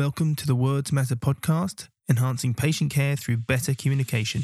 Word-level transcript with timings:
Welcome 0.00 0.34
to 0.36 0.46
the 0.46 0.54
Words 0.54 0.92
Matter 0.92 1.14
podcast, 1.14 1.88
enhancing 2.08 2.54
patient 2.54 2.90
care 2.90 3.16
through 3.16 3.36
better 3.36 3.74
communication. 3.74 4.40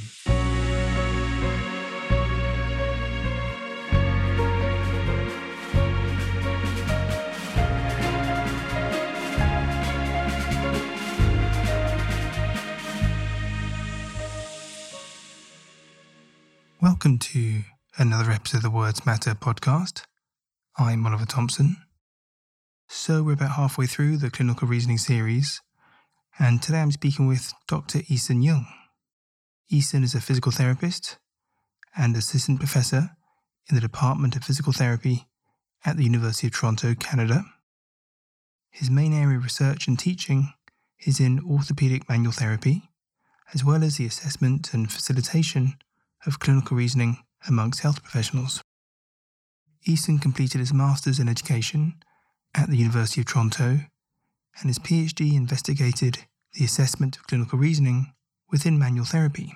Welcome 16.83 17.19
to 17.19 17.63
another 17.97 18.31
episode 18.31 18.59
of 18.59 18.63
the 18.65 18.71
Words 18.71 19.07
Matter 19.07 19.35
podcast. 19.35 20.03
I'm 20.77 21.07
Oliver 21.07 21.25
Thompson. 21.25 21.79
So, 22.89 23.25
we're 23.25 23.33
about 23.33 23.57
halfway 23.57 23.87
through 23.87 24.19
the 24.19 24.31
clinical 24.31 24.69
reasoning 24.69 24.99
series, 24.99 25.61
and 26.39 26.63
today 26.63 26.79
I'm 26.79 26.93
speaking 26.93 27.27
with 27.27 27.53
Dr. 27.67 27.99
Euson 27.99 28.45
Yeung. 28.45 28.65
Euson 29.71 30.05
is 30.05 30.15
a 30.15 30.21
physical 30.21 30.53
therapist 30.53 31.19
and 31.97 32.17
assistant 32.17 32.61
professor 32.61 33.11
in 33.69 33.75
the 33.75 33.81
Department 33.81 34.37
of 34.37 34.45
Physical 34.45 34.73
Therapy 34.73 35.27
at 35.85 35.97
the 35.97 36.05
University 36.05 36.47
of 36.47 36.53
Toronto, 36.53 36.95
Canada. 36.95 37.45
His 38.71 38.89
main 38.89 39.13
area 39.13 39.37
of 39.37 39.43
research 39.43 39.89
and 39.89 39.99
teaching 39.99 40.53
is 41.05 41.19
in 41.19 41.41
orthopedic 41.41 42.09
manual 42.09 42.33
therapy, 42.33 42.91
as 43.53 43.65
well 43.65 43.83
as 43.83 43.97
the 43.97 44.07
assessment 44.07 44.73
and 44.73 44.91
facilitation 44.93 45.75
of 46.25 46.39
clinical 46.39 46.77
reasoning 46.77 47.19
amongst 47.49 47.81
health 47.81 48.05
professionals. 48.05 48.63
Euson 49.85 50.23
completed 50.23 50.61
his 50.61 50.73
Masters 50.73 51.19
in 51.19 51.29
Education 51.29 51.97
at 52.57 52.71
the 52.71 52.77
University 52.77 53.21
of 53.21 53.27
Toronto, 53.27 53.81
and 54.59 54.69
his 54.69 54.79
PhD 54.79 55.35
investigated 55.35 56.25
the 56.55 56.65
assessment 56.65 57.17
of 57.17 57.27
clinical 57.27 57.59
reasoning 57.59 58.13
within 58.51 58.79
manual 58.79 59.05
therapy. 59.05 59.55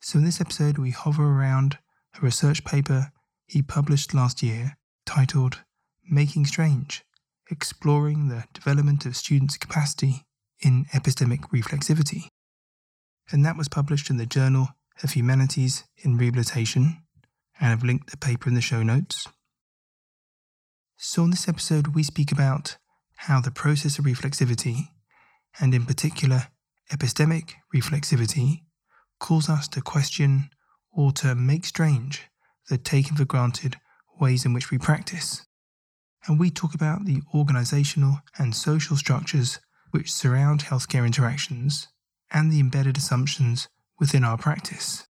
So, 0.00 0.18
in 0.18 0.24
this 0.24 0.40
episode, 0.40 0.76
we 0.76 0.90
hover 0.90 1.24
around 1.24 1.78
a 2.16 2.20
research 2.20 2.64
paper 2.64 3.10
he 3.46 3.62
published 3.62 4.12
last 4.12 4.42
year 4.42 4.76
titled 5.06 5.60
Making 6.08 6.46
Strange 6.46 7.02
Exploring 7.50 8.28
the 8.28 8.44
Development 8.52 9.04
of 9.06 9.16
Students' 9.16 9.56
Capacity 9.56 10.24
in 10.60 10.86
Epistemic 10.92 11.50
Reflexivity. 11.50 12.28
And 13.30 13.44
that 13.44 13.56
was 13.56 13.68
published 13.68 14.10
in 14.10 14.18
the 14.18 14.26
Journal 14.26 14.68
of 15.02 15.12
Humanities 15.12 15.84
in 15.96 16.18
Rehabilitation, 16.18 17.02
and 17.58 17.72
I've 17.72 17.84
linked 17.84 18.10
the 18.10 18.16
paper 18.16 18.48
in 18.48 18.54
the 18.54 18.60
show 18.60 18.82
notes. 18.82 19.26
So, 20.96 21.24
in 21.24 21.30
this 21.30 21.48
episode, 21.48 21.88
we 21.88 22.02
speak 22.02 22.30
about 22.30 22.76
how 23.16 23.40
the 23.40 23.50
process 23.50 23.98
of 23.98 24.04
reflexivity, 24.04 24.88
and 25.60 25.74
in 25.74 25.86
particular 25.86 26.48
epistemic 26.92 27.54
reflexivity, 27.74 28.62
calls 29.18 29.48
us 29.48 29.66
to 29.68 29.80
question 29.80 30.50
or 30.92 31.12
to 31.12 31.34
make 31.34 31.64
strange 31.64 32.22
the 32.68 32.78
taken 32.78 33.16
for 33.16 33.24
granted 33.24 33.76
ways 34.20 34.44
in 34.44 34.52
which 34.52 34.70
we 34.70 34.78
practice. 34.78 35.46
And 36.26 36.38
we 36.38 36.50
talk 36.50 36.74
about 36.74 37.04
the 37.04 37.22
organizational 37.34 38.20
and 38.38 38.54
social 38.54 38.96
structures 38.96 39.58
which 39.90 40.12
surround 40.12 40.64
healthcare 40.64 41.04
interactions 41.04 41.88
and 42.32 42.50
the 42.50 42.60
embedded 42.60 42.96
assumptions 42.96 43.68
within 43.98 44.24
our 44.24 44.38
practice. 44.38 45.06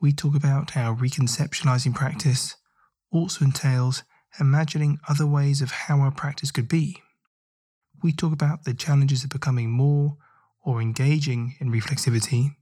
We 0.00 0.12
talk 0.12 0.34
about 0.34 0.70
how 0.70 0.94
reconceptualizing 0.94 1.94
practice 1.94 2.56
also 3.10 3.44
entails 3.44 4.02
imagining 4.38 4.98
other 5.08 5.26
ways 5.26 5.62
of 5.62 5.70
how 5.70 6.00
our 6.00 6.10
practice 6.10 6.50
could 6.50 6.68
be. 6.68 7.02
We 8.02 8.12
talk 8.12 8.32
about 8.32 8.64
the 8.64 8.74
challenges 8.74 9.24
of 9.24 9.30
becoming 9.30 9.70
more 9.70 10.16
or 10.64 10.82
engaging 10.82 11.56
in 11.60 11.72
reflexivity, 11.72 12.56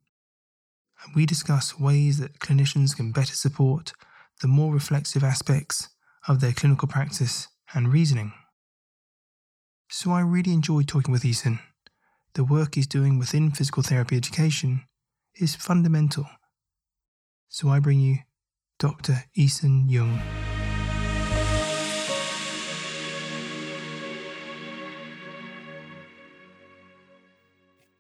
and 1.05 1.15
we 1.15 1.27
discuss 1.27 1.79
ways 1.79 2.19
that 2.19 2.39
clinicians 2.39 2.97
can 2.97 3.13
better 3.13 3.35
support 3.35 3.93
the 4.41 4.49
more 4.49 4.73
reflexive 4.73 5.25
aspects 5.25 5.89
of 6.29 6.41
their 6.41 6.53
clinical 6.53 6.89
practice 6.89 7.49
and 7.75 7.93
reasoning. 7.93 8.33
So 9.91 10.13
I 10.13 10.21
really 10.21 10.53
enjoy 10.53 10.83
talking 10.83 11.13
with 11.13 11.23
Euson. 11.23 11.61
The 12.35 12.45
work 12.45 12.75
he's 12.75 12.87
doing 12.87 13.19
within 13.19 13.53
physical 13.53 13.83
therapy 13.83 14.17
education 14.17 14.83
is 15.37 15.55
fundamental. 15.55 16.27
So 17.49 17.69
I 17.69 17.79
bring 17.79 18.01
you 18.01 18.19
Dr. 18.79 19.25
Euson 19.37 19.89
Yeung. 19.89 20.54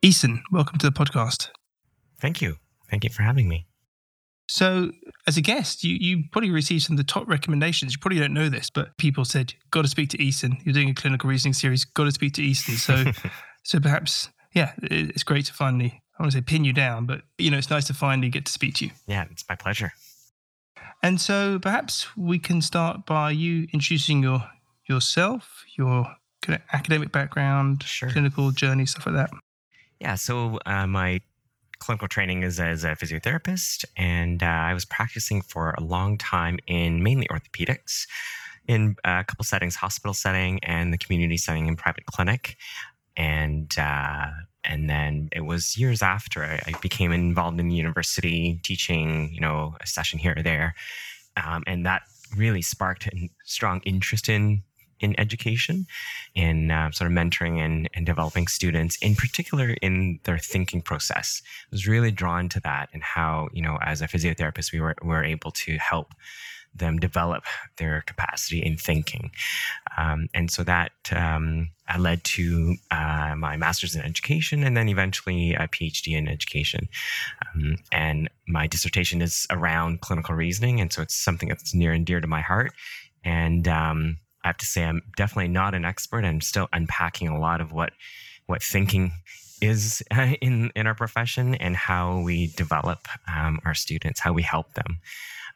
Euson, 0.04 0.42
welcome 0.52 0.78
to 0.78 0.84
the 0.84 0.92
podcast. 0.92 1.48
Thank 2.20 2.42
you. 2.42 2.58
Thank 2.90 3.04
you 3.04 3.10
for 3.10 3.22
having 3.22 3.48
me. 3.48 3.66
So, 4.48 4.90
as 5.26 5.38
a 5.38 5.40
guest, 5.40 5.82
you, 5.82 5.96
you 5.98 6.24
probably 6.30 6.50
received 6.50 6.82
some 6.82 6.92
of 6.92 6.98
the 6.98 7.10
top 7.10 7.26
recommendations. 7.26 7.94
You 7.94 7.98
probably 8.00 8.18
don't 8.18 8.34
know 8.34 8.50
this, 8.50 8.68
but 8.68 8.94
people 8.98 9.24
said, 9.24 9.54
got 9.70 9.80
to 9.80 9.88
speak 9.88 10.10
to 10.10 10.18
Euson. 10.18 10.58
You're 10.62 10.74
doing 10.74 10.90
a 10.90 10.94
clinical 10.94 11.30
reasoning 11.30 11.54
series, 11.54 11.86
got 11.86 12.04
to 12.04 12.12
speak 12.12 12.34
to 12.34 12.42
Euson. 12.42 12.76
So, 12.76 13.30
so 13.64 13.80
perhaps, 13.80 14.28
yeah, 14.52 14.72
it's 14.82 15.22
great 15.22 15.46
to 15.46 15.54
finally, 15.54 16.02
I 16.18 16.22
want 16.22 16.32
to 16.32 16.36
say 16.36 16.42
pin 16.42 16.66
you 16.66 16.74
down, 16.74 17.06
but, 17.06 17.22
you 17.38 17.50
know, 17.50 17.56
it's 17.56 17.70
nice 17.70 17.86
to 17.86 17.94
finally 17.94 18.28
get 18.28 18.44
to 18.44 18.52
speak 18.52 18.74
to 18.74 18.84
you. 18.84 18.90
Yeah, 19.06 19.24
it's 19.30 19.46
my 19.48 19.54
pleasure. 19.54 19.94
And 21.02 21.18
so 21.18 21.58
perhaps 21.58 22.14
we 22.14 22.38
can 22.38 22.60
start 22.60 23.06
by 23.06 23.30
you 23.30 23.68
introducing 23.72 24.22
your 24.22 24.50
yourself, 24.86 25.64
your 25.78 26.14
academic 26.74 27.10
background, 27.10 27.84
sure. 27.84 28.10
clinical 28.10 28.50
journey, 28.50 28.84
stuff 28.84 29.06
like 29.06 29.14
that. 29.14 29.30
Yeah, 30.04 30.16
so 30.16 30.58
uh, 30.66 30.86
my 30.86 31.22
clinical 31.78 32.08
training 32.08 32.42
is 32.42 32.60
as 32.60 32.84
a 32.84 32.88
physiotherapist, 32.88 33.86
and 33.96 34.42
uh, 34.42 34.46
I 34.46 34.74
was 34.74 34.84
practicing 34.84 35.40
for 35.40 35.70
a 35.78 35.82
long 35.82 36.18
time 36.18 36.58
in 36.66 37.02
mainly 37.02 37.26
orthopedics, 37.28 38.06
in 38.68 38.96
a 39.02 39.24
couple 39.24 39.46
settings, 39.46 39.76
hospital 39.76 40.12
setting 40.12 40.62
and 40.62 40.92
the 40.92 40.98
community 40.98 41.38
setting 41.38 41.68
in 41.68 41.76
private 41.76 42.04
clinic, 42.04 42.58
and 43.16 43.74
uh, 43.78 44.26
and 44.62 44.90
then 44.90 45.30
it 45.32 45.46
was 45.46 45.78
years 45.78 46.02
after 46.02 46.44
I, 46.44 46.74
became 46.82 47.10
involved 47.10 47.58
in 47.58 47.68
the 47.68 47.74
university 47.74 48.60
teaching, 48.62 49.32
you 49.32 49.40
know, 49.40 49.74
a 49.80 49.86
session 49.86 50.18
here 50.18 50.34
or 50.36 50.42
there, 50.42 50.74
um, 51.42 51.62
and 51.66 51.86
that 51.86 52.02
really 52.36 52.60
sparked 52.60 53.06
a 53.06 53.30
strong 53.46 53.80
interest 53.86 54.28
in 54.28 54.64
in 55.00 55.18
education, 55.18 55.86
in 56.34 56.70
uh, 56.70 56.90
sort 56.90 57.10
of 57.10 57.16
mentoring 57.16 57.58
and, 57.58 57.88
and 57.94 58.06
developing 58.06 58.46
students, 58.46 58.96
in 58.98 59.14
particular 59.14 59.70
in 59.82 60.20
their 60.24 60.38
thinking 60.38 60.82
process. 60.82 61.42
I 61.44 61.68
was 61.70 61.86
really 61.86 62.10
drawn 62.10 62.48
to 62.50 62.60
that 62.60 62.88
and 62.92 63.02
how, 63.02 63.48
you 63.52 63.62
know, 63.62 63.78
as 63.82 64.00
a 64.00 64.08
physiotherapist, 64.08 64.72
we 64.72 64.80
were, 64.80 64.94
were 65.02 65.24
able 65.24 65.50
to 65.52 65.76
help 65.78 66.14
them 66.74 66.98
develop 66.98 67.44
their 67.76 68.02
capacity 68.06 68.58
in 68.58 68.76
thinking. 68.76 69.30
Um, 69.96 70.28
and 70.34 70.50
so 70.50 70.64
that 70.64 70.92
um, 71.12 71.70
led 71.98 72.24
to 72.24 72.74
uh, 72.90 73.34
my 73.36 73.56
master's 73.56 73.94
in 73.94 74.02
education 74.02 74.64
and 74.64 74.76
then 74.76 74.88
eventually 74.88 75.54
a 75.54 75.68
PhD 75.68 76.16
in 76.16 76.28
education. 76.28 76.88
Um, 77.54 77.76
and 77.92 78.28
my 78.48 78.66
dissertation 78.66 79.22
is 79.22 79.46
around 79.50 80.00
clinical 80.00 80.34
reasoning. 80.34 80.80
And 80.80 80.92
so 80.92 81.02
it's 81.02 81.14
something 81.14 81.48
that's 81.48 81.74
near 81.74 81.92
and 81.92 82.04
dear 82.04 82.20
to 82.20 82.26
my 82.26 82.40
heart. 82.40 82.72
And 83.24 83.68
um, 83.68 84.18
I 84.44 84.48
have 84.48 84.58
to 84.58 84.66
say 84.66 84.84
I'm 84.84 85.02
definitely 85.16 85.48
not 85.48 85.74
an 85.74 85.84
expert. 85.84 86.24
I'm 86.24 86.40
still 86.40 86.68
unpacking 86.72 87.28
a 87.28 87.38
lot 87.38 87.60
of 87.60 87.72
what 87.72 87.92
what 88.46 88.62
thinking 88.62 89.12
is 89.60 90.02
in 90.40 90.70
in 90.76 90.86
our 90.86 90.94
profession 90.94 91.54
and 91.56 91.76
how 91.76 92.20
we 92.20 92.48
develop 92.48 93.08
um, 93.34 93.58
our 93.64 93.74
students, 93.74 94.20
how 94.20 94.32
we 94.32 94.42
help 94.42 94.74
them, 94.74 94.98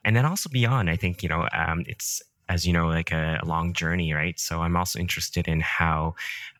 and 0.04 0.16
then 0.16 0.24
also 0.24 0.48
beyond. 0.48 0.90
I 0.90 0.96
think 0.96 1.22
you 1.22 1.28
know 1.28 1.48
um, 1.52 1.84
it's 1.86 2.22
as 2.48 2.66
you 2.66 2.72
know 2.72 2.88
like 2.88 3.12
a, 3.12 3.38
a, 3.42 3.46
long 3.46 3.74
journey, 3.74 4.14
right? 4.14 4.40
So 4.40 4.62
I'm 4.62 4.74
also 4.74 4.98
interested 4.98 5.46
in 5.46 5.60
how, 5.60 6.14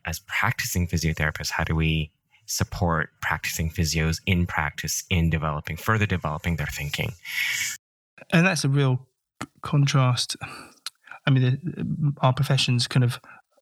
as 0.05 0.19
practicing 0.19 0.87
physiotherapists, 0.87 1.49
how 1.49 1.63
do 1.63 1.75
we 1.75 2.11
support 2.45 3.09
practicing 3.21 3.71
physios 3.71 4.21
in 4.27 4.45
practice 4.45 5.03
in 5.09 5.29
developing 5.29 5.77
further 5.77 6.07
developing 6.07 6.55
their 6.55 6.65
thinking 6.65 7.13
and 8.31 8.45
that's 8.45 8.63
a 8.63 8.69
real 8.69 9.07
contrast 9.61 10.35
I 11.25 11.31
mean, 11.31 12.13
our 12.21 12.33
professions 12.33 12.87
kind 12.87 13.03
of 13.03 13.19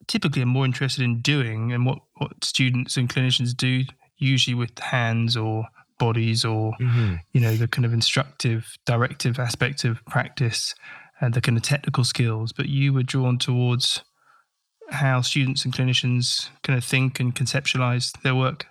typically 0.07 0.42
are 0.42 0.48
more 0.48 0.65
interested 0.65 1.04
in 1.04 1.21
doing 1.21 1.71
and 1.71 1.86
what, 1.86 2.00
what 2.18 2.44
students 2.44 2.98
and 2.98 3.09
clinicians 3.09 3.56
do, 3.56 3.83
usually 4.18 4.54
with 4.54 4.77
hands 4.80 5.36
or 5.36 5.65
bodies 6.00 6.45
or, 6.45 6.74
mm-hmm. 6.80 7.15
you 7.33 7.42
know, 7.42 7.56
the 7.56 7.68
kind 7.68 7.86
of 7.86 7.94
instructive, 7.94 8.68
directive 8.86 9.39
aspect 9.39 9.83
of 9.83 10.04
practice 10.06 10.75
and 11.19 11.33
the 11.33 11.42
kind 11.42 11.57
of 11.57 11.63
technical 11.63 12.04
skills. 12.04 12.54
But 12.54 12.69
you 12.69 12.94
were 12.94 13.04
drawn 13.04 13.38
towards 13.38 14.04
how 14.89 15.21
students 15.21 15.65
and 15.65 15.74
clinicians 15.74 16.50
kind 16.63 16.77
of 16.77 16.83
think 16.83 17.19
and 17.19 17.36
conceptualize 17.36 18.12
their 18.21 18.36
work. 18.36 18.68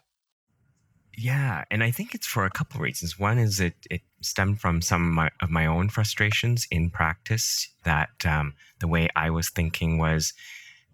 Yeah, 1.19 1.65
and 1.71 1.83
I 1.83 1.91
think 1.91 2.15
it's 2.15 2.27
for 2.27 2.45
a 2.45 2.51
couple 2.51 2.77
of 2.77 2.83
reasons. 2.83 3.19
One 3.19 3.39
is 3.39 3.59
it 3.59 3.75
it 3.91 4.03
stemmed 4.27 4.61
from 4.61 4.83
some 4.83 5.07
of 5.07 5.13
my, 5.13 5.31
of 5.41 5.51
my 5.51 5.67
own 5.67 5.89
frustrations 5.89 6.67
in 6.71 6.91
practice. 6.91 7.69
That 7.85 8.11
um, 8.25 8.55
the 8.81 8.89
way 8.89 9.09
I 9.17 9.31
was 9.31 9.51
thinking 9.51 9.99
was 9.99 10.33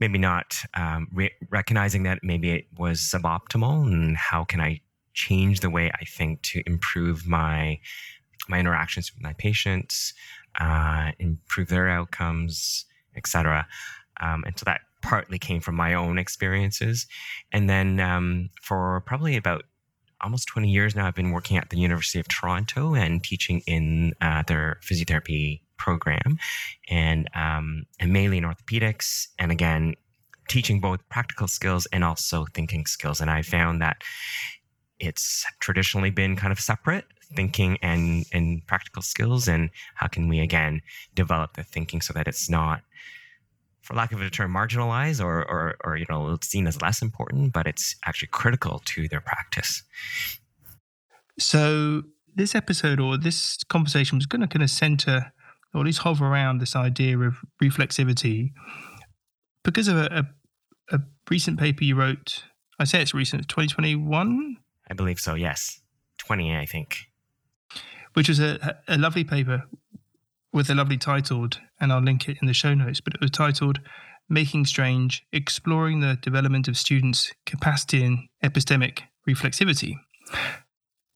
maybe 0.00 0.18
not 0.18 0.56
um, 0.74 1.08
re- 1.12 1.34
recognizing 1.50 2.02
that 2.04 2.20
maybe 2.22 2.50
it 2.50 2.66
was 2.76 3.00
suboptimal 3.00 3.86
and 3.86 4.16
how 4.16 4.44
can 4.44 4.60
I 4.60 4.80
change 5.14 5.60
the 5.60 5.70
way 5.70 5.90
I 5.94 6.04
think 6.04 6.42
to 6.42 6.62
improve 6.66 7.26
my 7.26 7.78
my 8.48 8.58
interactions 8.58 9.12
with 9.14 9.22
my 9.22 9.32
patients, 9.34 10.12
uh, 10.58 11.12
improve 11.20 11.68
their 11.68 11.88
outcomes, 11.88 12.84
etc. 13.16 13.66
Um, 14.20 14.42
and 14.44 14.58
so 14.58 14.64
that 14.64 14.80
partly 15.02 15.38
came 15.38 15.60
from 15.60 15.74
my 15.74 15.94
own 15.94 16.18
experiences. 16.18 17.06
And 17.52 17.68
then 17.68 18.00
um, 18.00 18.50
for 18.60 19.02
probably 19.06 19.36
about 19.36 19.64
almost 20.22 20.48
20 20.48 20.68
years 20.68 20.94
now, 20.94 21.06
I've 21.06 21.14
been 21.14 21.32
working 21.32 21.56
at 21.56 21.70
the 21.70 21.78
University 21.78 22.20
of 22.20 22.28
Toronto 22.28 22.94
and 22.94 23.22
teaching 23.22 23.62
in 23.66 24.14
uh, 24.20 24.42
their 24.46 24.78
physiotherapy 24.82 25.60
program, 25.78 26.38
and 26.88 27.28
um, 27.34 27.84
and 27.98 28.12
mainly 28.12 28.38
in 28.38 28.44
orthopedics. 28.44 29.28
And 29.38 29.50
again, 29.50 29.94
teaching 30.48 30.80
both 30.80 31.00
practical 31.08 31.48
skills 31.48 31.86
and 31.92 32.04
also 32.04 32.46
thinking 32.54 32.86
skills. 32.86 33.20
And 33.20 33.30
I 33.30 33.42
found 33.42 33.80
that 33.82 34.02
it's 34.98 35.44
traditionally 35.60 36.10
been 36.10 36.36
kind 36.36 36.52
of 36.52 36.60
separate 36.60 37.04
thinking 37.34 37.78
and 37.82 38.26
and 38.32 38.64
practical 38.66 39.02
skills 39.02 39.48
and 39.48 39.70
how 39.94 40.06
can 40.06 40.28
we 40.28 40.38
again 40.38 40.82
develop 41.14 41.54
the 41.54 41.62
thinking 41.62 42.00
so 42.00 42.12
that 42.12 42.28
it's 42.28 42.50
not 42.50 42.82
for 43.82 43.94
lack 43.94 44.12
of 44.12 44.22
a 44.22 44.30
term 44.30 44.52
marginalized 44.52 45.22
or 45.22 45.44
or, 45.48 45.74
or 45.84 45.96
you 45.96 46.06
know 46.08 46.36
seen 46.42 46.66
as 46.66 46.80
less 46.80 47.02
important 47.02 47.52
but 47.52 47.66
it's 47.66 47.96
actually 48.06 48.28
critical 48.28 48.80
to 48.86 49.08
their 49.08 49.20
practice. 49.20 49.82
So 51.38 52.02
this 52.34 52.54
episode 52.54 53.00
or 53.00 53.18
this 53.18 53.58
conversation 53.64 54.16
was 54.18 54.26
going 54.26 54.40
to 54.40 54.46
kind 54.46 54.62
of 54.62 54.70
center 54.70 55.32
or 55.74 55.80
at 55.80 55.86
least 55.86 56.00
hover 56.00 56.26
around 56.26 56.58
this 56.58 56.76
idea 56.76 57.18
of 57.18 57.36
reflexivity. 57.62 58.50
Because 59.64 59.88
of 59.88 59.96
a, 59.96 60.26
a, 60.90 60.96
a 60.96 61.00
recent 61.30 61.58
paper 61.58 61.84
you 61.84 61.94
wrote 61.94 62.44
i 62.78 62.84
say 62.84 63.00
it's 63.00 63.14
recent 63.14 63.48
2021 63.48 64.56
i 64.90 64.94
believe 64.94 65.20
so 65.20 65.34
yes. 65.34 65.80
20 66.18 66.56
i 66.56 66.66
think. 66.66 66.98
Which 68.14 68.28
was 68.28 68.40
a, 68.40 68.78
a 68.88 68.98
lovely 68.98 69.24
paper 69.24 69.64
with 70.52 70.68
a 70.70 70.74
lovely 70.74 70.98
title, 70.98 71.48
and 71.80 71.92
I'll 71.92 72.02
link 72.02 72.28
it 72.28 72.38
in 72.40 72.46
the 72.46 72.54
show 72.54 72.74
notes. 72.74 73.00
But 73.00 73.14
it 73.14 73.20
was 73.20 73.30
titled 73.30 73.80
Making 74.28 74.66
Strange 74.66 75.24
Exploring 75.32 76.00
the 76.00 76.18
Development 76.20 76.68
of 76.68 76.76
Students' 76.76 77.32
Capacity 77.46 78.04
in 78.04 78.28
Epistemic 78.44 79.02
Reflexivity. 79.28 79.94
A 80.32 80.36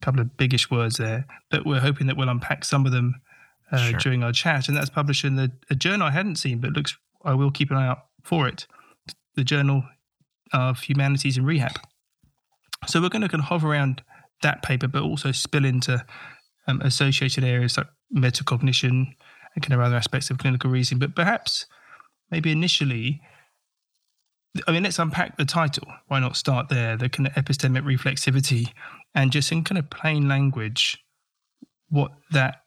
couple 0.02 0.20
of 0.20 0.36
biggish 0.36 0.70
words 0.70 0.96
there, 0.96 1.26
but 1.50 1.66
we're 1.66 1.80
hoping 1.80 2.06
that 2.06 2.16
we'll 2.16 2.28
unpack 2.28 2.64
some 2.64 2.86
of 2.86 2.92
them 2.92 3.14
uh, 3.72 3.90
sure. 3.90 3.98
during 3.98 4.22
our 4.22 4.32
chat. 4.32 4.68
And 4.68 4.76
that's 4.76 4.90
published 4.90 5.24
in 5.24 5.36
the, 5.36 5.52
a 5.70 5.74
journal 5.74 6.08
I 6.08 6.12
hadn't 6.12 6.36
seen, 6.36 6.60
but 6.60 6.72
looks 6.72 6.96
I 7.24 7.34
will 7.34 7.50
keep 7.50 7.70
an 7.70 7.76
eye 7.76 7.88
out 7.88 8.06
for 8.22 8.46
it 8.46 8.66
the 9.34 9.44
Journal 9.44 9.84
of 10.52 10.80
Humanities 10.80 11.36
and 11.36 11.46
Rehab. 11.46 11.78
So 12.86 13.00
we're 13.00 13.10
going 13.10 13.22
to 13.22 13.28
kind 13.28 13.42
of 13.42 13.48
hover 13.48 13.70
around 13.70 14.02
that 14.42 14.62
paper, 14.62 14.88
but 14.88 15.02
also 15.02 15.32
spill 15.32 15.64
into 15.64 16.04
um, 16.66 16.80
associated 16.80 17.44
areas 17.44 17.76
like 17.76 17.86
metacognition 18.14 19.14
and 19.54 19.62
kind 19.62 19.72
of 19.72 19.80
other 19.80 19.96
aspects 19.96 20.30
of 20.30 20.38
clinical 20.38 20.70
reasoning. 20.70 20.98
But 20.98 21.14
perhaps, 21.14 21.66
maybe 22.30 22.52
initially, 22.52 23.20
I 24.66 24.72
mean, 24.72 24.82
let's 24.82 24.98
unpack 24.98 25.36
the 25.36 25.44
title. 25.44 25.86
Why 26.08 26.20
not 26.20 26.36
start 26.36 26.68
there? 26.68 26.96
The 26.96 27.08
kind 27.08 27.26
of 27.26 27.32
epistemic 27.34 27.82
reflexivity, 27.82 28.72
and 29.14 29.30
just 29.30 29.52
in 29.52 29.64
kind 29.64 29.78
of 29.78 29.90
plain 29.90 30.28
language, 30.28 30.98
what 31.88 32.12
that 32.30 32.62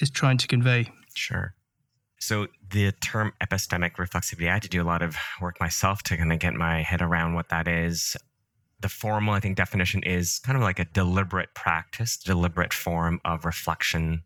is 0.00 0.10
trying 0.10 0.38
to 0.38 0.46
convey. 0.46 0.90
Sure. 1.14 1.54
So 2.20 2.48
the 2.70 2.92
term 2.92 3.32
epistemic 3.40 3.94
reflexivity, 3.96 4.48
I 4.48 4.54
had 4.54 4.62
to 4.62 4.68
do 4.68 4.82
a 4.82 4.84
lot 4.84 5.02
of 5.02 5.16
work 5.40 5.60
myself 5.60 6.02
to 6.04 6.16
kind 6.16 6.32
of 6.32 6.40
get 6.40 6.54
my 6.54 6.82
head 6.82 7.00
around 7.00 7.34
what 7.34 7.48
that 7.50 7.68
is 7.68 8.16
the 8.80 8.88
formal, 8.88 9.34
I 9.34 9.40
think, 9.40 9.56
definition 9.56 10.02
is 10.02 10.38
kind 10.40 10.56
of 10.56 10.62
like 10.62 10.78
a 10.78 10.84
deliberate 10.84 11.54
practice, 11.54 12.16
deliberate 12.16 12.72
form 12.72 13.20
of 13.24 13.44
reflection 13.44 14.22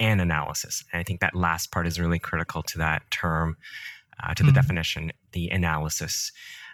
and 0.00 0.20
analysis. 0.20 0.84
And 0.92 1.00
I 1.00 1.02
think 1.02 1.20
that 1.20 1.34
last 1.34 1.70
part 1.70 1.86
is 1.86 2.00
really 2.00 2.18
critical 2.18 2.62
to 2.64 2.78
that 2.78 3.02
term, 3.10 3.56
uh, 4.22 4.34
to 4.34 4.42
the 4.42 4.48
mm-hmm. 4.48 4.56
definition, 4.56 5.12
the 5.32 5.48
analysis. 5.48 6.32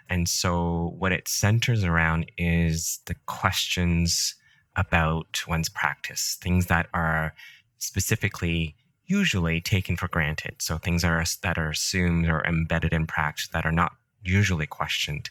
And 0.09 0.27
so, 0.27 0.95
what 0.97 1.11
it 1.11 1.27
centers 1.27 1.83
around 1.83 2.31
is 2.37 2.99
the 3.05 3.15
questions 3.27 4.35
about 4.75 5.43
one's 5.47 5.69
practice, 5.69 6.37
things 6.41 6.67
that 6.67 6.87
are 6.93 7.33
specifically 7.77 8.75
usually 9.05 9.61
taken 9.61 9.95
for 9.95 10.07
granted. 10.07 10.55
So, 10.59 10.77
things 10.77 11.03
are, 11.03 11.23
that 11.43 11.57
are 11.57 11.69
assumed 11.69 12.27
or 12.27 12.43
embedded 12.45 12.93
in 12.93 13.07
practice 13.07 13.47
that 13.53 13.65
are 13.65 13.71
not 13.71 13.93
usually 14.23 14.67
questioned. 14.67 15.29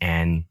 And 0.00 0.44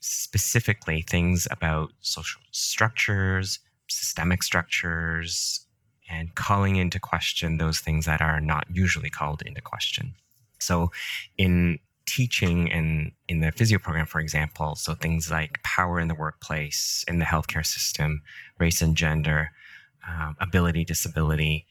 specifically 0.00 1.02
things 1.02 1.46
about 1.50 1.90
social 2.00 2.40
structures, 2.50 3.58
systemic 3.88 4.42
structures, 4.42 5.66
and 6.08 6.34
calling 6.34 6.76
into 6.76 6.98
question 6.98 7.58
those 7.58 7.80
things 7.80 8.06
that 8.06 8.20
are 8.20 8.40
not 8.40 8.66
usually 8.70 9.10
called 9.10 9.42
into 9.42 9.60
question. 9.60 10.14
So, 10.58 10.90
in 11.36 11.78
teaching 12.06 12.72
and 12.72 13.12
in 13.28 13.40
the 13.40 13.52
physio 13.52 13.78
program, 13.78 14.06
for 14.06 14.18
example, 14.18 14.74
so 14.74 14.94
things 14.94 15.30
like 15.30 15.62
power 15.62 16.00
in 16.00 16.08
the 16.08 16.14
workplace, 16.14 17.04
in 17.06 17.18
the 17.18 17.24
healthcare 17.24 17.64
system, 17.64 18.22
race 18.58 18.80
and 18.80 18.96
gender, 18.96 19.50
um, 20.08 20.34
ability, 20.40 20.84
disability. 20.84 21.66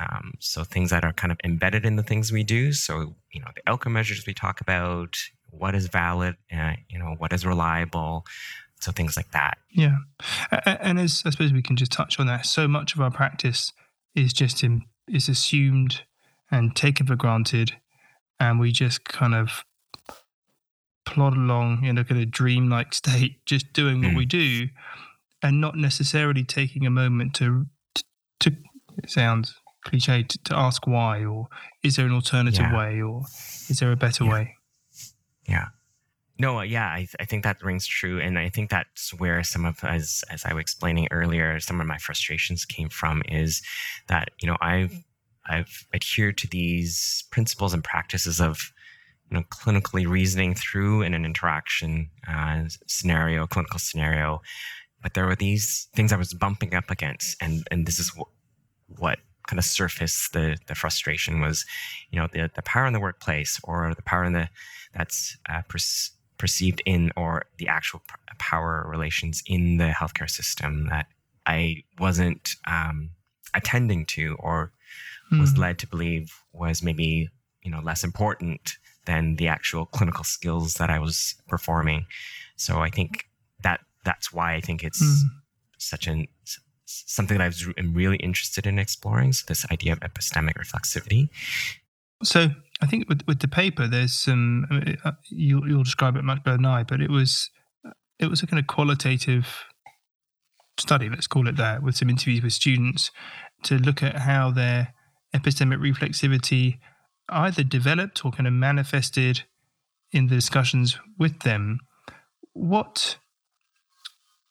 Um, 0.00 0.32
so 0.38 0.64
things 0.64 0.88
that 0.90 1.04
are 1.04 1.12
kind 1.12 1.30
of 1.30 1.38
embedded 1.44 1.84
in 1.84 1.96
the 1.96 2.02
things 2.02 2.32
we 2.32 2.42
do. 2.42 2.72
So 2.72 3.14
you 3.32 3.40
know 3.40 3.48
the 3.54 3.62
outcome 3.66 3.92
measures 3.92 4.24
we 4.26 4.32
talk 4.32 4.60
about, 4.60 5.18
what 5.50 5.74
is 5.74 5.86
valid, 5.88 6.36
uh, 6.50 6.72
you 6.88 6.98
know, 6.98 7.14
what 7.18 7.32
is 7.32 7.44
reliable. 7.44 8.24
So 8.80 8.90
things 8.90 9.16
like 9.16 9.30
that. 9.30 9.58
Yeah. 9.70 9.96
And 10.66 10.98
as 10.98 11.22
I 11.24 11.30
suppose 11.30 11.52
we 11.52 11.62
can 11.62 11.76
just 11.76 11.92
touch 11.92 12.18
on 12.18 12.26
that, 12.26 12.46
so 12.46 12.66
much 12.66 12.94
of 12.94 13.00
our 13.00 13.12
practice 13.12 13.72
is 14.14 14.32
just 14.32 14.62
in, 14.62 14.82
is 15.08 15.28
assumed 15.28 16.02
and 16.50 16.74
taken 16.76 17.06
for 17.06 17.16
granted. 17.16 17.72
And 18.38 18.58
we 18.58 18.72
just 18.72 19.04
kind 19.04 19.34
of 19.34 19.64
plod 21.04 21.34
along 21.34 21.84
in 21.84 21.98
a 21.98 22.04
kind 22.04 22.22
of 22.22 22.30
dreamlike 22.30 22.94
state, 22.94 23.44
just 23.46 23.72
doing 23.72 24.02
what 24.02 24.12
mm. 24.12 24.18
we 24.18 24.26
do 24.26 24.68
and 25.42 25.60
not 25.60 25.76
necessarily 25.76 26.44
taking 26.44 26.86
a 26.86 26.90
moment 26.90 27.34
to, 27.34 27.66
to, 27.94 28.04
to 28.40 28.56
it 28.98 29.10
sounds 29.10 29.54
cliche, 29.84 30.22
to, 30.22 30.38
to, 30.44 30.56
ask 30.56 30.86
why, 30.86 31.24
or 31.24 31.48
is 31.82 31.96
there 31.96 32.06
an 32.06 32.12
alternative 32.12 32.66
yeah. 32.70 32.76
way, 32.76 33.02
or 33.02 33.24
is 33.68 33.78
there 33.80 33.90
a 33.90 33.96
better 33.96 34.24
yeah. 34.24 34.30
way? 34.30 34.56
Yeah. 35.48 35.66
No, 36.38 36.58
uh, 36.58 36.62
yeah, 36.62 36.86
I, 36.86 37.06
I 37.20 37.24
think 37.24 37.44
that 37.44 37.62
rings 37.62 37.86
true, 37.86 38.20
and 38.20 38.38
I 38.38 38.48
think 38.48 38.70
that's 38.70 39.12
where 39.14 39.42
some 39.44 39.64
of, 39.64 39.84
as 39.84 40.24
as 40.30 40.44
I 40.44 40.54
was 40.54 40.62
explaining 40.62 41.08
earlier, 41.10 41.60
some 41.60 41.80
of 41.80 41.86
my 41.86 41.98
frustrations 41.98 42.64
came 42.64 42.88
from. 42.88 43.22
Is 43.28 43.62
that 44.08 44.30
you 44.40 44.48
know 44.48 44.56
I've 44.60 45.04
I've 45.46 45.86
adhered 45.92 46.38
to 46.38 46.48
these 46.48 47.24
principles 47.30 47.74
and 47.74 47.84
practices 47.84 48.40
of 48.40 48.72
you 49.30 49.36
know 49.36 49.44
clinically 49.50 50.08
reasoning 50.08 50.54
through 50.54 51.02
in 51.02 51.14
an 51.14 51.24
interaction 51.24 52.10
uh, 52.26 52.64
scenario, 52.86 53.46
clinical 53.46 53.78
scenario, 53.78 54.40
but 55.02 55.14
there 55.14 55.26
were 55.26 55.36
these 55.36 55.88
things 55.94 56.12
I 56.12 56.16
was 56.16 56.32
bumping 56.32 56.74
up 56.74 56.90
against, 56.90 57.36
and 57.42 57.66
and 57.70 57.86
this 57.86 57.98
is 57.98 58.16
what 58.16 58.28
what 58.86 59.18
kind 59.46 59.58
of 59.58 59.64
surfaced 59.64 60.32
the 60.32 60.56
the 60.66 60.74
frustration 60.74 61.40
was, 61.40 61.66
you 62.10 62.18
know, 62.18 62.28
the 62.32 62.50
the 62.54 62.62
power 62.62 62.86
in 62.86 62.92
the 62.92 63.00
workplace 63.00 63.60
or 63.64 63.92
the 63.94 64.02
power 64.02 64.24
in 64.24 64.32
the 64.32 64.48
that's 64.94 65.36
uh, 65.48 65.62
per- 65.68 65.78
perceived 66.42 66.82
in 66.84 67.12
or 67.16 67.44
the 67.58 67.68
actual 67.68 68.02
power 68.40 68.84
relations 68.88 69.44
in 69.46 69.76
the 69.76 69.90
healthcare 70.00 70.28
system 70.28 70.88
that 70.90 71.06
I 71.46 71.84
wasn't 72.00 72.56
um, 72.66 73.10
attending 73.54 74.06
to 74.06 74.36
or 74.40 74.72
mm. 75.32 75.38
was 75.38 75.52
hmm. 75.52 75.60
led 75.60 75.78
to 75.78 75.86
believe 75.86 76.34
was 76.52 76.82
maybe 76.82 77.28
you 77.62 77.70
know 77.70 77.78
less 77.78 78.02
important 78.02 78.72
than 79.04 79.36
the 79.36 79.46
actual 79.46 79.86
clinical 79.86 80.24
skills 80.24 80.74
that 80.74 80.90
I 80.90 80.98
was 80.98 81.36
performing. 81.46 82.06
So 82.56 82.80
I 82.80 82.90
think 82.90 83.26
that 83.62 83.78
that's 84.04 84.32
why 84.32 84.54
I 84.54 84.60
think 84.60 84.82
it's 84.82 85.00
mm. 85.00 85.28
such 85.78 86.08
an 86.08 86.26
something 86.86 87.38
that 87.38 87.54
I 87.54 87.80
am 87.80 87.94
really 87.94 88.16
interested 88.16 88.66
in 88.66 88.80
exploring. 88.80 89.32
So 89.32 89.44
this 89.46 89.64
idea 89.70 89.92
of 89.92 90.00
epistemic 90.00 90.54
reflexivity. 90.54 91.28
So 92.24 92.48
I 92.82 92.86
think 92.86 93.08
with, 93.08 93.22
with 93.28 93.38
the 93.38 93.48
paper, 93.48 93.86
there's 93.86 94.12
some. 94.12 94.66
I 94.68 94.74
mean, 94.74 94.98
uh, 95.04 95.12
you, 95.30 95.64
you'll 95.66 95.84
describe 95.84 96.16
it 96.16 96.24
much 96.24 96.42
better 96.42 96.56
than 96.56 96.66
I, 96.66 96.82
but 96.82 97.00
it 97.00 97.10
was 97.10 97.48
it 98.18 98.28
was 98.28 98.42
a 98.42 98.46
kind 98.46 98.60
of 98.60 98.66
qualitative 98.66 99.64
study, 100.78 101.08
let's 101.08 101.26
call 101.26 101.48
it 101.48 101.56
that, 101.56 101.82
with 101.82 101.96
some 101.96 102.10
interviews 102.10 102.42
with 102.42 102.52
students 102.52 103.10
to 103.64 103.78
look 103.78 104.02
at 104.02 104.16
how 104.16 104.50
their 104.50 104.94
epistemic 105.34 105.78
reflexivity 105.78 106.78
either 107.28 107.62
developed 107.62 108.24
or 108.24 108.32
kind 108.32 108.46
of 108.46 108.52
manifested 108.52 109.44
in 110.10 110.26
the 110.26 110.34
discussions 110.34 110.98
with 111.18 111.40
them. 111.40 111.78
What 112.52 113.16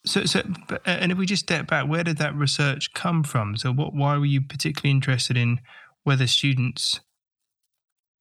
so, 0.06 0.26
so, 0.26 0.42
and 0.86 1.12
if 1.12 1.18
we 1.18 1.28
just 1.28 1.44
step 1.44 1.68
back, 1.68 1.88
where 1.88 2.04
did 2.04 2.18
that 2.18 2.36
research 2.36 2.94
come 2.94 3.24
from? 3.24 3.56
So, 3.56 3.72
what, 3.72 3.94
why 3.94 4.18
were 4.18 4.26
you 4.26 4.42
particularly 4.42 4.92
interested 4.92 5.38
in 5.38 5.60
whether 6.04 6.26
students 6.26 7.02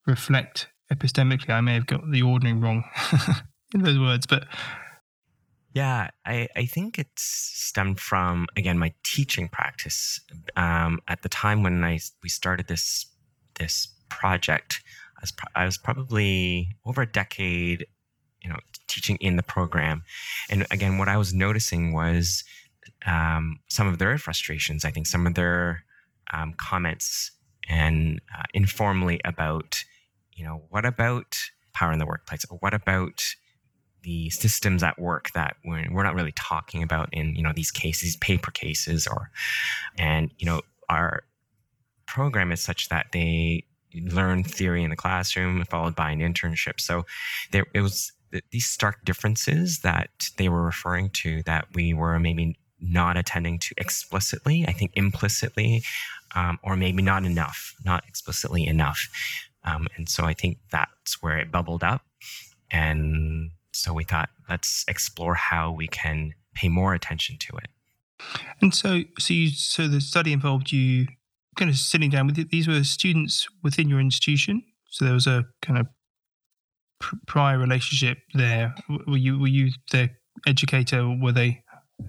reflect 0.07 0.69
epistemically, 0.93 1.51
I 1.51 1.61
may 1.61 1.75
have 1.75 1.87
got 1.87 2.11
the 2.11 2.23
ordering 2.23 2.61
wrong 2.61 2.85
in 3.75 3.83
those 3.83 3.99
words, 3.99 4.27
but 4.27 4.47
yeah, 5.73 6.11
I, 6.27 6.49
I 6.57 6.65
think 6.67 6.99
it's 6.99 7.23
stemmed 7.23 8.01
from 8.01 8.47
again 8.57 8.79
my 8.79 8.93
teaching 9.05 9.49
practice. 9.49 10.21
Um, 10.57 11.01
at 11.07 11.23
the 11.23 11.29
time 11.29 11.63
when 11.63 11.85
I 11.85 12.01
we 12.23 12.29
started 12.29 12.67
this 12.67 13.07
this 13.59 13.89
project, 14.09 14.83
I 15.19 15.21
was, 15.21 15.33
I 15.55 15.65
was 15.65 15.79
probably 15.79 16.77
over 16.85 17.03
a 17.03 17.07
decade, 17.07 17.87
you 18.43 18.51
know, 18.51 18.59
teaching 18.89 19.17
in 19.21 19.37
the 19.37 19.45
program, 19.45 20.03
and 20.49 20.67
again, 20.73 20.99
what 20.99 21.09
I 21.09 21.17
was 21.17 21.33
noticing 21.33 21.93
was 21.93 22.43
um, 23.07 23.61
some 23.69 23.87
of 23.87 23.99
their 23.99 24.19
frustrations. 24.19 24.85
I 24.85 24.91
think 24.91 25.07
some 25.07 25.27
of 25.27 25.35
their 25.35 25.85
um, 26.33 26.55
comments 26.57 27.33
and 27.69 28.21
uh, 28.37 28.43
informally 28.55 29.21
about, 29.25 29.85
you 30.35 30.45
know, 30.45 30.63
what 30.71 30.85
about 30.85 31.37
power 31.73 31.93
in 31.93 31.99
the 31.99 32.07
workplace? 32.07 32.45
What 32.61 32.75
about 32.75 33.23
the 34.03 34.31
systems 34.31 34.83
at 34.83 34.99
work 34.99 35.31
that 35.35 35.57
we're, 35.65 35.87
we're 35.91 36.03
not 36.03 36.15
really 36.15 36.33
talking 36.33 36.83
about 36.83 37.09
in 37.13 37.35
you 37.35 37.43
know 37.43 37.53
these 37.55 37.71
cases 37.71 38.17
paper 38.17 38.51
cases 38.51 39.07
or 39.07 39.31
and 39.99 40.31
you 40.39 40.47
know 40.47 40.61
our 40.89 41.23
program 42.07 42.53
is 42.53 42.61
such 42.61 42.89
that 42.89 43.07
they 43.13 43.65
learn 43.95 44.43
theory 44.45 44.83
in 44.83 44.91
the 44.91 44.97
classroom 44.97 45.65
followed 45.65 45.95
by 45.95 46.11
an 46.11 46.21
internship 46.21 46.81
so 46.81 47.05
there 47.53 47.67
it 47.75 47.81
was 47.81 48.13
these 48.51 48.67
stark 48.67 49.05
differences 49.05 49.81
that 49.81 50.31
they 50.37 50.49
were 50.49 50.63
referring 50.63 51.11
to 51.11 51.43
that 51.43 51.67
we 51.75 51.93
were 51.93 52.19
maybe 52.21 52.57
not 52.81 53.17
attending 53.17 53.59
to 53.59 53.75
explicitly 53.77 54.65
i 54.67 54.73
think 54.73 54.93
implicitly 54.95 55.83
um, 56.37 56.59
or 56.63 56.77
maybe 56.77 57.03
not 57.03 57.25
enough 57.25 57.75
not 57.85 58.05
explicitly 58.07 58.67
enough 58.67 59.09
um, 59.65 59.87
and 59.97 60.09
so 60.09 60.25
i 60.25 60.35
think 60.35 60.59
that's 60.71 61.23
where 61.23 61.39
it 61.39 61.51
bubbled 61.51 61.83
up 61.83 62.03
and 62.71 63.51
so 63.73 63.93
we 63.93 64.05
thought, 64.05 64.31
let's 64.49 64.85
explore 64.89 65.35
how 65.35 65.71
we 65.71 65.87
can 65.87 66.35
pay 66.55 66.69
more 66.69 66.95
attention 66.95 67.37
to 67.39 67.57
it. 67.57 67.69
And 68.61 68.75
so, 68.75 69.03
so 69.19 69.33
you, 69.33 69.51
so 69.51 69.89
the 69.89 70.01
study 70.01 70.33
involved 70.33 70.73
you 70.73 71.07
kind 71.57 71.71
of 71.71 71.77
sitting 71.77 72.11
down 72.11 72.27
with 72.27 72.39
it. 72.39 72.51
these 72.51 72.69
were 72.69 72.83
students 72.85 73.49
within 73.63 73.89
your 73.89 74.01
institution. 74.01 74.63
So 74.91 75.05
there 75.05 75.15
was 75.15 75.27
a 75.27 75.45
kind 75.63 75.79
of 75.79 75.87
pr- 76.99 77.17
prior 77.27 77.59
relationship 77.59 78.19
there. 78.35 78.75
Were 79.07 79.17
you 79.17 79.39
were 79.39 79.47
you 79.47 79.71
the 79.91 80.11
educator? 80.47 81.01
Or 81.01 81.17
Were 81.19 81.33
they 81.33 81.63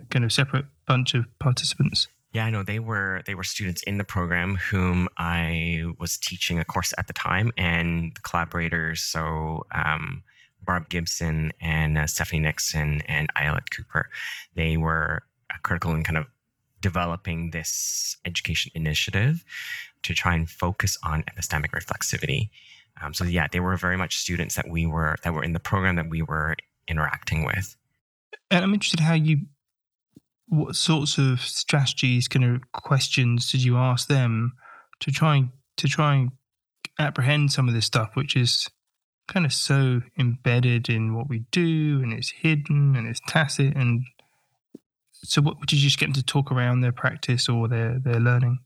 kind 0.09 0.25
of 0.25 0.33
separate 0.33 0.65
bunch 0.87 1.13
of 1.13 1.25
participants? 1.39 2.07
Yeah, 2.33 2.45
I 2.45 2.49
know 2.49 2.63
they 2.63 2.79
were 2.79 3.21
they 3.25 3.35
were 3.35 3.43
students 3.43 3.83
in 3.83 3.97
the 3.97 4.03
program 4.03 4.55
whom 4.55 5.09
I 5.17 5.83
was 5.99 6.17
teaching 6.17 6.59
a 6.59 6.65
course 6.65 6.93
at 6.97 7.07
the 7.07 7.13
time, 7.13 7.51
and 7.57 8.15
the 8.15 8.21
collaborators. 8.21 9.01
So 9.01 9.65
um, 9.75 10.23
Barb 10.63 10.89
Gibson 10.89 11.51
and 11.59 11.97
uh, 11.97 12.07
Stephanie 12.07 12.41
Nixon 12.41 13.01
and 13.07 13.27
Ayelet 13.35 13.69
Kuper. 13.69 14.03
They 14.55 14.77
were 14.77 15.23
uh, 15.49 15.57
critical 15.63 15.93
in 15.93 16.03
kind 16.03 16.17
of 16.17 16.25
developing 16.79 17.51
this 17.51 18.17
education 18.25 18.71
initiative 18.75 19.43
to 20.03 20.13
try 20.13 20.33
and 20.33 20.49
focus 20.49 20.97
on 21.03 21.23
epistemic 21.23 21.71
reflexivity. 21.71 22.49
Um, 23.01 23.13
so 23.13 23.23
yeah, 23.23 23.47
they 23.51 23.59
were 23.59 23.75
very 23.77 23.97
much 23.97 24.17
students 24.17 24.55
that 24.55 24.69
we 24.69 24.85
were 24.85 25.15
that 25.23 25.33
were 25.33 25.43
in 25.43 25.53
the 25.53 25.59
program 25.59 25.95
that 25.95 26.09
we 26.09 26.21
were 26.21 26.55
interacting 26.87 27.45
with. 27.45 27.75
And 28.49 28.63
I'm 28.63 28.73
interested 28.73 28.99
how 28.99 29.13
you, 29.13 29.41
what 30.51 30.75
sorts 30.75 31.17
of 31.17 31.39
strategies, 31.39 32.27
kind 32.27 32.43
of 32.43 32.71
questions 32.73 33.49
did 33.49 33.63
you 33.63 33.77
ask 33.77 34.09
them 34.09 34.51
to 34.99 35.09
try 35.09 35.37
and 35.37 35.49
to 35.77 35.87
try 35.87 36.15
and 36.15 36.31
apprehend 36.99 37.53
some 37.53 37.69
of 37.69 37.73
this 37.73 37.85
stuff, 37.85 38.11
which 38.15 38.35
is 38.35 38.67
kind 39.29 39.45
of 39.45 39.53
so 39.53 40.01
embedded 40.19 40.89
in 40.89 41.15
what 41.15 41.29
we 41.29 41.39
do 41.51 42.01
and 42.03 42.11
it's 42.11 42.31
hidden 42.31 42.97
and 42.97 43.07
it's 43.07 43.21
tacit 43.27 43.73
and 43.77 44.03
so 45.13 45.41
what 45.41 45.57
did 45.61 45.73
you 45.73 45.87
just 45.87 45.99
get 45.99 46.07
them 46.07 46.13
to 46.13 46.23
talk 46.23 46.51
around 46.51 46.81
their 46.81 46.91
practice 46.91 47.47
or 47.47 47.69
their 47.69 47.97
their 47.97 48.19
learning? 48.19 48.59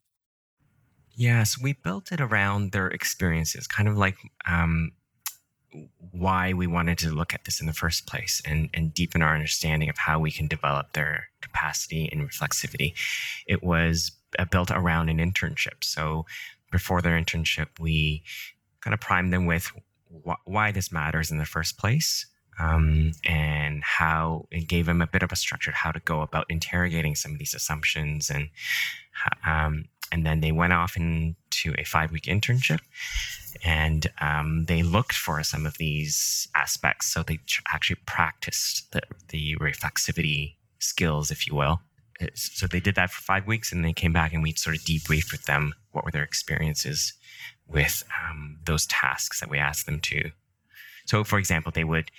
Yes 1.16 1.62
we 1.62 1.74
built 1.74 2.12
it 2.12 2.20
around 2.20 2.72
their 2.72 2.88
experiences 2.88 3.68
kind 3.68 3.88
of 3.88 3.96
like 3.96 4.18
um, 4.48 4.92
why 6.12 6.54
we 6.54 6.68
wanted 6.68 6.98
to 7.00 7.10
look 7.10 7.34
at 7.34 7.44
this 7.46 7.60
in 7.60 7.68
the 7.68 7.74
first 7.74 8.08
place 8.08 8.42
and, 8.46 8.70
and 8.74 8.94
deepen 8.94 9.22
our 9.22 9.34
understanding 9.34 9.90
of 9.90 9.98
how 9.98 10.20
we 10.20 10.32
can 10.32 10.48
develop 10.48 10.94
their 10.94 11.28
capacity 11.42 12.10
and 12.12 12.22
reflexivity. 12.22 12.94
It 13.48 13.64
was 13.64 14.12
uh, 14.40 14.46
built 14.46 14.72
around 14.72 15.10
an 15.10 15.18
internship. 15.18 15.84
So 15.84 16.26
before 16.72 17.02
their 17.02 17.20
internship 17.20 17.68
we 17.80 18.24
kind 18.82 18.94
of 18.94 19.00
primed 19.00 19.32
them 19.34 19.46
with 19.46 19.72
wh- 20.26 20.46
why 20.46 20.72
this 20.72 20.92
matters 20.92 21.32
in 21.32 21.38
the 21.38 21.46
first 21.46 21.78
place 21.78 22.26
um, 22.60 23.12
and 23.26 23.84
how 23.84 24.48
it 24.52 24.68
gave 24.68 24.86
them 24.86 25.02
a 25.02 25.08
bit 25.08 25.24
of 25.24 25.32
a 25.32 25.36
structure 25.36 25.72
how 25.72 25.92
to 25.92 26.00
go 26.02 26.22
about 26.22 26.46
interrogating 26.50 27.16
some 27.16 27.32
of 27.32 27.40
these 27.40 27.54
assumptions 27.54 28.30
and 28.30 28.50
um, 29.46 29.86
and 30.12 30.26
then 30.26 30.42
they 30.42 30.52
went 30.52 30.74
off 30.74 30.96
into 30.98 31.74
a 31.78 31.84
five 31.84 32.12
week 32.12 32.24
internship 32.24 32.80
and 33.66 34.06
um, 34.22 34.66
they 34.66 34.84
looked 34.84 35.16
for 35.16 35.42
some 35.44 35.66
of 35.66 35.80
these 35.80 36.48
aspects. 36.56 37.08
So 37.08 37.24
they 37.24 37.38
tr- 37.48 37.64
actually 37.74 38.00
practiced 38.06 38.92
the, 38.92 39.02
the 39.30 39.56
reflexivity 39.56 40.56
skills 40.80 41.32
if 41.32 41.48
you 41.48 41.56
will. 41.56 41.82
Uh, 42.22 42.28
so 42.36 42.68
they 42.68 42.80
did 42.80 42.96
that 42.96 43.10
for 43.10 43.22
five 43.24 43.48
weeks 43.48 43.72
and 43.72 43.84
they 43.84 43.92
came 43.92 44.14
back 44.14 44.34
and 44.34 44.44
we 44.44 44.54
sort 44.54 44.76
of 44.76 44.84
debriefed 44.84 45.32
with 45.32 45.46
them 45.46 45.74
what 45.92 46.06
were 46.06 46.12
their 46.12 46.24
experiences 46.24 47.14
with 47.68 48.04
um, 48.24 48.60
those 48.66 48.86
tasks 48.86 49.40
that 49.40 49.50
we 49.50 49.58
asked 49.58 49.88
them 49.88 50.00
to. 50.00 50.30
So, 51.08 51.24
for 51.24 51.40
example, 51.40 51.72
they 51.74 51.84
would 51.84 52.12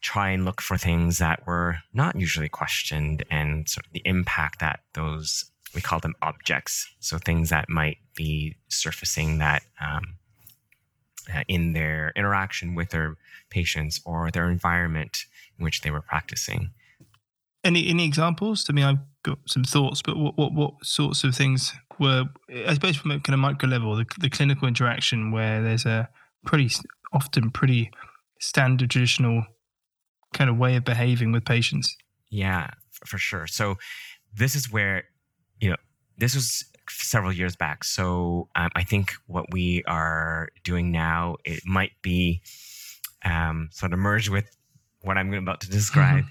try 0.00 0.30
and 0.30 0.44
look 0.44 0.60
for 0.60 0.76
things 0.76 1.18
that 1.18 1.46
were 1.46 1.78
not 1.92 2.16
usually 2.16 2.48
questioned 2.48 3.24
and 3.30 3.68
sort 3.68 3.86
of 3.86 3.92
the 3.92 4.02
impact 4.04 4.58
that 4.58 4.80
those 4.94 5.50
we 5.74 5.80
call 5.80 5.98
them 5.98 6.14
objects. 6.22 6.88
So 7.00 7.18
things 7.18 7.50
that 7.50 7.68
might 7.68 7.98
be 8.14 8.56
surfacing 8.68 9.38
that 9.38 9.62
um, 9.80 10.16
in 11.48 11.72
their 11.72 12.12
interaction 12.16 12.74
with 12.74 12.90
their 12.90 13.16
patients 13.50 14.00
or 14.04 14.30
their 14.30 14.50
environment 14.50 15.24
in 15.58 15.64
which 15.64 15.82
they 15.82 15.90
were 15.90 16.00
practicing 16.00 16.70
any 17.64 17.88
any 17.88 18.04
examples? 18.04 18.66
I 18.68 18.72
mean, 18.72 18.84
I've 18.84 18.98
got 19.22 19.38
some 19.46 19.64
thoughts, 19.64 20.02
but 20.02 20.16
what 20.16 20.36
what, 20.36 20.52
what 20.52 20.74
sorts 20.82 21.24
of 21.24 21.34
things 21.34 21.72
were, 21.98 22.24
I 22.66 22.74
suppose, 22.74 22.96
from 22.96 23.10
a 23.12 23.20
kind 23.20 23.34
of 23.34 23.40
micro 23.40 23.68
level, 23.68 23.96
the, 23.96 24.06
the 24.20 24.30
clinical 24.30 24.68
interaction 24.68 25.32
where 25.32 25.62
there's 25.62 25.86
a 25.86 26.08
pretty 26.44 26.70
often 27.12 27.50
pretty 27.50 27.90
standard 28.40 28.90
traditional 28.90 29.46
kind 30.34 30.50
of 30.50 30.58
way 30.58 30.76
of 30.76 30.84
behaving 30.84 31.32
with 31.32 31.44
patients. 31.44 31.96
Yeah, 32.30 32.70
for 33.06 33.18
sure. 33.18 33.46
So 33.46 33.76
this 34.32 34.54
is 34.54 34.70
where 34.70 35.04
you 35.58 35.70
know 35.70 35.76
this 36.18 36.34
was 36.34 36.64
several 36.90 37.32
years 37.32 37.56
back. 37.56 37.84
So 37.84 38.48
um, 38.54 38.70
I 38.74 38.84
think 38.84 39.14
what 39.26 39.46
we 39.52 39.82
are 39.86 40.48
doing 40.62 40.90
now 40.90 41.36
it 41.44 41.60
might 41.66 41.92
be 42.02 42.42
um, 43.24 43.68
sort 43.72 43.92
of 43.92 43.98
merged 43.98 44.28
with 44.28 44.56
what 45.02 45.16
I'm 45.16 45.32
about 45.34 45.60
to 45.62 45.70
describe. 45.70 46.24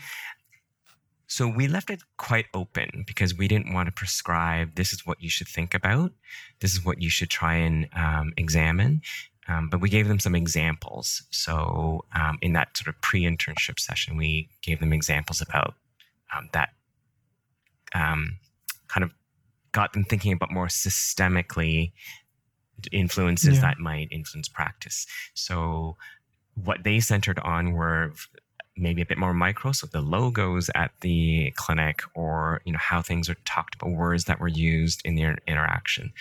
So 1.28 1.48
we 1.48 1.68
left 1.68 1.90
it 1.90 2.02
quite 2.18 2.46
open 2.54 3.04
because 3.08 3.36
we 3.36 3.48
didn't 3.48 3.74
want 3.74 3.88
to 3.88 3.92
prescribe 3.92 4.76
this 4.76 4.94
is 4.94 5.06
what 5.06 5.22
you 5.22 5.30
should 5.30 5.48
think 5.48 5.74
about, 5.74 6.12
this 6.60 6.74
is 6.74 6.86
what 6.86 7.02
you 7.02 7.10
should 7.10 7.30
try 7.30 7.56
and 7.56 7.88
um, 7.96 8.34
examine. 8.38 9.02
Um, 9.48 9.68
but 9.68 9.82
we 9.82 9.90
gave 9.90 10.08
them 10.08 10.20
some 10.20 10.36
examples. 10.36 11.24
So 11.32 12.06
um, 12.16 12.38
in 12.42 12.54
that 12.54 12.78
sort 12.78 12.88
of 12.88 13.02
pre-internship 13.02 13.80
session, 13.80 14.16
we 14.16 14.48
gave 14.62 14.80
them 14.80 14.94
examples 14.94 15.42
about 15.42 15.74
um, 16.36 16.50
that 16.54 16.70
um, 17.94 18.38
kind 18.88 19.04
of 19.04 19.12
got 19.74 19.94
them 19.94 20.06
thinking 20.06 20.32
about 20.32 20.52
more 20.52 20.68
systemically 20.68 21.92
influences 22.92 23.56
yeah. 23.56 23.62
that 23.62 23.80
might 23.80 24.08
influence 24.12 24.48
practice. 24.48 25.06
So 25.34 25.98
what 26.56 26.84
they 26.84 27.00
centered 27.00 27.40
on 27.40 27.74
were 27.74 28.14
maybe 28.76 29.02
a 29.02 29.06
bit 29.06 29.18
more 29.18 29.34
micro 29.34 29.72
so 29.72 29.86
the 29.88 30.02
logos 30.02 30.70
at 30.74 30.92
the 31.02 31.52
clinic 31.56 32.02
or 32.16 32.62
you 32.66 32.72
know 32.74 32.80
how 32.80 33.02
things 33.02 33.30
are 33.30 33.36
talked 33.46 33.76
about 33.76 33.92
words 33.92 34.26
that 34.26 34.40
were 34.40 34.48
used 34.48 35.02
in 35.06 35.14
the 35.14 35.36
interaction 35.48 36.12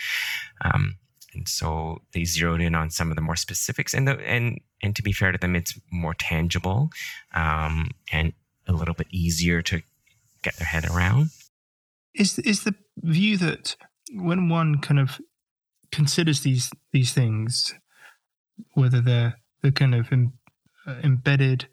um, 0.63 0.97
and 1.35 1.49
so 1.49 2.03
they 2.13 2.25
zeroed 2.25 2.61
in 2.61 2.75
on 2.75 2.91
some 2.91 3.09
of 3.09 3.17
the 3.17 3.23
more 3.23 3.37
specifics 3.37 3.95
and 3.95 4.07
the, 4.07 4.19
and 4.21 4.61
and 4.83 4.95
to 4.95 5.03
be 5.03 5.13
fair 5.13 5.33
to 5.33 5.39
them 5.39 5.57
it's 5.57 5.79
more 5.91 6.15
tangible 6.15 6.91
um, 7.35 7.91
and 8.13 8.35
a 8.69 8.73
little 8.73 8.95
bit 8.95 9.07
easier 9.11 9.63
to 9.63 9.81
get 10.43 10.55
their 10.57 10.67
head 10.67 10.85
around 10.91 11.31
is 12.15 12.39
is 12.41 12.65
the 12.65 12.75
view 12.97 13.37
that 13.39 13.77
when 14.15 14.49
one 14.49 14.79
kind 14.79 15.01
of 15.01 15.21
considers 15.91 16.41
these 16.41 16.71
these 16.93 17.13
things 17.13 17.75
whether 18.75 19.01
they're 19.01 19.39
the 19.63 19.73
kind 19.73 19.95
of 19.95 20.13
uh, 20.13 20.95
embedded 21.03 21.67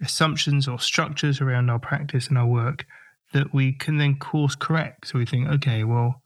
assumptions 0.00 0.68
or 0.68 0.78
structures 0.78 1.40
around 1.40 1.70
our 1.70 1.78
practice 1.78 2.28
and 2.28 2.38
our 2.38 2.46
work 2.46 2.86
that 3.32 3.52
we 3.52 3.72
can 3.72 3.98
then 3.98 4.16
course 4.16 4.54
correct. 4.54 5.08
So 5.08 5.18
we 5.18 5.26
think, 5.26 5.48
okay, 5.48 5.84
well, 5.84 6.22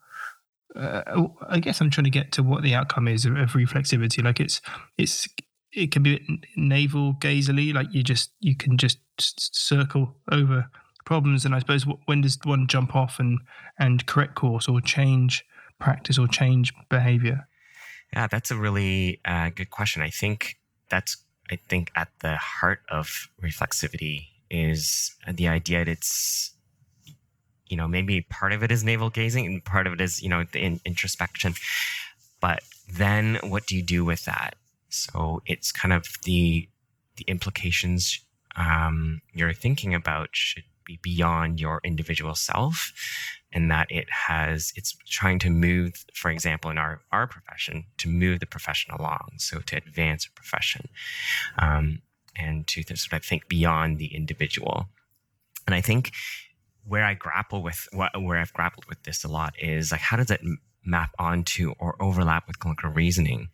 uh, 0.76 1.02
I 1.48 1.58
guess 1.58 1.80
I'm 1.80 1.90
trying 1.90 2.04
to 2.04 2.10
get 2.10 2.32
to 2.32 2.42
what 2.42 2.62
the 2.62 2.74
outcome 2.74 3.08
is 3.08 3.24
of, 3.24 3.36
of 3.36 3.50
reflexivity. 3.52 4.22
Like 4.22 4.40
it's 4.40 4.60
it's 4.96 5.26
it 5.72 5.90
can 5.90 6.02
be 6.02 6.40
navel 6.56 7.14
gazily, 7.14 7.72
like 7.72 7.88
you 7.90 8.02
just 8.02 8.30
you 8.40 8.54
can 8.54 8.76
just 8.76 8.98
circle 9.38 10.16
over 10.30 10.70
problems. 11.08 11.46
And 11.46 11.54
I 11.54 11.58
suppose 11.58 11.84
when 12.04 12.20
does 12.20 12.38
one 12.44 12.66
jump 12.68 12.94
off 12.94 13.18
and 13.18 13.40
and 13.78 14.04
correct 14.06 14.34
course 14.34 14.68
or 14.68 14.80
change 14.80 15.44
practice 15.80 16.18
or 16.18 16.28
change 16.28 16.72
behavior? 16.90 17.48
Yeah, 18.12 18.26
that's 18.26 18.50
a 18.50 18.56
really 18.56 19.20
uh, 19.24 19.50
good 19.54 19.70
question. 19.70 20.02
I 20.02 20.10
think 20.10 20.58
that's 20.90 21.16
I 21.50 21.56
think 21.56 21.90
at 21.96 22.08
the 22.20 22.36
heart 22.36 22.82
of 22.90 23.28
reflexivity 23.42 24.26
is 24.50 25.16
the 25.26 25.48
idea 25.48 25.78
that 25.84 25.90
it's 25.90 26.52
you 27.68 27.76
know 27.76 27.88
maybe 27.88 28.20
part 28.20 28.52
of 28.52 28.62
it 28.62 28.70
is 28.70 28.84
navel 28.84 29.10
gazing 29.10 29.46
and 29.46 29.64
part 29.64 29.86
of 29.86 29.92
it 29.94 30.00
is 30.00 30.22
you 30.22 30.28
know 30.28 30.44
the 30.52 30.58
in- 30.58 30.80
introspection 30.86 31.54
but 32.40 32.62
then 32.90 33.38
what 33.42 33.66
do 33.66 33.76
you 33.76 33.82
do 33.82 34.06
with 34.06 34.24
that 34.24 34.54
so 34.88 35.42
it's 35.44 35.70
kind 35.70 35.92
of 35.92 36.06
the 36.24 36.66
the 37.16 37.24
implications 37.28 38.20
um, 38.56 39.20
you're 39.34 39.52
thinking 39.52 39.94
about 39.94 40.30
should 40.32 40.64
be 40.88 40.98
beyond 41.02 41.60
your 41.60 41.80
individual 41.84 42.34
self 42.34 42.92
and 43.52 43.70
that 43.70 43.86
it 43.90 44.08
has 44.10 44.72
it's 44.74 44.96
trying 45.06 45.38
to 45.38 45.50
move 45.50 46.04
for 46.14 46.30
example 46.30 46.70
in 46.70 46.78
our 46.78 47.00
our 47.12 47.26
profession 47.26 47.84
to 47.98 48.08
move 48.08 48.40
the 48.40 48.46
profession 48.46 48.92
along 48.98 49.28
so 49.36 49.60
to 49.60 49.76
advance 49.76 50.26
a 50.26 50.32
profession 50.32 50.88
um, 51.58 52.00
and 52.36 52.66
to 52.66 52.82
sort 52.96 53.20
of 53.20 53.24
think 53.24 53.48
beyond 53.48 53.98
the 53.98 54.14
individual. 54.14 54.88
And 55.66 55.74
i 55.74 55.80
think 55.80 56.12
where 56.84 57.04
i 57.04 57.14
grapple 57.14 57.62
with 57.62 57.86
what 57.92 58.10
where 58.20 58.38
i've 58.38 58.52
grappled 58.54 58.86
with 58.86 59.02
this 59.04 59.24
a 59.24 59.28
lot 59.28 59.54
is 59.60 59.92
like 59.92 60.00
how 60.00 60.16
does 60.16 60.30
it 60.30 60.40
map 60.84 61.10
onto 61.18 61.74
or 61.78 62.02
overlap 62.02 62.46
with 62.46 62.60
clinical 62.60 62.88
reasoning? 62.88 63.48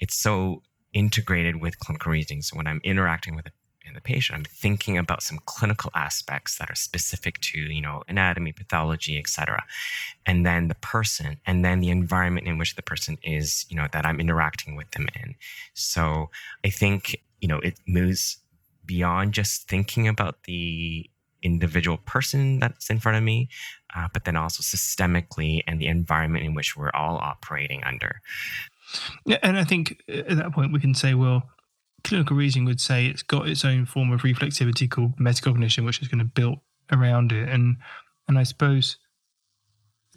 It's 0.00 0.16
so 0.16 0.62
integrated 0.92 1.60
with 1.60 1.78
clinical 1.78 2.10
reasoning 2.10 2.42
so 2.42 2.56
when 2.56 2.66
i'm 2.66 2.80
interacting 2.82 3.36
with 3.36 3.46
a 3.46 3.52
in 3.90 3.94
the 3.94 4.00
patient. 4.00 4.38
I'm 4.38 4.44
thinking 4.44 4.96
about 4.96 5.22
some 5.22 5.38
clinical 5.44 5.90
aspects 5.94 6.56
that 6.58 6.70
are 6.70 6.74
specific 6.74 7.40
to, 7.40 7.58
you 7.58 7.82
know, 7.82 8.02
anatomy, 8.08 8.52
pathology, 8.52 9.18
etc. 9.18 9.62
And 10.24 10.46
then 10.46 10.68
the 10.68 10.74
person 10.76 11.38
and 11.46 11.64
then 11.64 11.80
the 11.80 11.90
environment 11.90 12.46
in 12.46 12.56
which 12.56 12.76
the 12.76 12.82
person 12.82 13.18
is, 13.22 13.66
you 13.68 13.76
know, 13.76 13.88
that 13.92 14.06
I'm 14.06 14.20
interacting 14.20 14.76
with 14.76 14.90
them 14.92 15.08
in. 15.20 15.34
So 15.74 16.30
I 16.64 16.70
think, 16.70 17.20
you 17.40 17.48
know, 17.48 17.58
it 17.58 17.78
moves 17.86 18.38
beyond 18.86 19.34
just 19.34 19.68
thinking 19.68 20.08
about 20.08 20.44
the 20.44 21.08
individual 21.42 21.98
person 21.98 22.58
that's 22.58 22.90
in 22.90 22.98
front 22.98 23.16
of 23.16 23.24
me, 23.24 23.48
uh, 23.94 24.08
but 24.12 24.24
then 24.24 24.36
also 24.36 24.62
systemically 24.62 25.62
and 25.66 25.80
the 25.80 25.86
environment 25.86 26.44
in 26.44 26.54
which 26.54 26.76
we're 26.76 26.90
all 26.94 27.16
operating 27.16 27.82
under. 27.84 28.20
Yeah, 29.24 29.38
and 29.42 29.56
I 29.56 29.64
think 29.64 30.02
at 30.08 30.36
that 30.36 30.52
point 30.52 30.72
we 30.72 30.80
can 30.80 30.94
say, 30.94 31.14
well, 31.14 31.48
clinical 32.04 32.36
reasoning 32.36 32.66
would 32.66 32.80
say 32.80 33.06
it's 33.06 33.22
got 33.22 33.48
its 33.48 33.64
own 33.64 33.86
form 33.86 34.12
of 34.12 34.22
reflexivity 34.22 34.90
called 34.90 35.16
metacognition, 35.16 35.84
which 35.84 36.02
is 36.02 36.08
going 36.08 36.18
to 36.18 36.24
build 36.24 36.58
around 36.92 37.32
it. 37.32 37.48
And 37.48 37.76
and 38.28 38.38
I 38.38 38.42
suppose 38.44 38.96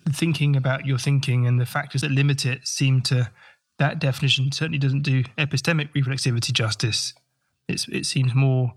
thinking 0.09 0.55
about 0.55 0.85
your 0.85 0.97
thinking 0.97 1.47
and 1.47 1.59
the 1.59 1.65
factors 1.65 2.01
that 2.01 2.11
limit 2.11 2.45
it 2.45 2.67
seem 2.67 3.01
to 3.01 3.31
that 3.79 3.99
definition 3.99 4.51
certainly 4.51 4.77
doesn't 4.77 5.01
do 5.01 5.23
epistemic 5.37 5.89
reflexivity 5.93 6.51
justice. 6.51 7.13
It's 7.67 7.87
it 7.87 8.05
seems 8.05 8.33
more 8.35 8.73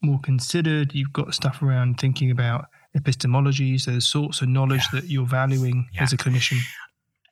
more 0.00 0.20
considered. 0.20 0.94
You've 0.94 1.12
got 1.12 1.34
stuff 1.34 1.62
around 1.62 1.98
thinking 1.98 2.30
about 2.30 2.66
epistemology, 2.94 3.78
so 3.78 3.92
the 3.92 4.00
sorts 4.00 4.42
of 4.42 4.48
knowledge 4.48 4.84
yeah. 4.92 5.00
that 5.00 5.08
you're 5.08 5.26
valuing 5.26 5.88
yeah. 5.92 6.02
as 6.02 6.12
a 6.12 6.16
clinician. 6.16 6.58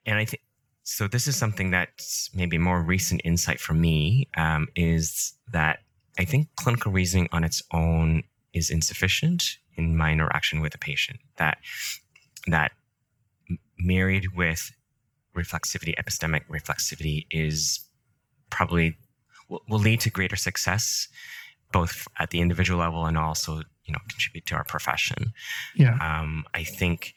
And 0.06 0.18
I 0.18 0.24
think 0.24 0.42
so 0.82 1.06
this 1.06 1.26
is 1.26 1.36
something 1.36 1.70
that's 1.70 2.30
maybe 2.34 2.58
more 2.58 2.82
recent 2.82 3.20
insight 3.24 3.60
for 3.60 3.74
me 3.74 4.28
um, 4.36 4.68
is 4.74 5.34
that 5.52 5.80
I 6.18 6.24
think 6.24 6.48
clinical 6.56 6.92
reasoning 6.92 7.28
on 7.32 7.44
its 7.44 7.62
own 7.72 8.24
is 8.52 8.70
insufficient 8.70 9.58
in 9.76 9.96
my 9.96 10.12
interaction 10.12 10.60
with 10.60 10.74
a 10.74 10.78
patient. 10.78 11.20
That 11.36 11.58
that 12.46 12.72
married 13.78 14.34
with 14.34 14.72
reflexivity, 15.36 15.94
epistemic 15.96 16.42
reflexivity, 16.48 17.26
is 17.30 17.80
probably 18.50 18.96
will, 19.48 19.62
will 19.68 19.78
lead 19.78 20.00
to 20.00 20.10
greater 20.10 20.36
success, 20.36 21.08
both 21.72 22.08
at 22.18 22.30
the 22.30 22.40
individual 22.40 22.80
level 22.80 23.06
and 23.06 23.16
also 23.16 23.62
you 23.84 23.92
know 23.92 24.00
contribute 24.08 24.46
to 24.46 24.54
our 24.54 24.64
profession. 24.64 25.32
Yeah, 25.74 25.96
um, 26.00 26.44
I 26.54 26.64
think 26.64 27.14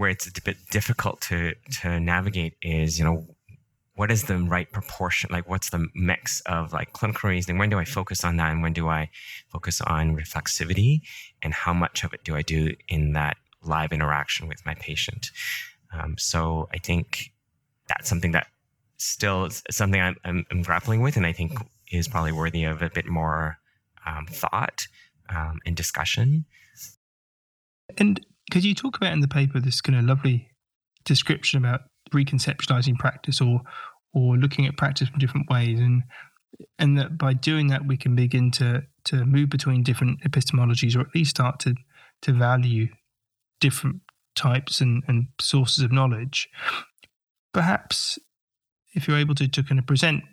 where 0.00 0.10
it's 0.10 0.26
a 0.26 0.42
bit 0.42 0.56
difficult 0.70 1.20
to 1.20 1.54
to 1.80 2.00
navigate 2.00 2.54
is 2.62 2.98
you 2.98 3.04
know 3.04 3.26
what 3.94 4.10
is 4.10 4.24
the 4.24 4.38
right 4.38 4.72
proportion 4.72 5.28
like 5.30 5.48
what's 5.48 5.70
the 5.70 5.86
mix 5.94 6.40
of 6.46 6.72
like 6.72 6.92
clinical 6.92 7.28
reasoning? 7.28 7.58
When 7.58 7.70
do 7.70 7.78
i 7.78 7.84
focus 7.84 8.24
on 8.24 8.36
that 8.38 8.50
and 8.50 8.62
when 8.62 8.72
do 8.72 8.88
i 8.88 9.10
focus 9.48 9.80
on 9.82 10.16
reflexivity? 10.16 11.00
And 11.42 11.52
how 11.52 11.74
much 11.74 12.02
of 12.04 12.14
it 12.14 12.24
do 12.24 12.34
i 12.34 12.42
do 12.42 12.74
in 12.88 13.12
that 13.12 13.36
live 13.62 13.92
interaction 13.92 14.48
with 14.48 14.64
my 14.64 14.74
patient? 14.74 15.30
Um, 15.92 16.16
so 16.18 16.68
i 16.72 16.78
think 16.78 17.32
that's 17.88 18.08
something 18.08 18.32
that 18.32 18.46
still 18.96 19.46
is 19.46 19.62
something 19.70 20.00
I'm, 20.00 20.16
I'm, 20.24 20.46
I'm, 20.50 20.62
grappling 20.62 21.00
with 21.00 21.16
and 21.16 21.26
i 21.26 21.32
think 21.32 21.52
is 21.90 22.06
probably 22.06 22.32
worthy 22.32 22.64
of 22.64 22.82
a 22.82 22.90
bit 22.90 23.06
more 23.06 23.58
um, 24.06 24.26
thought 24.26 24.86
um, 25.28 25.60
and 25.66 25.76
discussion. 25.76 26.44
And 27.98 28.24
because 28.50 28.66
you 28.66 28.74
talk 28.74 28.96
about 28.96 29.12
in 29.12 29.20
the 29.20 29.28
paper 29.28 29.60
this 29.60 29.80
kind 29.80 29.96
of 29.96 30.04
lovely 30.04 30.50
description 31.04 31.58
about 31.58 31.82
reconceptualizing 32.12 32.98
practice 32.98 33.40
or 33.40 33.62
or 34.12 34.36
looking 34.36 34.66
at 34.66 34.76
practice 34.76 35.08
from 35.08 35.20
different 35.20 35.48
ways? 35.48 35.78
And 35.78 36.02
and 36.78 36.98
that 36.98 37.16
by 37.16 37.32
doing 37.32 37.68
that 37.68 37.86
we 37.86 37.96
can 37.96 38.16
begin 38.16 38.50
to 38.52 38.82
to 39.04 39.24
move 39.24 39.48
between 39.50 39.84
different 39.84 40.20
epistemologies 40.22 40.96
or 40.96 41.00
at 41.00 41.14
least 41.14 41.30
start 41.30 41.60
to 41.60 41.74
to 42.22 42.32
value 42.32 42.88
different 43.60 44.00
types 44.34 44.80
and, 44.80 45.02
and 45.06 45.28
sources 45.40 45.84
of 45.84 45.92
knowledge. 45.92 46.48
Perhaps 47.52 48.18
if 48.94 49.06
you're 49.06 49.18
able 49.18 49.34
to, 49.36 49.46
to 49.46 49.62
kind 49.62 49.78
of 49.78 49.86
present 49.86 50.24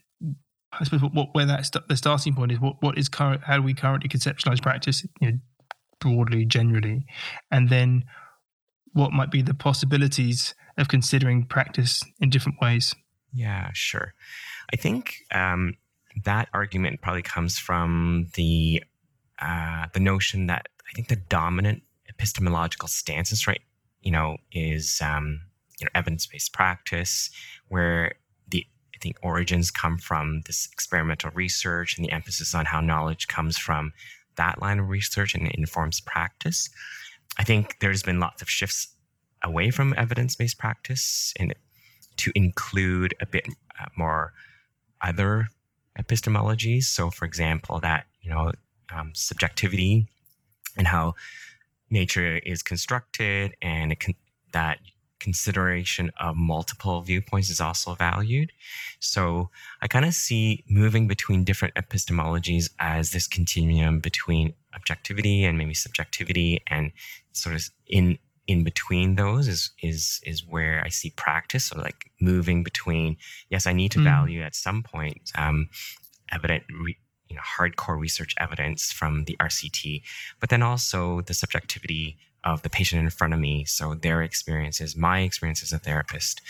I 0.74 0.84
suppose 0.84 1.02
what, 1.02 1.14
what 1.14 1.30
where 1.34 1.46
that 1.46 1.66
st- 1.68 1.88
the 1.88 1.96
starting 1.96 2.34
point 2.34 2.52
is 2.52 2.60
what 2.60 2.82
what 2.82 2.98
is 2.98 3.10
current 3.10 3.44
how 3.44 3.58
do 3.58 3.64
we 3.64 3.76
currently 3.76 4.10
conceptualize 4.10 4.62
practice? 4.62 5.06
You 5.22 5.32
know 5.32 5.38
broadly, 6.00 6.46
generally, 6.46 7.06
and 7.52 7.70
then 7.70 8.04
what 8.94 9.12
might 9.12 9.32
be 9.32 9.42
the 9.42 9.54
possibilities 9.54 10.56
of 10.78 10.88
considering 10.88 11.46
practice 11.46 12.04
in 12.20 12.30
different 12.30 12.60
ways. 12.62 12.96
Yeah, 13.34 13.70
sure. 13.74 14.14
I 14.72 14.76
think 14.76 15.18
um, 15.32 15.76
that 16.24 16.50
argument 16.54 17.02
probably 17.02 17.22
comes 17.22 17.58
from 17.58 18.28
the 18.36 18.84
uh, 19.40 19.86
the 19.94 20.00
notion 20.00 20.48
that 20.48 20.68
I 20.90 20.94
think 20.96 21.10
the 21.10 21.16
dominant 21.16 21.84
epistemological 22.10 22.88
stances, 22.88 23.46
right, 23.46 23.62
you 24.02 24.12
know, 24.12 24.38
is 24.52 25.00
um, 25.04 25.42
you 25.80 25.86
know 25.86 25.92
evidence 25.94 26.26
based 26.26 26.54
practice, 26.54 27.30
where 27.68 28.16
the 28.48 28.66
I 28.96 28.98
think 29.00 29.18
origins 29.22 29.70
come 29.70 29.98
from 29.98 30.42
this 30.48 30.68
experimental 30.72 31.32
research 31.32 31.98
and 31.98 32.06
the 32.06 32.12
emphasis 32.12 32.56
on 32.56 32.66
how 32.66 32.82
knowledge 32.82 33.28
comes 33.28 33.58
from 33.58 33.94
that 34.38 34.62
line 34.62 34.80
of 34.80 34.90
research 34.90 35.36
and 35.36 35.48
informs 35.52 36.00
practice. 36.00 36.70
I 37.38 37.44
think 37.44 37.78
there's 37.82 38.04
been 38.04 38.20
lots 38.20 38.42
of 38.42 38.50
shifts 38.50 38.88
away 39.44 39.70
from 39.70 39.94
evidence-based 39.98 40.58
practice 40.58 41.34
and 41.40 41.54
to 42.18 42.32
include 42.34 43.14
a 43.22 43.26
bit 43.26 43.48
uh, 43.80 43.86
more 43.96 44.34
other 45.02 45.50
epistemologies. 46.00 46.84
So, 46.84 47.10
for 47.10 47.26
example, 47.26 47.80
that 47.80 48.06
you 48.22 48.30
know 48.30 48.52
um, 48.94 49.12
subjectivity 49.14 50.08
and 50.78 50.88
how 50.88 51.16
nature 51.90 52.38
is 52.38 52.64
constructed, 52.64 53.56
and 53.62 53.96
that 54.54 54.80
consideration 55.20 56.12
of 56.20 56.36
multiple 56.36 57.02
viewpoints 57.02 57.50
is 57.50 57.60
also 57.60 57.96
valued. 57.96 58.52
So 59.00 59.50
I 59.82 59.88
kind 59.88 60.06
of 60.06 60.14
see 60.14 60.64
moving 60.70 61.08
between 61.08 61.44
different 61.44 61.76
epistemologies 61.76 62.70
as 62.80 63.12
this 63.12 63.28
continuum 63.28 64.00
between 64.00 64.54
objectivity 64.76 65.44
and 65.44 65.58
maybe 65.58 65.74
subjectivity 65.74 66.62
and 66.68 66.92
sort 67.32 67.56
of 67.56 67.64
in 67.88 68.18
in 68.48 68.64
between 68.64 69.16
those 69.16 69.48
is 69.48 69.72
is 69.84 70.22
is 70.26 70.46
where 70.48 70.82
I 70.84 70.90
see 70.90 71.12
practice 71.12 71.72
or 71.72 71.82
like 71.82 72.12
moving 72.22 72.64
between 72.64 73.18
yes 73.50 73.68
I 73.68 73.74
need 73.74 73.92
to 73.92 74.00
mm. 74.00 74.06
value 74.06 74.42
at 74.42 74.56
some 74.56 74.84
point 74.84 75.32
um, 75.36 75.70
evident 76.32 76.64
re, 76.82 76.96
you 77.28 77.36
know 77.36 77.42
hardcore 77.42 78.00
research 78.00 78.34
evidence 78.40 78.92
from 78.92 79.26
the 79.26 79.36
RCT 79.38 80.02
but 80.40 80.50
then 80.50 80.64
also 80.64 81.22
the 81.22 81.34
subjectivity 81.34 82.18
of 82.44 82.62
the 82.62 82.70
patient 82.70 83.02
in 83.02 83.10
front 83.10 83.34
of 83.34 83.40
me. 83.40 83.66
So 83.66 83.94
their 83.94 84.22
experiences, 84.22 84.96
my 84.96 85.22
experience 85.22 85.64
as 85.64 85.72
a 85.72 85.80
therapist. 85.80 86.42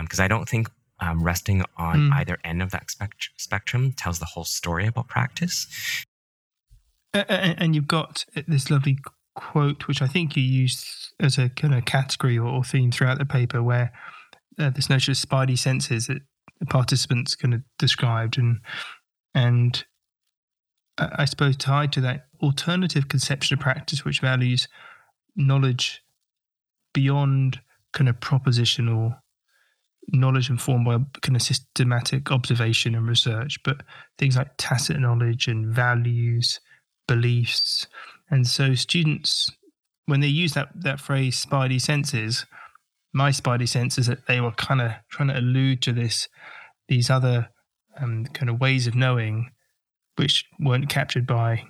Because 0.00 0.20
um, 0.20 0.24
I 0.24 0.28
don't 0.28 0.48
think 0.48 0.70
um, 1.00 1.22
resting 1.22 1.62
on 1.76 2.10
mm. 2.10 2.12
either 2.14 2.38
end 2.44 2.62
of 2.62 2.70
that 2.70 2.90
spect- 2.90 3.30
spectrum 3.36 3.92
tells 3.92 4.18
the 4.18 4.26
whole 4.26 4.44
story 4.44 4.86
about 4.86 5.08
practice. 5.08 5.66
And 7.12 7.74
you've 7.74 7.88
got 7.88 8.24
this 8.46 8.70
lovely 8.70 8.98
quote, 9.34 9.88
which 9.88 10.02
I 10.02 10.06
think 10.06 10.36
you 10.36 10.42
used 10.42 10.86
as 11.18 11.38
a 11.38 11.48
kind 11.48 11.74
of 11.74 11.84
category 11.84 12.38
or 12.38 12.62
theme 12.62 12.92
throughout 12.92 13.18
the 13.18 13.24
paper, 13.24 13.62
where 13.62 13.92
uh, 14.58 14.70
this 14.70 14.88
notion 14.88 15.12
of 15.12 15.18
spidey 15.18 15.58
senses, 15.58 16.06
that 16.06 16.22
the 16.60 16.66
participants 16.66 17.34
kind 17.34 17.54
of 17.54 17.62
described, 17.78 18.38
and 18.38 18.60
and 19.34 19.84
I 20.98 21.24
suppose 21.24 21.56
tied 21.56 21.92
to 21.94 22.00
that 22.02 22.26
alternative 22.42 23.08
conception 23.08 23.54
of 23.54 23.60
practice, 23.60 24.04
which 24.04 24.20
values 24.20 24.68
knowledge 25.40 26.02
beyond 26.92 27.60
kind 27.92 28.08
of 28.08 28.20
propositional 28.20 29.18
knowledge 30.12 30.50
informed 30.50 30.84
by 30.84 30.98
kind 31.20 31.36
of 31.36 31.42
systematic 31.42 32.30
observation 32.30 32.94
and 32.94 33.08
research, 33.08 33.58
but 33.64 33.82
things 34.18 34.36
like 34.36 34.50
tacit 34.58 34.98
knowledge 34.98 35.46
and 35.46 35.66
values, 35.66 36.60
beliefs. 37.06 37.86
And 38.30 38.46
so 38.46 38.74
students, 38.74 39.50
when 40.06 40.20
they 40.20 40.28
use 40.28 40.54
that, 40.54 40.68
that 40.74 41.00
phrase 41.00 41.44
spidey 41.44 41.80
senses, 41.80 42.46
my 43.12 43.30
spidey 43.30 43.68
sense 43.68 43.98
is 43.98 44.06
that 44.06 44.26
they 44.26 44.40
were 44.40 44.52
kind 44.52 44.80
of 44.80 44.92
trying 45.10 45.28
to 45.28 45.38
allude 45.38 45.82
to 45.82 45.92
this, 45.92 46.28
these 46.88 47.10
other 47.10 47.50
um, 48.00 48.26
kind 48.26 48.50
of 48.50 48.60
ways 48.60 48.86
of 48.86 48.94
knowing 48.94 49.50
which 50.16 50.44
weren't 50.58 50.88
captured 50.88 51.26
by 51.26 51.64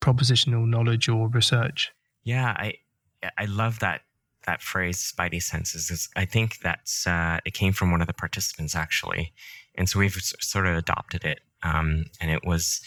propositional 0.00 0.66
knowledge 0.66 1.08
or 1.08 1.28
research. 1.28 1.92
Yeah, 2.24 2.54
I 2.56 2.74
I 3.38 3.44
love 3.46 3.78
that 3.80 4.02
that 4.46 4.62
phrase 4.62 5.12
spidey 5.12 5.42
senses 5.42 5.90
is 5.90 6.08
i 6.16 6.24
think 6.24 6.60
that's 6.60 7.06
uh, 7.06 7.38
it 7.44 7.52
came 7.52 7.72
from 7.72 7.90
one 7.90 8.00
of 8.00 8.06
the 8.06 8.14
participants 8.14 8.74
actually. 8.74 9.32
And 9.78 9.88
so 9.90 9.98
we've 9.98 10.14
sort 10.14 10.66
of 10.66 10.76
adopted 10.76 11.24
it 11.24 11.40
um, 11.62 12.06
and 12.20 12.30
it 12.30 12.46
was 12.46 12.80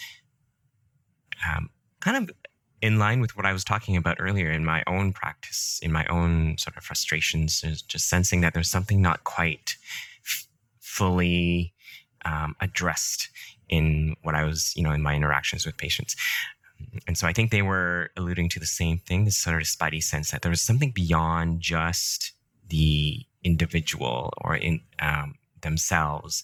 um, 1.48 1.70
kind 2.00 2.18
of 2.18 2.36
in 2.82 2.98
line 2.98 3.20
with 3.20 3.36
what 3.36 3.46
i 3.46 3.54
was 3.54 3.64
talking 3.64 3.98
about 3.98 4.18
earlier 4.20 4.50
in 4.50 4.64
my 4.66 4.84
own 4.88 5.12
practice 5.12 5.80
in 5.84 5.92
my 5.92 6.06
own 6.06 6.58
sort 6.58 6.78
of 6.78 6.84
frustrations 6.84 7.62
just 7.88 8.08
sensing 8.08 8.42
that 8.42 8.54
there's 8.54 8.72
something 8.72 9.02
not 9.02 9.24
quite 9.26 9.76
f- 10.26 10.48
fully 10.80 11.74
um, 12.26 12.56
addressed 12.62 13.30
in 13.68 14.16
what 14.24 14.34
i 14.34 14.44
was 14.44 14.74
you 14.76 14.84
know 14.84 14.92
in 14.92 15.02
my 15.02 15.14
interactions 15.14 15.66
with 15.66 15.78
patients 15.78 16.16
and 17.08 17.18
so 17.18 17.28
I 17.28 17.34
think 17.34 17.52
they 17.52 17.62
were 17.62 18.12
alluding 18.18 18.50
to 18.50 18.60
the 18.60 18.66
same 18.66 19.00
thing, 19.00 19.26
this 19.26 19.38
sort 19.38 19.62
of 19.62 19.68
spidey 19.68 20.02
sense 20.02 20.32
that 20.32 20.42
there 20.42 20.50
was 20.50 20.62
something 20.62 20.92
beyond 20.92 21.62
just 21.62 22.34
the 22.68 23.26
individual 23.44 24.34
or 24.38 24.56
in 24.56 24.82
um, 25.00 25.36
themselves. 25.62 26.44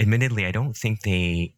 Admittedly, 0.00 0.46
I 0.46 0.52
don't 0.52 0.76
think 0.76 1.02
they, 1.02 1.54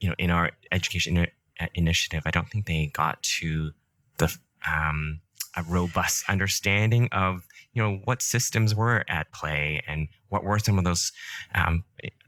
you 0.00 0.08
know, 0.08 0.14
in 0.18 0.30
our 0.30 0.50
education 0.72 1.26
initiative, 1.74 2.22
I 2.26 2.30
don't 2.30 2.48
think 2.48 2.66
they 2.66 2.90
got 2.92 3.22
to 3.22 3.72
the 4.18 4.36
um, 4.70 5.20
a 5.56 5.62
robust 5.62 6.28
understanding 6.28 7.08
of 7.12 7.46
you 7.72 7.82
know 7.82 8.00
what 8.04 8.22
systems 8.22 8.74
were 8.74 9.04
at 9.08 9.32
play 9.32 9.82
and 9.86 10.08
what 10.28 10.44
were 10.44 10.58
some 10.58 10.78
of 10.78 10.84
those 10.84 11.12
um, 11.54 11.84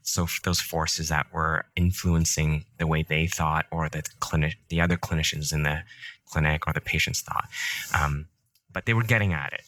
so 0.08 0.26
those 0.44 0.60
forces 0.60 1.08
that 1.08 1.26
were 1.32 1.64
influencing 1.76 2.64
the 2.78 2.86
way 2.86 3.02
they 3.02 3.26
thought 3.26 3.66
or 3.70 3.88
the 3.88 4.02
clinic 4.20 4.56
the 4.68 4.80
other 4.80 4.96
clinicians 4.96 5.52
in 5.52 5.62
the 5.62 5.82
clinic 6.30 6.66
or 6.66 6.72
the 6.72 6.80
patients 6.80 7.20
thought 7.20 7.48
um, 7.94 8.26
but 8.72 8.86
they 8.86 8.94
were 8.94 9.02
getting 9.02 9.32
at 9.32 9.52
it. 9.52 9.62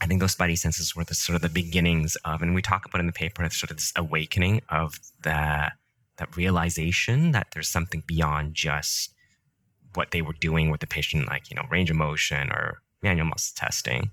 I 0.00 0.06
think 0.06 0.20
those 0.20 0.36
spidey 0.36 0.58
senses 0.58 0.94
were 0.94 1.04
the 1.04 1.14
sort 1.14 1.36
of 1.36 1.42
the 1.42 1.48
beginnings 1.48 2.16
of 2.24 2.42
and 2.42 2.54
we 2.54 2.60
talk 2.60 2.84
about 2.84 3.00
in 3.00 3.06
the 3.06 3.12
paper 3.12 3.48
sort 3.50 3.70
of 3.70 3.78
this 3.78 3.92
awakening 3.96 4.60
of 4.68 5.00
the 5.22 5.72
that 6.18 6.36
realization 6.36 7.32
that 7.32 7.48
there's 7.52 7.68
something 7.68 8.02
beyond 8.06 8.54
just 8.54 9.14
what 9.94 10.10
they 10.10 10.20
were 10.20 10.34
doing 10.34 10.70
with 10.70 10.80
the 10.80 10.86
patient 10.86 11.28
like 11.28 11.48
you 11.48 11.56
know 11.56 11.62
range 11.70 11.90
of 11.90 11.96
motion 11.96 12.50
or 12.50 12.82
manual 13.02 13.26
muscle 13.26 13.54
testing 13.56 14.10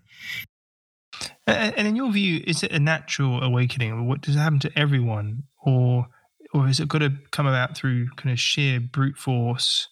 and 1.48 1.88
in 1.88 1.96
your 1.96 2.12
view, 2.12 2.44
is 2.46 2.64
it 2.64 2.72
a 2.72 2.80
natural 2.80 3.42
awakening? 3.42 4.08
What 4.08 4.22
does 4.22 4.36
it 4.36 4.40
happen 4.40 4.60
to 4.60 4.72
everyone, 4.78 5.44
or 5.64 6.08
or 6.54 6.68
has 6.68 6.80
it 6.80 6.88
got 6.88 7.00
to 7.00 7.14
come 7.32 7.48
about 7.48 7.76
through 7.76 8.10
kind 8.16 8.32
of 8.32 8.40
sheer 8.40 8.80
brute 8.80 9.18
force, 9.18 9.90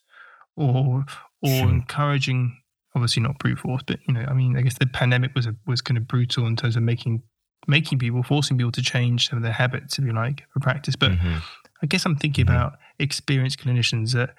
or 0.55 1.05
or 1.41 1.49
hmm. 1.49 1.69
encouraging? 1.69 2.57
Obviously, 2.93 3.23
not 3.23 3.39
brute 3.39 3.59
force, 3.59 3.83
but 3.85 3.99
you 4.05 4.13
know, 4.13 4.25
I 4.27 4.33
mean, 4.33 4.57
I 4.57 4.61
guess 4.61 4.77
the 4.77 4.85
pandemic 4.85 5.33
was 5.33 5.45
a, 5.45 5.55
was 5.65 5.81
kind 5.81 5.97
of 5.97 6.07
brutal 6.07 6.45
in 6.45 6.57
terms 6.57 6.75
of 6.75 6.83
making 6.83 7.23
making 7.67 7.99
people, 7.99 8.23
forcing 8.23 8.57
people 8.57 8.71
to 8.71 8.81
change 8.81 9.29
some 9.29 9.37
of 9.37 9.43
their 9.43 9.53
habits, 9.53 9.97
if 9.97 10.05
you 10.05 10.13
like, 10.13 10.43
for 10.51 10.59
practice. 10.59 10.95
But 10.95 11.11
mm-hmm. 11.11 11.37
I 11.81 11.85
guess 11.85 12.05
I'm 12.05 12.17
thinking 12.17 12.45
mm-hmm. 12.45 12.55
about 12.55 12.79
experienced 12.99 13.59
clinicians 13.59 14.13
that 14.13 14.35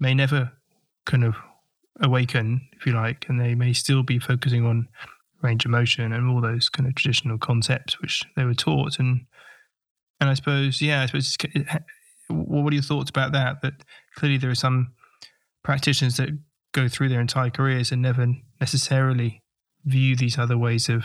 may 0.00 0.14
never 0.14 0.52
kind 1.06 1.24
of 1.24 1.36
awaken, 2.00 2.68
if 2.72 2.86
you 2.86 2.92
like, 2.92 3.26
and 3.28 3.40
they 3.40 3.54
may 3.54 3.72
still 3.72 4.02
be 4.02 4.18
focusing 4.18 4.64
on 4.64 4.88
range 5.40 5.64
of 5.64 5.70
motion 5.70 6.12
and 6.12 6.28
all 6.28 6.40
those 6.40 6.68
kind 6.68 6.88
of 6.88 6.94
traditional 6.94 7.38
concepts 7.38 8.00
which 8.00 8.24
they 8.36 8.44
were 8.44 8.54
taught. 8.54 8.98
And 8.98 9.26
and 10.20 10.28
I 10.28 10.34
suppose, 10.34 10.82
yeah, 10.82 11.02
I 11.02 11.06
suppose, 11.06 11.36
what 12.28 12.72
are 12.72 12.74
your 12.74 12.82
thoughts 12.82 13.10
about 13.10 13.32
that? 13.32 13.62
That 13.62 13.74
clearly 14.16 14.38
there 14.38 14.50
are 14.50 14.56
some 14.56 14.92
practitioners 15.62 16.16
that 16.16 16.30
go 16.72 16.88
through 16.88 17.08
their 17.08 17.20
entire 17.20 17.50
careers 17.50 17.92
and 17.92 18.02
never 18.02 18.26
necessarily 18.60 19.42
view 19.84 20.16
these 20.16 20.38
other 20.38 20.58
ways 20.58 20.88
of 20.88 21.04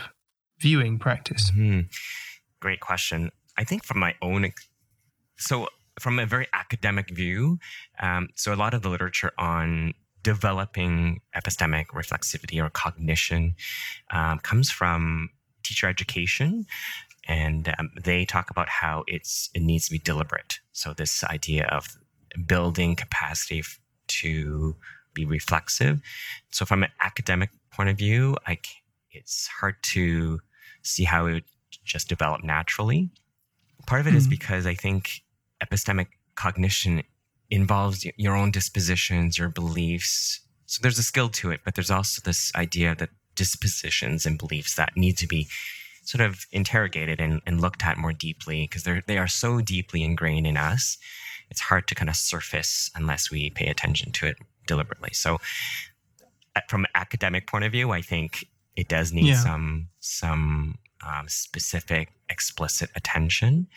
viewing 0.58 0.98
practice. 0.98 1.50
Mm-hmm. 1.50 1.80
Great 2.60 2.80
question. 2.80 3.30
I 3.56 3.64
think 3.64 3.84
from 3.84 3.98
my 3.98 4.14
own, 4.20 4.50
so 5.36 5.68
from 6.00 6.18
a 6.18 6.26
very 6.26 6.48
academic 6.52 7.10
view, 7.10 7.58
um, 8.00 8.28
so 8.34 8.52
a 8.52 8.56
lot 8.56 8.74
of 8.74 8.82
the 8.82 8.88
literature 8.88 9.32
on 9.38 9.94
developing 10.24 11.20
epistemic 11.36 11.86
reflexivity 11.88 12.60
or 12.64 12.70
cognition 12.70 13.54
um, 14.10 14.40
comes 14.40 14.70
from 14.70 15.30
teacher 15.62 15.86
education. 15.86 16.66
And 17.28 17.72
um, 17.78 17.90
they 18.02 18.24
talk 18.24 18.50
about 18.50 18.68
how 18.68 19.04
it's 19.06 19.50
it 19.54 19.62
needs 19.62 19.86
to 19.86 19.92
be 19.92 19.98
deliberate. 19.98 20.58
So 20.72 20.92
this 20.92 21.22
idea 21.24 21.66
of 21.66 21.96
building 22.46 22.96
capacity 22.96 23.60
f- 23.60 23.78
to 24.08 24.74
be 25.14 25.24
reflexive. 25.24 26.02
So 26.50 26.64
from 26.64 26.82
an 26.82 26.90
academic 27.00 27.50
point 27.70 27.88
of 27.88 27.96
view 27.96 28.36
I, 28.46 28.58
it's 29.12 29.46
hard 29.46 29.76
to 29.94 30.40
see 30.82 31.04
how 31.04 31.26
it 31.26 31.32
would 31.32 31.44
just 31.84 32.08
develop 32.08 32.42
naturally. 32.42 33.10
Part 33.86 34.00
of 34.00 34.06
it 34.06 34.10
mm-hmm. 34.10 34.18
is 34.18 34.26
because 34.26 34.66
i 34.66 34.74
think 34.74 35.22
epistemic 35.62 36.06
cognition 36.34 37.02
involves 37.54 38.06
your 38.16 38.36
own 38.36 38.50
dispositions, 38.50 39.38
your 39.38 39.48
beliefs. 39.48 40.40
So 40.66 40.80
there's 40.82 40.98
a 40.98 41.02
skill 41.02 41.28
to 41.30 41.50
it, 41.50 41.60
but 41.64 41.74
there's 41.74 41.90
also 41.90 42.20
this 42.24 42.52
idea 42.54 42.94
that 42.96 43.10
dispositions 43.34 44.26
and 44.26 44.38
beliefs 44.38 44.74
that 44.74 44.96
need 44.96 45.16
to 45.18 45.26
be 45.26 45.48
sort 46.02 46.20
of 46.20 46.46
interrogated 46.52 47.20
and, 47.20 47.40
and 47.46 47.60
looked 47.60 47.84
at 47.84 47.96
more 47.96 48.12
deeply 48.12 48.62
because 48.64 48.82
they're 48.82 49.02
they 49.06 49.18
are 49.18 49.28
so 49.28 49.60
deeply 49.60 50.02
ingrained 50.02 50.46
in 50.46 50.56
us. 50.56 50.98
It's 51.50 51.60
hard 51.60 51.86
to 51.88 51.94
kind 51.94 52.08
of 52.08 52.16
surface 52.16 52.90
unless 52.94 53.30
we 53.30 53.50
pay 53.50 53.66
attention 53.66 54.12
to 54.12 54.26
it 54.26 54.36
deliberately. 54.66 55.10
So 55.12 55.38
from 56.68 56.84
an 56.84 56.90
academic 56.94 57.46
point 57.46 57.64
of 57.64 57.72
view, 57.72 57.90
I 57.90 58.00
think 58.00 58.46
it 58.76 58.88
does 58.88 59.12
need 59.12 59.26
yeah. 59.26 59.42
some 59.42 59.88
some 60.00 60.78
um, 61.06 61.28
specific 61.28 62.10
explicit 62.28 62.90
attention. 62.96 63.68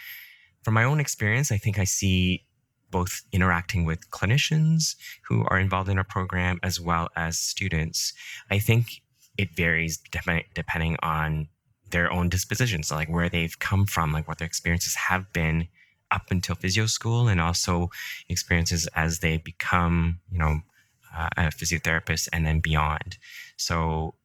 From 0.63 0.73
my 0.73 0.83
own 0.83 0.99
experience, 0.99 1.51
I 1.51 1.57
think 1.57 1.79
I 1.79 1.83
see 1.83 2.46
both 2.91 3.21
interacting 3.31 3.85
with 3.85 4.09
clinicians 4.11 4.95
who 5.27 5.45
are 5.49 5.59
involved 5.59 5.89
in 5.89 5.97
our 5.97 6.03
program 6.03 6.59
as 6.63 6.79
well 6.79 7.09
as 7.15 7.37
students. 7.37 8.13
I 8.49 8.59
think 8.59 9.01
it 9.37 9.55
varies 9.55 9.97
de- 9.97 10.45
depending 10.53 10.97
on 11.01 11.47
their 11.91 12.11
own 12.11 12.29
dispositions, 12.29 12.91
like 12.91 13.09
where 13.09 13.29
they've 13.29 13.57
come 13.59 13.85
from, 13.85 14.11
like 14.11 14.27
what 14.27 14.39
their 14.39 14.47
experiences 14.47 14.95
have 14.95 15.31
been 15.31 15.67
up 16.11 16.23
until 16.31 16.55
physio 16.55 16.85
school, 16.85 17.27
and 17.27 17.41
also 17.41 17.89
experiences 18.29 18.87
as 18.95 19.19
they 19.19 19.37
become, 19.37 20.19
you 20.31 20.39
know, 20.39 20.61
uh, 21.15 21.29
a 21.37 21.41
physiotherapist 21.43 22.29
and 22.31 22.45
then 22.45 22.59
beyond. 22.59 23.17
So 23.57 24.15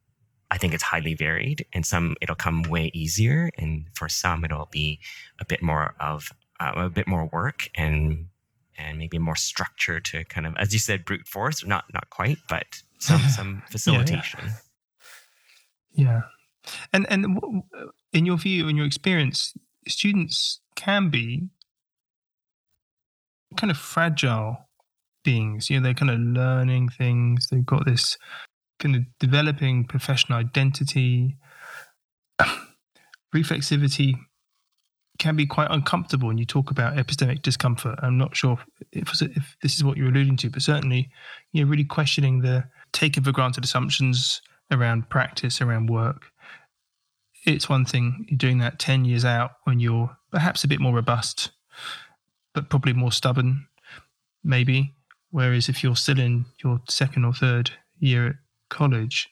I 0.50 0.58
think 0.58 0.74
it's 0.74 0.82
highly 0.82 1.14
varied, 1.14 1.66
and 1.72 1.86
some 1.86 2.14
it'll 2.20 2.36
come 2.36 2.62
way 2.62 2.90
easier, 2.94 3.50
and 3.56 3.86
for 3.94 4.08
some 4.08 4.44
it'll 4.44 4.68
be 4.70 5.00
a 5.40 5.44
bit 5.44 5.62
more 5.62 5.94
of 5.98 6.30
uh, 6.60 6.72
a 6.76 6.90
bit 6.90 7.08
more 7.08 7.28
work 7.32 7.68
and 7.74 8.26
and 8.78 8.98
maybe 8.98 9.18
more 9.18 9.36
structure 9.36 10.00
to 10.00 10.24
kind 10.24 10.46
of, 10.46 10.54
as 10.56 10.72
you 10.72 10.78
said, 10.78 11.04
brute 11.04 11.26
force. 11.26 11.64
Not 11.64 11.84
not 11.92 12.10
quite, 12.10 12.38
but 12.48 12.82
some 12.98 13.20
some 13.20 13.62
facilitation. 13.70 14.40
Yeah, 15.94 16.04
yeah. 16.04 16.20
yeah. 16.64 16.72
and 16.94 17.06
and 17.10 17.62
in 18.12 18.24
your 18.24 18.38
view, 18.38 18.68
in 18.68 18.76
your 18.76 18.86
experience, 18.86 19.52
students 19.86 20.60
can 20.74 21.10
be 21.10 21.48
kind 23.58 23.70
of 23.70 23.76
fragile 23.76 24.68
beings. 25.22 25.68
You 25.68 25.78
know, 25.78 25.84
they're 25.84 25.94
kind 25.94 26.10
of 26.10 26.18
learning 26.18 26.88
things. 26.88 27.48
They've 27.50 27.66
got 27.66 27.84
this 27.84 28.16
kind 28.78 28.96
of 28.96 29.02
developing 29.20 29.84
professional 29.84 30.38
identity. 30.38 31.36
Reflexivity 33.34 34.14
can 35.18 35.36
be 35.36 35.46
quite 35.46 35.70
uncomfortable 35.70 36.28
when 36.28 36.38
you 36.38 36.44
talk 36.44 36.70
about 36.70 36.96
epistemic 36.96 37.42
discomfort. 37.42 37.98
I'm 38.02 38.18
not 38.18 38.34
sure 38.34 38.58
if, 38.92 39.22
if 39.22 39.56
this 39.62 39.76
is 39.76 39.84
what 39.84 39.96
you're 39.96 40.08
alluding 40.08 40.36
to, 40.38 40.50
but 40.50 40.62
certainly, 40.62 41.10
you're 41.52 41.66
really 41.66 41.84
questioning 41.84 42.40
the 42.40 42.64
taken 42.92 43.22
for 43.22 43.32
granted 43.32 43.64
assumptions 43.64 44.40
around 44.70 45.08
practice, 45.10 45.60
around 45.60 45.90
work. 45.90 46.26
it's 47.44 47.68
one 47.68 47.84
thing 47.84 48.26
doing 48.36 48.58
that 48.58 48.78
10 48.78 49.04
years 49.04 49.24
out 49.24 49.52
when 49.64 49.80
you're 49.80 50.16
perhaps 50.30 50.64
a 50.64 50.68
bit 50.68 50.80
more 50.80 50.94
robust, 50.94 51.50
but 52.54 52.70
probably 52.70 52.92
more 52.92 53.12
stubborn, 53.12 53.66
maybe. 54.44 54.94
Whereas 55.30 55.68
if 55.68 55.82
you're 55.82 55.96
still 55.96 56.18
in 56.18 56.44
your 56.62 56.80
second 56.88 57.24
or 57.24 57.32
third 57.32 57.72
year 57.98 58.26
at 58.28 58.36
college, 58.70 59.28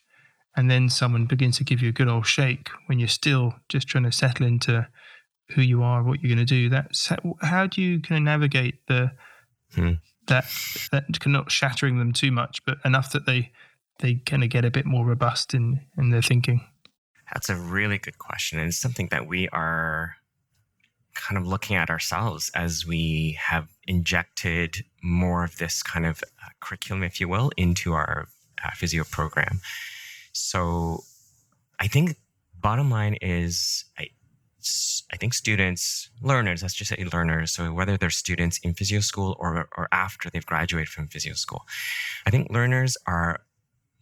and 0.56 0.70
then 0.70 0.88
someone 0.88 1.26
begins 1.26 1.58
to 1.58 1.64
give 1.64 1.80
you 1.80 1.90
a 1.90 1.92
good 1.92 2.08
old 2.08 2.26
shake 2.26 2.68
when 2.86 2.98
you're 2.98 3.08
still 3.08 3.54
just 3.68 3.86
trying 3.86 4.04
to 4.04 4.12
settle 4.12 4.46
into 4.46 4.88
who 5.54 5.62
you 5.62 5.82
are, 5.82 6.02
what 6.02 6.20
you're 6.20 6.34
going 6.34 6.44
to 6.46 6.54
do. 6.54 6.68
That's 6.68 7.12
how 7.40 7.66
do 7.66 7.82
you 7.82 8.00
kind 8.00 8.18
of 8.18 8.24
navigate 8.24 8.86
the 8.86 9.12
hmm. 9.74 9.92
that 10.26 10.46
that 10.92 11.04
not 11.26 11.50
shattering 11.50 11.98
them 11.98 12.12
too 12.12 12.32
much, 12.32 12.64
but 12.64 12.78
enough 12.84 13.12
that 13.12 13.26
they 13.26 13.52
they 13.98 14.14
kind 14.14 14.42
of 14.42 14.50
get 14.50 14.64
a 14.64 14.70
bit 14.70 14.86
more 14.86 15.04
robust 15.04 15.54
in 15.54 15.80
in 15.96 16.10
their 16.10 16.22
thinking. 16.22 16.66
That's 17.32 17.48
a 17.48 17.56
really 17.56 17.98
good 17.98 18.18
question, 18.18 18.58
and 18.58 18.68
it's 18.68 18.78
something 18.78 19.08
that 19.10 19.26
we 19.26 19.48
are 19.48 20.16
kind 21.14 21.38
of 21.38 21.46
looking 21.46 21.76
at 21.76 21.90
ourselves 21.90 22.50
as 22.54 22.86
we 22.86 23.36
have 23.40 23.68
injected 23.86 24.84
more 25.02 25.44
of 25.44 25.58
this 25.58 25.82
kind 25.82 26.06
of 26.06 26.22
uh, 26.22 26.48
curriculum, 26.60 27.02
if 27.02 27.20
you 27.20 27.28
will, 27.28 27.50
into 27.56 27.92
our 27.92 28.28
uh, 28.64 28.70
physio 28.74 29.04
program. 29.04 29.60
So 30.32 31.02
I 31.78 31.88
think 31.88 32.16
bottom 32.58 32.90
line 32.90 33.16
is 33.20 33.84
I, 33.98 34.08
I 35.12 35.16
think 35.16 35.34
students, 35.34 36.10
learners, 36.22 36.62
let's 36.62 36.74
just 36.74 36.90
say 36.90 37.04
learners, 37.12 37.52
so 37.52 37.72
whether 37.72 37.96
they're 37.96 38.10
students 38.10 38.58
in 38.58 38.74
physio 38.74 39.00
school 39.00 39.36
or, 39.38 39.68
or 39.76 39.88
after 39.92 40.30
they've 40.30 40.46
graduated 40.46 40.88
from 40.88 41.08
physio 41.08 41.34
school, 41.34 41.62
I 42.26 42.30
think 42.30 42.50
learners 42.50 42.96
are 43.06 43.40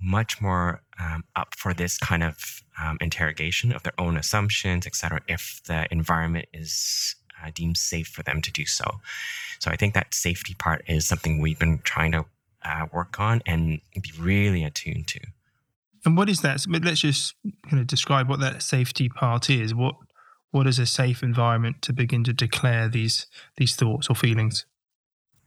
much 0.01 0.41
more 0.41 0.83
um, 1.01 1.25
up 1.35 1.55
for 1.57 1.75
this 1.75 1.99
kind 1.99 2.23
of 2.23 2.63
um, 2.81 2.99
interrogation 3.01 3.73
of 3.73 3.83
their 3.83 3.99
own 3.99 4.17
assumptions, 4.17 4.87
et 4.87 4.95
cetera, 4.95 5.21
if 5.27 5.61
the 5.67 5.87
environment 5.91 6.47
is 6.53 7.17
uh, 7.43 7.51
deemed 7.55 7.77
safe 7.77 8.07
for 8.07 8.23
them 8.23 8.41
to 8.43 8.53
do 8.53 8.65
so. 8.65 8.85
So 9.59 9.71
I 9.71 9.77
think 9.77 9.95
that 9.95 10.15
safety 10.15 10.55
part 10.55 10.85
is 10.87 11.09
something 11.09 11.41
we've 11.41 11.59
been 11.59 11.81
trying 11.83 12.13
to 12.13 12.25
uh, 12.65 12.87
work 12.93 13.19
on 13.19 13.43
and 13.47 13.81
be 13.95 14.13
really 14.19 14.65
attuned 14.65 15.09
to. 15.09 15.21
And 16.05 16.17
what 16.17 16.29
is 16.29 16.43
that? 16.43 16.65
Let's 16.69 17.01
just 17.01 17.35
kind 17.69 17.81
of 17.81 17.87
describe 17.87 18.29
what 18.29 18.41
that 18.41 18.63
safety 18.63 19.09
part 19.09 19.51
is. 19.51 19.75
What 19.75 19.97
what 20.51 20.67
is 20.67 20.79
a 20.79 20.87
safe 20.87 21.23
environment 21.23 21.83
to 21.83 21.93
begin 21.93 22.25
to 22.25 22.33
declare 22.33 22.89
these 22.89 23.27
these 23.57 23.77
thoughts 23.77 24.09
or 24.09 24.15
feelings? 24.15 24.67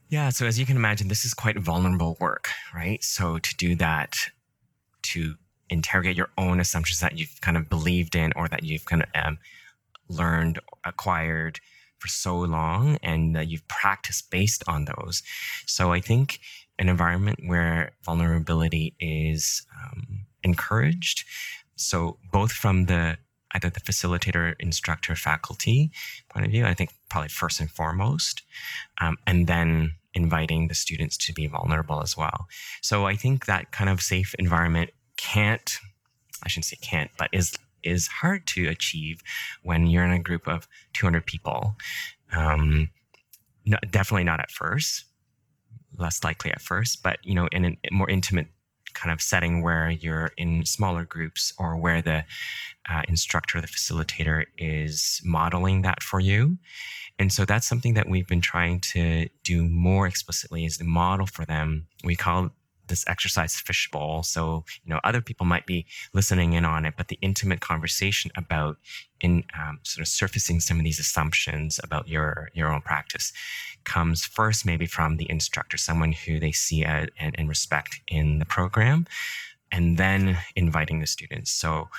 Yeah, 0.10 0.30
so 0.30 0.46
as 0.46 0.60
you 0.60 0.66
can 0.66 0.76
imagine, 0.76 1.08
this 1.08 1.24
is 1.24 1.34
quite 1.34 1.58
vulnerable 1.58 2.18
work, 2.20 2.50
right? 2.76 3.02
So 3.02 3.38
to 3.38 3.56
do 3.56 3.76
that, 3.76 4.18
to 5.04 5.36
interrogate 5.70 6.18
your 6.18 6.30
own 6.38 6.60
assumptions 6.60 7.00
that 7.00 7.18
you've 7.18 7.40
kind 7.40 7.56
of 7.56 7.70
believed 7.70 8.16
in 8.16 8.34
or 8.36 8.50
that 8.50 8.64
you've 8.64 8.84
kind 8.84 9.04
of 9.04 9.10
um, 9.16 9.38
learned, 10.10 10.60
acquired 10.84 11.62
for 11.98 12.10
so 12.10 12.38
long, 12.38 12.98
and 13.02 13.36
that 13.36 13.48
you've 13.48 13.68
practiced 13.70 14.30
based 14.30 14.64
on 14.68 14.86
those. 14.86 15.24
So 15.66 15.94
I 15.94 16.02
think 16.02 16.40
an 16.78 16.90
environment 16.90 17.40
where 17.46 17.92
vulnerability 18.04 18.96
is 19.00 19.66
um, 19.82 20.26
encouraged. 20.44 21.24
So 21.78 22.18
both 22.34 22.52
from 22.52 22.88
the 22.88 23.18
either 23.54 23.70
the 23.70 23.80
facilitator, 23.82 24.56
instructor, 24.60 25.16
faculty 25.16 25.92
point 26.30 26.46
of 26.46 26.52
view, 26.52 26.66
I 26.66 26.74
think 26.74 26.92
probably 27.10 27.30
first 27.30 27.60
and 27.60 27.70
foremost, 27.70 28.42
um, 29.00 29.18
and 29.28 29.48
then 29.48 29.94
inviting 30.14 30.68
the 30.68 30.76
students 30.76 31.18
to 31.18 31.34
be 31.34 31.48
vulnerable 31.48 32.02
as 32.02 32.18
well. 32.18 32.48
So 32.82 33.06
I 33.06 33.16
think 33.16 33.46
that 33.46 33.72
kind 33.72 33.90
of 33.90 34.02
safe 34.02 34.36
environment 34.38 34.92
can't, 35.18 35.80
I 36.44 36.50
shouldn't 36.50 36.66
say 36.66 36.78
can't, 36.82 37.12
but 37.18 37.30
is 37.32 37.54
is 37.84 38.08
hard 38.08 38.46
to 38.46 38.68
achieve 38.68 39.22
when 39.64 39.88
you're 39.88 40.06
in 40.06 40.12
a 40.12 40.20
group 40.20 40.48
of 40.48 40.68
200 40.94 41.26
people. 41.26 41.76
Um, 42.32 42.90
no, 43.66 43.78
definitely 43.90 44.24
not 44.24 44.40
at 44.40 44.52
first, 44.52 45.06
less 45.98 46.24
likely 46.24 46.52
at 46.52 46.62
first, 46.62 47.02
but 47.02 47.18
you 47.24 47.34
know, 47.34 47.48
in 47.52 47.66
a 47.66 47.78
more 47.92 48.10
intimate 48.10 48.48
kind 48.94 49.12
of 49.12 49.22
setting 49.22 49.62
where 49.62 49.90
you're 49.90 50.32
in 50.38 50.66
smaller 50.66 51.06
groups 51.06 51.54
or 51.58 51.78
where 51.78 52.02
the 52.02 52.24
uh, 52.90 53.04
instructor, 53.08 53.62
the 53.62 53.68
facilitator 53.68 54.46
is 54.58 55.22
modeling 55.24 55.82
that 55.84 56.02
for 56.04 56.20
you. 56.20 56.58
And 57.20 57.32
so 57.32 57.46
that's 57.46 57.68
something 57.68 57.94
that 57.94 58.10
we've 58.10 58.28
been 58.28 58.42
trying 58.42 58.80
to 58.80 59.30
do 59.44 59.64
more 59.64 60.08
explicitly 60.08 60.66
is 60.66 60.78
the 60.78 60.84
model 60.84 61.28
for 61.28 61.46
them. 61.46 61.88
We 62.04 62.16
call 62.16 62.52
this 62.92 63.04
exercise 63.08 63.56
fishbowl. 63.56 64.22
So, 64.22 64.64
you 64.84 64.94
know, 64.94 65.00
other 65.04 65.22
people 65.22 65.48
might 65.48 65.66
be 65.66 65.88
listening 66.14 66.54
in 66.54 66.66
on 66.66 66.86
it, 66.86 66.94
but 66.98 67.08
the 67.08 67.18
intimate 67.22 67.62
conversation 67.62 68.30
about 68.38 68.78
in 69.20 69.44
um, 69.60 69.80
sort 69.84 70.02
of 70.02 70.08
surfacing 70.08 70.60
some 70.60 70.78
of 70.78 70.84
these 70.84 71.00
assumptions 71.00 71.80
about 71.84 72.08
your 72.08 72.50
your 72.54 72.72
own 72.72 72.82
practice 72.82 73.34
comes 73.84 74.26
first 74.26 74.66
maybe 74.66 74.86
from 74.86 75.18
the 75.18 75.30
instructor, 75.30 75.78
someone 75.78 76.12
who 76.12 76.40
they 76.40 76.52
see 76.52 76.84
and, 76.84 77.10
and 77.20 77.50
respect 77.50 78.02
in 78.08 78.40
the 78.40 78.46
program, 78.46 79.08
and 79.72 79.98
then 79.98 80.38
inviting 80.56 81.00
the 81.00 81.08
students. 81.08 81.52
So 81.52 81.90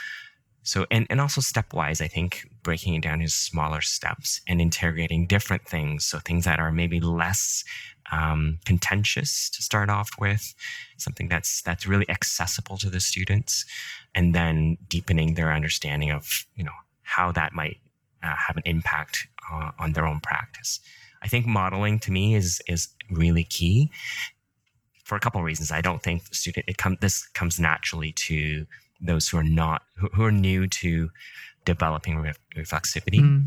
so, 0.64 0.86
and, 0.90 1.06
and 1.10 1.20
also 1.20 1.40
stepwise, 1.40 2.00
I 2.00 2.06
think 2.06 2.48
breaking 2.62 2.94
it 2.94 3.02
down 3.02 3.20
into 3.20 3.32
smaller 3.32 3.80
steps 3.80 4.40
and 4.46 4.60
integrating 4.60 5.26
different 5.26 5.66
things. 5.66 6.04
So, 6.04 6.18
things 6.18 6.44
that 6.44 6.60
are 6.60 6.70
maybe 6.70 7.00
less 7.00 7.64
um, 8.12 8.58
contentious 8.64 9.50
to 9.50 9.62
start 9.62 9.90
off 9.90 10.10
with, 10.20 10.54
something 10.98 11.28
that's 11.28 11.62
that's 11.62 11.86
really 11.86 12.08
accessible 12.08 12.76
to 12.78 12.90
the 12.90 13.00
students, 13.00 13.64
and 14.14 14.34
then 14.34 14.78
deepening 14.88 15.34
their 15.34 15.52
understanding 15.52 16.12
of 16.12 16.46
you 16.54 16.62
know 16.62 16.72
how 17.02 17.32
that 17.32 17.52
might 17.52 17.78
uh, 18.22 18.36
have 18.46 18.56
an 18.56 18.62
impact 18.64 19.26
uh, 19.52 19.72
on 19.80 19.92
their 19.92 20.06
own 20.06 20.20
practice. 20.20 20.78
I 21.22 21.28
think 21.28 21.44
modeling 21.44 21.98
to 22.00 22.12
me 22.12 22.36
is 22.36 22.62
is 22.68 22.88
really 23.10 23.44
key 23.44 23.90
for 25.04 25.16
a 25.16 25.20
couple 25.20 25.40
of 25.40 25.44
reasons. 25.44 25.72
I 25.72 25.80
don't 25.80 26.02
think 26.02 26.22
student 26.32 26.66
it 26.68 26.78
come 26.78 26.98
this 27.00 27.26
comes 27.28 27.58
naturally 27.58 28.12
to 28.12 28.64
those 29.02 29.28
who 29.28 29.38
are 29.38 29.44
not 29.44 29.82
who, 29.96 30.08
who 30.14 30.24
are 30.24 30.32
new 30.32 30.66
to 30.66 31.10
developing 31.64 32.18
re- 32.18 32.32
reflexivity, 32.56 33.20
mm. 33.20 33.46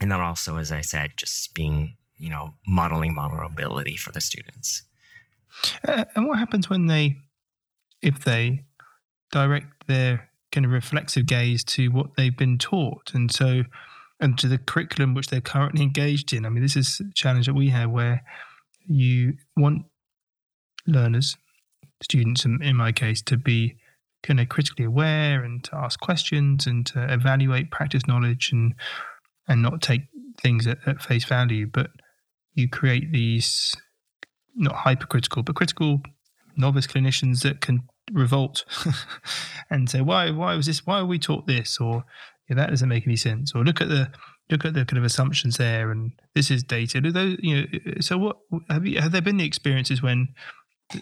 and 0.00 0.12
then 0.12 0.20
also, 0.20 0.56
as 0.56 0.72
I 0.72 0.80
said, 0.80 1.12
just 1.16 1.54
being 1.54 1.96
you 2.18 2.30
know 2.30 2.54
modeling 2.66 3.14
vulnerability 3.14 3.96
for 3.96 4.12
the 4.12 4.20
students. 4.20 4.82
Uh, 5.86 6.04
and 6.14 6.26
what 6.26 6.38
happens 6.38 6.68
when 6.68 6.86
they, 6.86 7.16
if 8.02 8.24
they 8.24 8.64
direct 9.32 9.86
their 9.86 10.28
kind 10.52 10.66
of 10.66 10.72
reflexive 10.72 11.26
gaze 11.26 11.64
to 11.64 11.88
what 11.88 12.14
they've 12.16 12.36
been 12.36 12.58
taught, 12.58 13.12
and 13.14 13.32
so 13.32 13.64
and 14.20 14.38
to 14.38 14.48
the 14.48 14.58
curriculum 14.58 15.14
which 15.14 15.28
they're 15.28 15.40
currently 15.40 15.82
engaged 15.82 16.32
in? 16.32 16.46
I 16.46 16.48
mean, 16.48 16.62
this 16.62 16.76
is 16.76 17.00
a 17.00 17.12
challenge 17.14 17.46
that 17.46 17.54
we 17.54 17.68
have 17.68 17.90
where 17.90 18.22
you 18.86 19.34
want 19.56 19.84
learners, 20.86 21.36
students, 22.02 22.44
in, 22.44 22.62
in 22.62 22.76
my 22.76 22.92
case, 22.92 23.20
to 23.22 23.36
be 23.36 23.76
kind 24.26 24.40
of 24.40 24.48
critically 24.48 24.84
aware 24.84 25.42
and 25.42 25.62
to 25.64 25.76
ask 25.76 26.00
questions 26.00 26.66
and 26.66 26.84
to 26.86 27.12
evaluate 27.12 27.70
practice 27.70 28.06
knowledge 28.06 28.50
and 28.52 28.74
and 29.48 29.62
not 29.62 29.80
take 29.80 30.02
things 30.40 30.66
at, 30.66 30.78
at 30.86 31.00
face 31.00 31.24
value, 31.24 31.66
but 31.66 31.90
you 32.54 32.68
create 32.68 33.12
these 33.12 33.74
not 34.54 34.74
hypercritical 34.74 35.42
but 35.42 35.54
critical 35.54 36.00
novice 36.56 36.86
clinicians 36.86 37.42
that 37.42 37.60
can 37.60 37.82
revolt 38.12 38.64
and 39.70 39.90
say 39.90 40.00
why 40.00 40.30
why 40.30 40.54
was 40.54 40.66
this 40.66 40.86
why 40.86 41.00
are 41.00 41.06
we 41.06 41.18
taught 41.18 41.46
this? 41.46 41.78
or 41.78 42.04
yeah, 42.48 42.56
that 42.56 42.70
doesn't 42.70 42.88
make 42.88 43.06
any 43.06 43.16
sense. 43.16 43.52
Or 43.54 43.64
look 43.64 43.80
at 43.80 43.88
the 43.88 44.10
look 44.50 44.64
at 44.64 44.74
the 44.74 44.84
kind 44.84 44.98
of 44.98 45.04
assumptions 45.04 45.56
there 45.56 45.90
and 45.90 46.12
this 46.34 46.50
is 46.50 46.62
data 46.62 47.00
do 47.00 47.10
those 47.10 47.36
you 47.40 47.62
know 47.62 47.66
so 48.00 48.16
what 48.16 48.36
have 48.70 48.86
you 48.86 49.00
have 49.00 49.10
there 49.10 49.20
been 49.20 49.38
the 49.38 49.44
experiences 49.44 50.02
when 50.02 50.28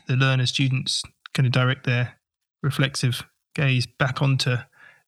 the 0.09 0.17
learner 0.17 0.47
students 0.47 1.03
kind 1.35 1.47
of 1.47 1.53
direct 1.53 1.85
their 1.85 2.15
reflexive 2.65 3.23
gaze 3.55 3.87
back 3.87 4.21
onto 4.21 4.57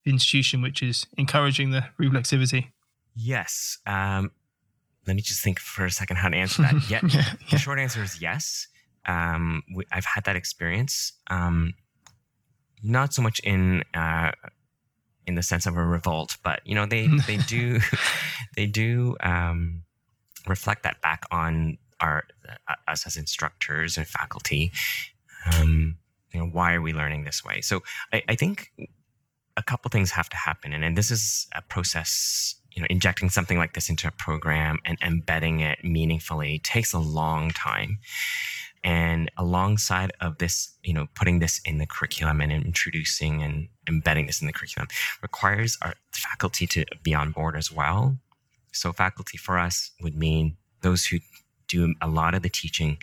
the 0.04 0.10
institution 0.10 0.62
which 0.62 0.82
is 0.82 1.06
encouraging 1.16 1.70
the 1.70 1.84
reflexivity? 2.00 2.68
Yes. 3.14 3.78
Um, 3.86 4.30
let 5.06 5.16
me 5.16 5.22
just 5.22 5.42
think 5.42 5.58
for 5.58 5.84
a 5.84 5.90
second 5.90 6.16
how 6.16 6.28
to 6.28 6.36
answer 6.36 6.62
that. 6.62 6.74
yeah, 6.90 7.00
yeah. 7.08 7.32
The 7.50 7.58
short 7.58 7.78
answer 7.78 8.02
is 8.02 8.20
yes. 8.20 8.68
Um, 9.06 9.62
we, 9.74 9.84
I've 9.90 10.04
had 10.04 10.24
that 10.24 10.36
experience. 10.36 11.12
Um, 11.28 11.74
not 12.82 13.14
so 13.14 13.22
much 13.22 13.40
in 13.40 13.82
uh, 13.94 14.32
in 15.26 15.34
the 15.34 15.42
sense 15.42 15.66
of 15.66 15.76
a 15.76 15.84
revolt, 15.84 16.36
but 16.42 16.60
you 16.64 16.74
know 16.74 16.86
they 16.86 17.06
they 17.26 17.38
do 17.38 17.80
they 18.56 18.66
do 18.66 19.16
um, 19.20 19.82
reflect 20.46 20.82
that 20.82 21.00
back 21.00 21.24
on 21.30 21.78
our 22.00 22.24
uh, 22.68 22.74
us 22.88 23.06
as 23.06 23.16
instructors 23.16 23.96
and 23.96 24.06
faculty. 24.06 24.72
Um, 25.52 25.98
you 26.36 26.42
know, 26.42 26.50
why 26.52 26.74
are 26.74 26.82
we 26.82 26.92
learning 26.92 27.24
this 27.24 27.42
way? 27.42 27.62
So 27.62 27.82
I, 28.12 28.22
I 28.28 28.34
think 28.34 28.70
a 29.56 29.62
couple 29.62 29.88
things 29.88 30.10
have 30.10 30.28
to 30.28 30.36
happen, 30.36 30.74
and, 30.74 30.84
and 30.84 30.96
this 30.96 31.10
is 31.10 31.46
a 31.54 31.62
process. 31.62 32.54
You 32.72 32.82
know, 32.82 32.88
injecting 32.90 33.30
something 33.30 33.56
like 33.56 33.72
this 33.72 33.88
into 33.88 34.06
a 34.06 34.10
program 34.10 34.80
and 34.84 34.98
embedding 35.02 35.60
it 35.60 35.82
meaningfully 35.82 36.58
takes 36.58 36.92
a 36.92 36.98
long 36.98 37.50
time. 37.52 38.00
And 38.84 39.30
alongside 39.38 40.12
of 40.20 40.36
this, 40.36 40.74
you 40.82 40.92
know, 40.92 41.06
putting 41.14 41.38
this 41.38 41.58
in 41.64 41.78
the 41.78 41.86
curriculum 41.86 42.42
and 42.42 42.52
introducing 42.52 43.42
and 43.42 43.68
embedding 43.88 44.26
this 44.26 44.42
in 44.42 44.46
the 44.46 44.52
curriculum 44.52 44.88
requires 45.22 45.78
our 45.80 45.94
faculty 46.12 46.66
to 46.66 46.84
be 47.02 47.14
on 47.14 47.30
board 47.30 47.56
as 47.56 47.72
well. 47.72 48.18
So 48.72 48.92
faculty 48.92 49.38
for 49.38 49.58
us 49.58 49.92
would 50.02 50.14
mean 50.14 50.58
those 50.82 51.06
who 51.06 51.20
do 51.68 51.94
a 52.02 52.08
lot 52.08 52.34
of 52.34 52.42
the 52.42 52.50
teaching 52.50 52.98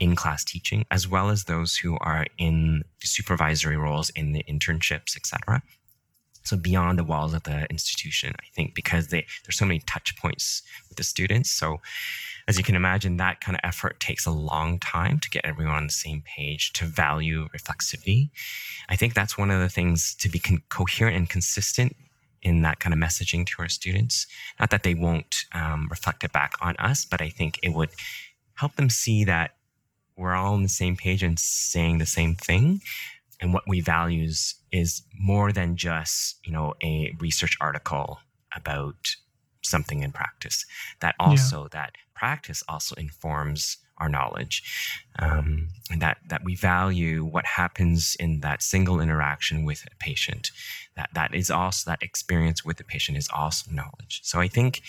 in 0.00 0.16
class 0.16 0.44
teaching, 0.44 0.84
as 0.90 1.06
well 1.08 1.30
as 1.30 1.44
those 1.44 1.76
who 1.76 1.98
are 2.00 2.26
in 2.38 2.84
supervisory 3.02 3.76
roles 3.76 4.10
in 4.10 4.32
the 4.32 4.42
internships, 4.48 5.16
etc. 5.16 5.62
So 6.44 6.56
beyond 6.56 6.98
the 6.98 7.04
walls 7.04 7.32
of 7.32 7.44
the 7.44 7.66
institution, 7.70 8.34
I 8.38 8.46
think 8.54 8.74
because 8.74 9.08
they, 9.08 9.26
there's 9.44 9.56
so 9.56 9.64
many 9.64 9.80
touch 9.80 10.16
points 10.16 10.62
with 10.88 10.98
the 10.98 11.04
students. 11.04 11.50
So 11.50 11.80
as 12.46 12.58
you 12.58 12.64
can 12.64 12.76
imagine, 12.76 13.16
that 13.16 13.40
kind 13.40 13.56
of 13.56 13.60
effort 13.64 13.98
takes 14.00 14.26
a 14.26 14.30
long 14.30 14.78
time 14.78 15.18
to 15.20 15.30
get 15.30 15.44
everyone 15.44 15.74
on 15.74 15.86
the 15.86 15.92
same 15.92 16.22
page 16.26 16.72
to 16.74 16.84
value 16.84 17.48
reflexivity. 17.56 18.28
I 18.90 18.96
think 18.96 19.14
that's 19.14 19.38
one 19.38 19.50
of 19.50 19.60
the 19.60 19.70
things 19.70 20.14
to 20.16 20.28
be 20.28 20.38
con- 20.38 20.62
coherent 20.68 21.16
and 21.16 21.28
consistent 21.28 21.96
in 22.42 22.60
that 22.60 22.78
kind 22.78 22.92
of 22.92 23.00
messaging 23.00 23.46
to 23.46 23.62
our 23.62 23.68
students. 23.68 24.26
Not 24.60 24.68
that 24.68 24.82
they 24.82 24.94
won't 24.94 25.46
um, 25.52 25.88
reflect 25.88 26.24
it 26.24 26.32
back 26.32 26.52
on 26.60 26.76
us, 26.76 27.06
but 27.06 27.22
I 27.22 27.30
think 27.30 27.58
it 27.62 27.70
would 27.70 27.90
help 28.56 28.76
them 28.76 28.90
see 28.90 29.24
that 29.24 29.52
we're 30.16 30.34
all 30.34 30.54
on 30.54 30.62
the 30.62 30.68
same 30.68 30.96
page 30.96 31.22
and 31.22 31.38
saying 31.38 31.98
the 31.98 32.06
same 32.06 32.34
thing. 32.34 32.80
And 33.40 33.52
what 33.52 33.64
we 33.66 33.80
values 33.80 34.54
is 34.72 35.02
more 35.18 35.52
than 35.52 35.76
just, 35.76 36.38
you 36.44 36.52
know, 36.52 36.74
a 36.82 37.14
research 37.18 37.56
article 37.60 38.20
about 38.54 39.16
something 39.62 40.02
in 40.02 40.12
practice. 40.12 40.64
That 41.00 41.14
also, 41.18 41.62
yeah. 41.62 41.68
that 41.72 41.92
practice 42.14 42.62
also 42.68 42.94
informs 42.94 43.78
our 43.98 44.08
knowledge 44.08 44.62
um, 45.18 45.68
and 45.90 46.02
that 46.02 46.18
that 46.28 46.42
we 46.44 46.54
value 46.54 47.24
what 47.24 47.46
happens 47.46 48.16
in 48.18 48.40
that 48.40 48.62
single 48.62 49.00
interaction 49.00 49.64
with 49.64 49.84
a 49.86 49.96
patient 49.98 50.50
that 50.96 51.10
that 51.14 51.34
is 51.34 51.50
also 51.50 51.88
that 51.90 52.02
experience 52.02 52.64
with 52.64 52.76
the 52.76 52.84
patient 52.84 53.16
is 53.16 53.28
also 53.32 53.70
knowledge 53.70 54.20
so 54.24 54.40
i 54.40 54.48
think 54.48 54.82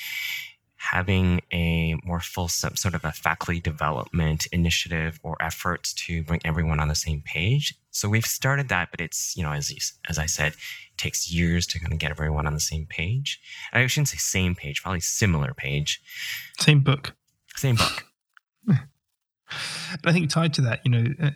having 0.91 1.41
a 1.52 1.95
more 2.04 2.19
fulsome 2.19 2.76
sort 2.76 2.93
of 2.93 3.04
a 3.04 3.12
faculty 3.12 3.60
development 3.60 4.45
initiative 4.52 5.19
or 5.24 5.36
efforts 5.41 5.93
to 5.93 6.24
bring 6.24 6.39
everyone 6.45 6.80
on 6.80 6.88
the 6.88 6.95
same 6.95 7.21
page. 7.26 7.74
So 7.91 8.08
we've 8.08 8.26
started 8.26 8.69
that, 8.69 8.89
but 8.91 9.02
it's, 9.02 9.36
you 9.36 9.43
know, 9.43 9.52
as, 9.52 9.74
as 10.08 10.19
I 10.19 10.28
said, 10.28 10.54
it 10.54 10.98
takes 10.98 11.32
years 11.32 11.65
to 11.67 11.80
kind 11.80 11.91
of 11.91 12.00
get 12.00 12.12
everyone 12.12 12.45
on 12.45 12.54
the 12.54 12.60
same 12.60 12.86
page. 12.86 13.39
I 13.74 13.86
shouldn't 13.88 14.10
say 14.10 14.17
same 14.17 14.54
page, 14.54 14.84
probably 14.84 15.00
similar 15.00 15.54
page. 15.54 16.02
Same 16.60 16.82
book. 16.82 17.15
Same 17.56 17.78
book. 17.78 18.06
but 18.67 18.78
I 20.06 20.12
think 20.12 20.30
tied 20.30 20.54
to 20.56 20.62
that, 20.62 20.82
you 20.86 20.91
know, 20.91 21.32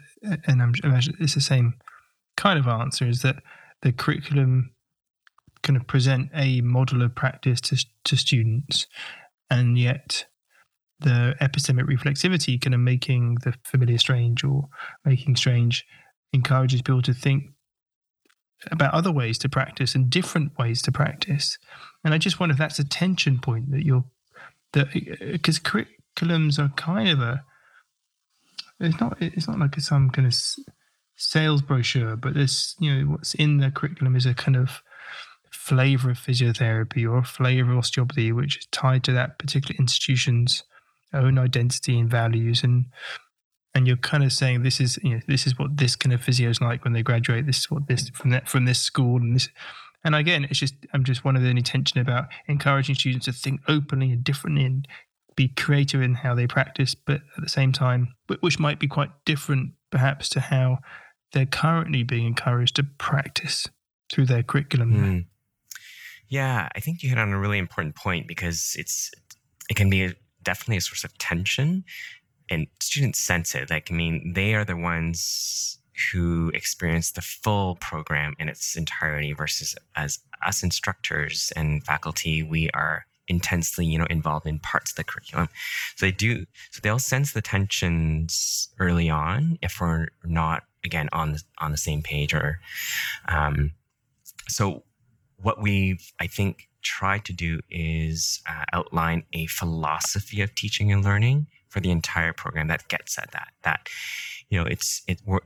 and 0.45 0.61
I'm 0.61 0.73
imagine 0.83 1.15
it's 1.19 1.35
the 1.35 1.41
same 1.41 1.73
kind 2.37 2.59
of 2.59 2.67
answer 2.67 3.07
is 3.07 3.21
that 3.23 3.37
the 3.81 3.91
curriculum 3.91 4.71
kind 5.63 5.75
of 5.75 5.87
present 5.87 6.29
a 6.33 6.61
model 6.61 7.01
of 7.01 7.15
practice 7.15 7.59
to, 7.61 7.83
to 8.05 8.15
students 8.15 8.87
and 9.49 9.77
yet 9.77 10.25
the 10.99 11.35
epistemic 11.41 11.85
reflexivity 11.85 12.59
kind 12.59 12.73
of 12.73 12.79
making 12.79 13.37
the 13.43 13.53
familiar 13.63 13.97
strange 13.97 14.43
or 14.43 14.67
making 15.05 15.35
strange 15.35 15.85
encourages 16.33 16.81
people 16.81 17.01
to 17.01 17.13
think 17.13 17.45
about 18.71 18.93
other 18.93 19.11
ways 19.11 19.37
to 19.37 19.47
practice 19.47 19.95
and 19.95 20.09
different 20.09 20.57
ways 20.57 20.81
to 20.81 20.91
practice. 20.91 21.57
And 22.03 22.13
i 22.13 22.17
just 22.17 22.39
wonder 22.39 22.53
if 22.53 22.59
that's 22.59 22.79
a 22.79 22.87
tension 22.87 23.39
point 23.39 23.71
that 23.71 23.85
you're 23.85 24.05
that 24.73 24.87
uh, 24.87 25.31
because 25.31 25.59
curriculums 25.59 26.59
are 26.59 26.69
kind 26.75 27.09
of 27.09 27.19
a 27.21 27.43
it's 28.79 28.99
not 28.99 29.17
it's 29.21 29.47
not 29.47 29.59
like 29.59 29.79
some 29.79 30.09
kind 30.09 30.27
of 30.27 30.35
sales 31.15 31.61
brochure 31.61 32.15
but 32.15 32.33
this 32.33 32.75
you 32.79 32.93
know 32.93 33.11
what's 33.11 33.33
in 33.35 33.57
the 33.57 33.71
curriculum 33.71 34.15
is 34.15 34.25
a 34.25 34.33
kind 34.33 34.55
of 34.55 34.81
flavor 35.51 36.11
of 36.11 36.17
physiotherapy 36.17 37.09
or 37.09 37.19
a 37.19 37.23
flavor 37.23 37.71
of 37.71 37.79
osteopathy, 37.79 38.31
which 38.31 38.57
is 38.57 38.67
tied 38.71 39.03
to 39.05 39.11
that 39.13 39.39
particular 39.39 39.75
institution's 39.79 40.63
own 41.13 41.37
identity 41.37 41.99
and 41.99 42.09
values. 42.09 42.63
And 42.63 42.85
and 43.75 43.87
you're 43.87 43.97
kind 43.97 44.23
of 44.23 44.33
saying 44.33 44.63
this 44.63 44.79
is 44.79 44.99
you 45.03 45.15
know 45.15 45.21
this 45.27 45.45
is 45.45 45.57
what 45.57 45.77
this 45.77 45.95
kind 45.95 46.13
of 46.13 46.21
physio 46.21 46.49
is 46.49 46.61
like 46.61 46.83
when 46.83 46.93
they 46.93 47.03
graduate. 47.03 47.45
This 47.45 47.59
is 47.59 47.71
what 47.71 47.87
this 47.87 48.09
from 48.09 48.31
that 48.31 48.49
from 48.49 48.65
this 48.65 48.81
school 48.81 49.17
and 49.17 49.35
this. 49.35 49.49
And 50.03 50.15
again, 50.15 50.45
it's 50.45 50.59
just 50.59 50.75
I'm 50.93 51.03
just 51.03 51.25
one 51.25 51.35
of 51.35 51.41
the 51.41 51.49
intention 51.49 51.99
about 51.99 52.27
encouraging 52.47 52.95
students 52.95 53.25
to 53.25 53.33
think 53.33 53.61
openly 53.67 54.11
and 54.11 54.23
differently 54.23 54.63
and 54.63 54.87
be 55.35 55.47
creative 55.47 56.01
in 56.01 56.15
how 56.15 56.35
they 56.35 56.47
practice, 56.47 56.95
but 56.95 57.21
at 57.37 57.43
the 57.43 57.49
same 57.49 57.71
time, 57.71 58.13
which 58.41 58.59
might 58.59 58.79
be 58.79 58.87
quite 58.87 59.09
different 59.25 59.71
perhaps 59.89 60.27
to 60.27 60.39
how 60.39 60.79
they're 61.31 61.45
currently 61.45 62.03
being 62.03 62.25
encouraged 62.25 62.75
to 62.75 62.83
practice 62.83 63.67
through 64.11 64.25
their 64.25 64.43
curriculum. 64.43 64.93
Mm. 64.93 65.25
Yeah, 66.29 66.69
I 66.75 66.79
think 66.79 67.01
you 67.01 67.09
hit 67.09 67.17
on 67.17 67.33
a 67.33 67.39
really 67.39 67.57
important 67.57 67.95
point 67.95 68.27
because 68.27 68.75
it's 68.77 69.11
it 69.69 69.75
can 69.75 69.89
be 69.89 70.05
a, 70.05 70.13
definitely 70.43 70.77
a 70.77 70.81
source 70.81 71.03
of 71.03 71.17
tension, 71.17 71.83
and 72.49 72.67
students 72.79 73.19
sense 73.19 73.55
it. 73.55 73.69
Like, 73.69 73.91
I 73.91 73.95
mean, 73.95 74.33
they 74.33 74.55
are 74.55 74.65
the 74.65 74.77
ones 74.77 75.77
who 76.11 76.49
experience 76.53 77.11
the 77.11 77.21
full 77.21 77.75
program 77.75 78.33
in 78.39 78.47
its 78.47 78.75
entirety 78.77 79.33
versus 79.33 79.75
as 79.95 80.19
us 80.45 80.63
instructors 80.63 81.51
and 81.55 81.83
faculty, 81.83 82.41
we 82.41 82.69
are 82.71 83.05
intensely, 83.27 83.85
you 83.85 83.97
know, 83.97 84.07
involved 84.09 84.47
in 84.47 84.59
parts 84.59 84.91
of 84.91 84.95
the 84.95 85.03
curriculum. 85.03 85.49
So 85.95 86.05
they 86.05 86.11
do, 86.11 86.45
so 86.71 86.79
they'll 86.81 86.99
sense 86.99 87.33
the 87.33 87.41
tensions 87.41 88.69
early 88.79 89.09
on 89.09 89.57
if 89.61 89.79
we're 89.81 90.07
not 90.23 90.63
again 90.85 91.09
on 91.11 91.33
the 91.33 91.43
on 91.59 91.71
the 91.71 91.77
same 91.77 92.01
page 92.01 92.33
or, 92.33 92.59
um, 93.27 93.73
so 94.47 94.83
what 95.41 95.61
we've, 95.61 96.11
I 96.19 96.27
think, 96.27 96.69
tried 96.81 97.25
to 97.25 97.33
do 97.33 97.59
is 97.69 98.41
uh, 98.49 98.63
outline 98.71 99.23
a 99.33 99.47
philosophy 99.47 100.41
of 100.41 100.55
teaching 100.55 100.91
and 100.91 101.03
learning 101.03 101.47
for 101.67 101.79
the 101.79 101.91
entire 101.91 102.33
program 102.33 102.67
that 102.67 102.87
gets 102.87 103.17
at 103.17 103.31
that. 103.31 103.49
That, 103.63 103.87
you 104.49 104.59
know, 104.59 104.65
it's, 104.65 105.01
it, 105.07 105.21
we're, 105.25 105.39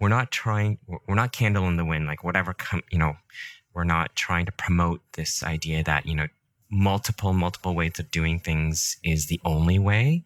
we're 0.00 0.08
not 0.08 0.30
trying, 0.30 0.78
we're 1.06 1.14
not 1.14 1.32
candle 1.32 1.68
in 1.68 1.76
the 1.76 1.84
wind, 1.84 2.06
like 2.06 2.24
whatever, 2.24 2.54
com, 2.54 2.82
you 2.90 2.98
know, 2.98 3.14
we're 3.74 3.84
not 3.84 4.16
trying 4.16 4.46
to 4.46 4.52
promote 4.52 5.00
this 5.12 5.42
idea 5.42 5.82
that, 5.84 6.06
you 6.06 6.14
know, 6.14 6.26
multiple, 6.70 7.32
multiple 7.32 7.74
ways 7.74 7.98
of 7.98 8.10
doing 8.10 8.38
things 8.38 8.96
is 9.04 9.26
the 9.26 9.40
only 9.44 9.78
way. 9.78 10.24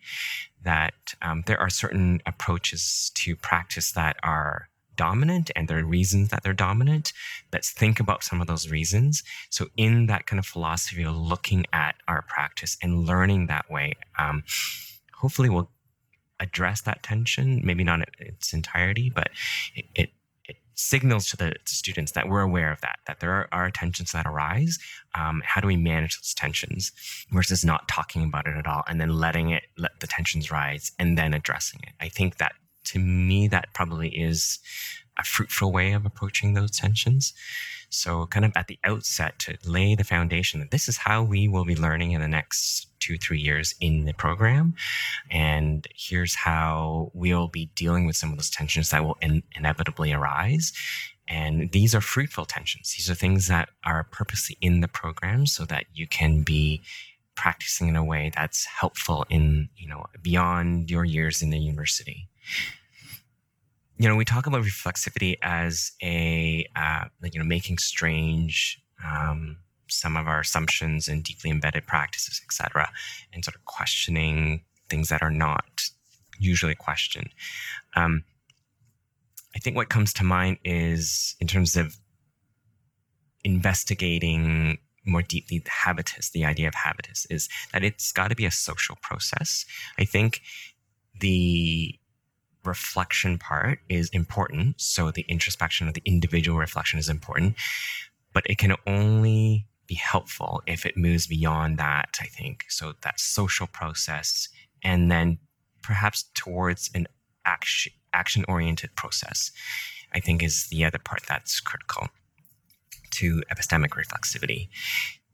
That 0.63 0.95
um, 1.23 1.45
there 1.47 1.61
are 1.61 1.71
certain 1.71 2.21
approaches 2.27 3.13
to 3.15 3.37
practice 3.37 3.93
that 3.93 4.17
are 4.23 4.69
dominant 4.97 5.51
and 5.55 5.69
there 5.69 5.79
are 5.79 5.85
reasons 5.85 6.31
that 6.31 6.43
they're 6.43 6.53
dominant. 6.53 7.13
Let's 7.53 7.71
think 7.71 8.01
about 8.01 8.25
some 8.25 8.41
of 8.41 8.47
those 8.47 8.71
reasons. 8.71 9.23
So, 9.51 9.67
in 9.77 10.07
that 10.07 10.27
kind 10.27 10.39
of 10.39 10.47
philosophy 10.47 11.05
of 11.05 11.17
looking 11.17 11.67
at 11.73 11.97
our 12.09 12.23
practice 12.23 12.77
and 12.83 13.07
learning 13.07 13.47
that 13.47 13.71
way, 13.71 13.95
um, 14.19 14.45
hopefully 15.15 15.49
we'll 15.49 15.71
address 16.41 16.83
that 16.83 17.03
tension, 17.03 17.61
maybe 17.65 17.85
not 17.85 18.01
in 18.01 18.27
its 18.27 18.53
entirety, 18.53 19.11
but 19.11 19.31
it, 19.75 19.87
it, 19.95 20.11
it 20.45 20.57
signals 20.75 21.29
to 21.29 21.37
the 21.37 21.55
students 21.65 22.13
that 22.13 22.29
we're 22.29 22.43
aware 22.43 22.71
of 22.71 22.81
that, 22.83 22.99
that 23.07 23.21
there 23.21 23.33
are, 23.33 23.49
are 23.53 23.71
tensions 23.71 24.13
that 24.13 24.27
arise. 24.27 24.79
Um, 25.15 25.43
how 25.45 25.61
do 25.61 25.67
we 25.67 25.77
manage 25.77 26.19
those 26.21 26.35
tensions 26.35 26.93
versus 27.31 27.65
not 27.65 27.89
talking 27.89 28.25
about 28.25 28.47
it 28.47 28.57
at 28.57 28.67
all 28.67 28.83
and 28.87 29.01
then 29.01 29.11
letting 29.11 29.51
it, 29.51 29.65
let 29.79 29.99
the 30.01 30.07
tensions 30.07 30.51
rise 30.51 30.93
and 30.99 31.17
then 31.17 31.33
addressing 31.33 31.81
it? 31.83 31.95
I 32.01 32.09
think 32.09 32.37
that 32.37 32.53
to 32.87 32.99
me, 32.99 33.49
that 33.49 33.73
probably 33.75 34.09
is 34.09 34.59
a 35.19 35.25
fruitful 35.25 35.73
way 35.73 35.93
of 35.93 36.05
approaching 36.05 36.55
those 36.55 36.71
tensions. 36.71 37.33
So, 37.89 38.27
kind 38.27 38.45
of 38.45 38.53
at 38.57 38.67
the 38.67 38.79
outset, 38.85 39.39
to 39.41 39.57
lay 39.65 39.95
the 39.95 40.05
foundation 40.05 40.61
that 40.61 40.71
this 40.71 40.89
is 40.89 40.97
how 40.97 41.23
we 41.23 41.49
will 41.49 41.65
be 41.65 41.77
learning 41.77 42.13
in 42.13 42.21
the 42.21 42.29
next 42.29 42.89
two, 43.01 43.17
three 43.17 43.41
years 43.41 43.75
in 43.81 44.05
the 44.05 44.13
program. 44.13 44.75
And 45.31 45.87
here's 45.95 46.35
how 46.35 47.11
we'll 47.15 47.49
be 47.49 47.71
dealing 47.75 48.07
with 48.07 48.17
some 48.17 48.31
of 48.31 48.37
those 48.37 48.51
tensions 48.51 48.91
that 48.91 49.05
will 49.05 49.17
in- 49.21 49.45
inevitably 49.55 50.13
arise. 50.13 50.73
And 51.29 51.71
these 51.73 51.95
are 51.95 52.01
fruitful 52.01 52.45
tensions. 52.45 52.95
These 52.97 53.11
are 53.11 53.15
things 53.15 53.49
that 53.49 53.69
are 53.85 54.05
purposely 54.05 54.57
in 54.61 54.81
the 54.81 54.89
program 54.89 55.47
so 55.47 55.65
that 55.65 55.87
you 55.93 56.07
can 56.07 56.43
be 56.43 56.83
practicing 57.35 57.89
in 57.89 57.97
a 57.97 58.05
way 58.05 58.31
that's 58.35 58.65
helpful 58.65 59.27
in, 59.29 59.69
you 59.77 59.89
know, 59.89 60.07
beyond 60.23 60.91
your 60.91 61.05
years 61.05 61.43
in 61.43 61.51
the 61.51 61.59
university 61.59 62.29
you 63.99 64.09
know, 64.09 64.17
we 64.17 64.25
talk 64.25 64.47
about 64.47 64.63
reflexivity 64.63 65.37
as 65.43 65.93
a, 66.03 66.67
uh, 66.77 67.05
you 67.33 67.39
know, 67.39 67.47
making 67.47 67.79
strange 67.79 68.81
um, 69.05 69.59
some 69.89 70.17
of 70.17 70.27
our 70.27 70.41
assumptions 70.41 71.09
and 71.09 71.23
deeply 71.23 71.51
embedded 71.51 71.87
practices, 71.87 72.41
etc., 72.45 72.91
and 73.33 73.45
sort 73.45 73.55
of 73.55 73.65
questioning 73.65 74.63
things 74.89 75.09
that 75.09 75.23
are 75.23 75.31
not 75.31 75.65
usually 76.39 76.75
questioned. 76.75 77.31
Um, 77.95 78.25
I 79.55 79.59
think 79.59 79.77
what 79.77 79.89
comes 79.89 80.13
to 80.15 80.25
mind 80.25 80.59
is 80.65 81.35
in 81.41 81.47
terms 81.47 81.77
of 81.77 81.97
investigating 83.45 84.79
more 85.07 85.23
deeply 85.23 85.61
the 85.61 85.71
habitus, 85.71 86.31
the 86.31 86.45
idea 86.45 86.69
of 86.69 86.75
habitus 86.75 87.27
is 87.31 87.49
that 87.73 87.85
it's 87.85 88.13
got 88.13 88.29
to 88.29 88.35
be 88.35 88.45
a 88.45 88.51
social 88.51 88.99
process. 89.01 89.65
I 89.99 90.05
think 90.05 90.43
the 91.21 91.99
reflection 92.67 93.39
part 93.39 93.79
is 93.89 94.09
important. 94.11 94.81
So 94.81 95.11
the 95.11 95.25
introspection 95.29 95.89
of 95.89 95.95
the 95.95 96.03
individual 96.05 96.59
reflection 96.59 96.99
is 96.99 97.09
important, 97.09 97.57
but 98.33 98.45
it 98.49 98.59
can 98.59 98.75
only 98.87 99.67
be 99.87 99.95
helpful 99.95 100.63
if 100.67 100.85
it 100.85 100.97
moves 100.97 101.27
beyond 101.27 101.79
that, 101.79 102.17
I 102.21 102.27
think. 102.27 102.65
So 102.69 102.95
that 103.03 103.21
social 103.21 103.67
process 103.67 104.49
and 104.83 105.11
then 105.11 105.39
perhaps 105.83 106.25
towards 106.35 106.91
an 106.95 107.07
action 107.45 107.93
action 108.13 108.45
oriented 108.49 108.95
process, 108.97 109.53
I 110.13 110.21
think 110.21 110.43
is 110.43 110.69
the 110.69 110.85
other 110.85 110.99
part 110.99 111.23
that's 111.29 111.61
critical 111.61 112.09
to 113.13 113.43
epistemic 113.53 113.91
reflexivity. 113.91 114.69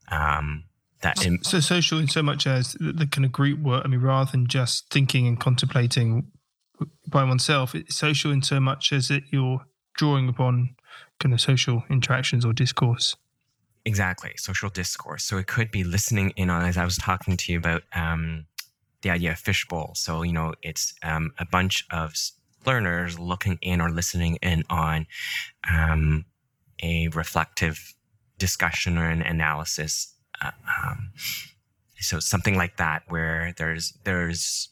Um, 0.08 0.64
that 1.02 1.24
Im- 1.24 1.42
so 1.42 1.60
social 1.60 1.98
in 1.98 2.08
so 2.08 2.22
much 2.22 2.46
as 2.46 2.72
the, 2.74 2.92
the, 2.92 3.06
kind 3.06 3.24
of 3.24 3.32
group 3.32 3.60
work. 3.60 3.82
I 3.84 3.88
mean, 3.88 4.00
rather 4.00 4.30
than 4.30 4.46
just 4.46 4.88
thinking 4.90 5.26
and 5.26 5.38
contemplating 5.38 6.28
by 7.06 7.24
oneself, 7.24 7.74
it's 7.74 7.96
social 7.96 8.32
in 8.32 8.42
so 8.42 8.60
much 8.60 8.92
as 8.92 9.08
that 9.08 9.24
you're 9.30 9.66
drawing 9.94 10.28
upon 10.28 10.76
kind 11.20 11.34
of 11.34 11.40
social 11.40 11.84
interactions 11.90 12.44
or 12.44 12.52
discourse. 12.52 13.16
Exactly, 13.84 14.32
social 14.36 14.70
discourse. 14.70 15.24
So 15.24 15.38
it 15.38 15.46
could 15.46 15.70
be 15.70 15.84
listening 15.84 16.30
in 16.36 16.50
on, 16.50 16.62
as 16.62 16.76
I 16.76 16.84
was 16.84 16.96
talking 16.96 17.36
to 17.36 17.52
you 17.52 17.58
about 17.58 17.82
um, 17.94 18.46
the 19.02 19.10
idea 19.10 19.32
of 19.32 19.38
fishbowl. 19.38 19.92
So, 19.94 20.22
you 20.22 20.32
know, 20.32 20.54
it's 20.62 20.94
um, 21.02 21.32
a 21.38 21.44
bunch 21.44 21.84
of 21.90 22.14
learners 22.64 23.18
looking 23.18 23.58
in 23.60 23.80
or 23.80 23.90
listening 23.90 24.36
in 24.36 24.62
on 24.70 25.06
um, 25.68 26.24
a 26.82 27.08
reflective 27.08 27.94
discussion 28.38 28.98
or 28.98 29.08
an 29.08 29.22
analysis. 29.22 30.14
Uh, 30.40 30.50
um, 30.84 31.12
so 31.98 32.18
something 32.18 32.56
like 32.56 32.76
that, 32.78 33.02
where 33.08 33.52
there's 33.56 33.96
there's 34.04 34.68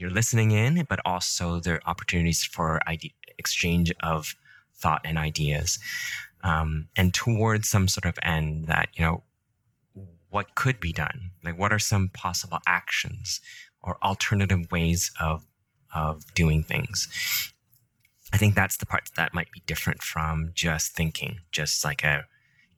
you're 0.00 0.10
listening 0.10 0.50
in, 0.50 0.86
but 0.88 0.98
also 1.04 1.60
there 1.60 1.74
are 1.74 1.82
opportunities 1.86 2.42
for 2.42 2.80
idea, 2.88 3.10
exchange 3.38 3.92
of 4.02 4.34
thought 4.74 5.02
and 5.04 5.18
ideas. 5.18 5.78
Um, 6.42 6.88
and 6.96 7.12
towards 7.12 7.68
some 7.68 7.86
sort 7.86 8.06
of 8.06 8.18
end 8.22 8.66
that 8.66 8.88
you 8.94 9.04
know 9.04 9.22
what 10.30 10.54
could 10.54 10.80
be 10.80 10.92
done? 10.92 11.32
Like 11.44 11.58
what 11.58 11.72
are 11.72 11.78
some 11.78 12.08
possible 12.08 12.58
actions 12.66 13.40
or 13.82 13.98
alternative 14.02 14.70
ways 14.70 15.10
of 15.20 15.44
of 15.94 16.32
doing 16.34 16.62
things? 16.62 17.08
I 18.32 18.38
think 18.38 18.54
that's 18.54 18.78
the 18.78 18.86
part 18.86 19.10
that 19.16 19.34
might 19.34 19.50
be 19.50 19.62
different 19.66 20.02
from 20.02 20.52
just 20.54 20.92
thinking 20.92 21.40
just 21.52 21.84
like 21.84 22.02
a 22.04 22.24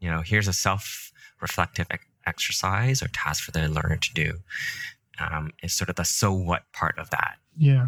you 0.01 0.11
know 0.11 0.23
here's 0.23 0.49
a 0.49 0.53
self 0.53 1.13
reflective 1.41 1.87
exercise 2.27 3.03
or 3.03 3.09
task 3.09 3.45
for 3.45 3.53
the 3.53 3.69
learner 3.69 3.97
to 3.97 4.15
do 4.15 4.39
um, 5.19 5.51
is 5.63 5.73
sort 5.73 5.89
of 5.89 5.97
the 5.97 6.05
so 6.05 6.33
what 6.33 6.63
part 6.73 6.99
of 6.99 7.11
that 7.11 7.37
yeah 7.57 7.87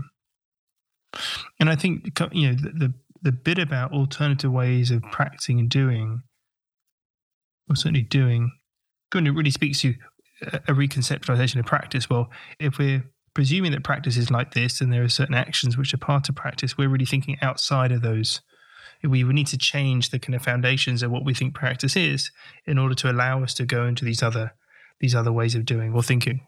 and 1.61 1.71
i 1.71 1.77
think 1.77 2.19
you 2.33 2.49
know 2.49 2.55
the, 2.55 2.71
the 2.71 2.95
the 3.25 3.33
bit 3.33 3.59
about 3.59 3.93
alternative 3.93 4.53
ways 4.53 4.91
of 4.91 5.03
practicing 5.11 5.59
and 5.59 5.69
doing, 5.69 6.23
or 7.69 7.75
certainly 7.75 8.03
doing, 8.03 8.53
when 9.13 9.27
it 9.27 9.31
really 9.31 9.51
speaks 9.51 9.81
to 9.81 9.95
a 10.43 10.73
reconceptualization 10.73 11.59
of 11.59 11.65
practice. 11.65 12.09
Well, 12.09 12.31
if 12.61 12.79
we're 12.79 13.03
presuming 13.33 13.73
that 13.73 13.83
practice 13.83 14.19
is 14.19 14.31
like 14.31 14.53
this 14.53 14.81
and 14.81 14.93
there 14.93 15.03
are 15.03 15.09
certain 15.09 15.35
actions 15.35 15.77
which 15.77 15.95
are 15.95 15.99
part 15.99 16.29
of 16.29 16.35
practice, 16.35 16.77
we're 16.77 16.91
really 16.91 17.07
thinking 17.07 17.39
outside 17.41 17.91
of 17.93 18.03
those. 18.03 18.43
We 19.03 19.23
need 19.23 19.49
to 19.49 19.59
change 19.59 20.11
the 20.11 20.19
kind 20.19 20.35
of 20.35 20.43
foundations 20.43 21.03
of 21.03 21.11
what 21.11 21.25
we 21.25 21.35
think 21.35 21.55
practice 21.55 21.97
is 21.97 22.31
in 22.67 22.79
order 22.79 22.95
to 22.97 23.11
allow 23.11 23.43
us 23.43 23.55
to 23.55 23.65
go 23.65 23.87
into 23.87 24.05
these 24.05 24.23
other 24.23 24.55
these 25.01 25.15
other 25.15 25.33
ways 25.33 25.55
of 25.55 25.65
doing 25.65 25.93
or 25.93 26.03
thinking. 26.03 26.47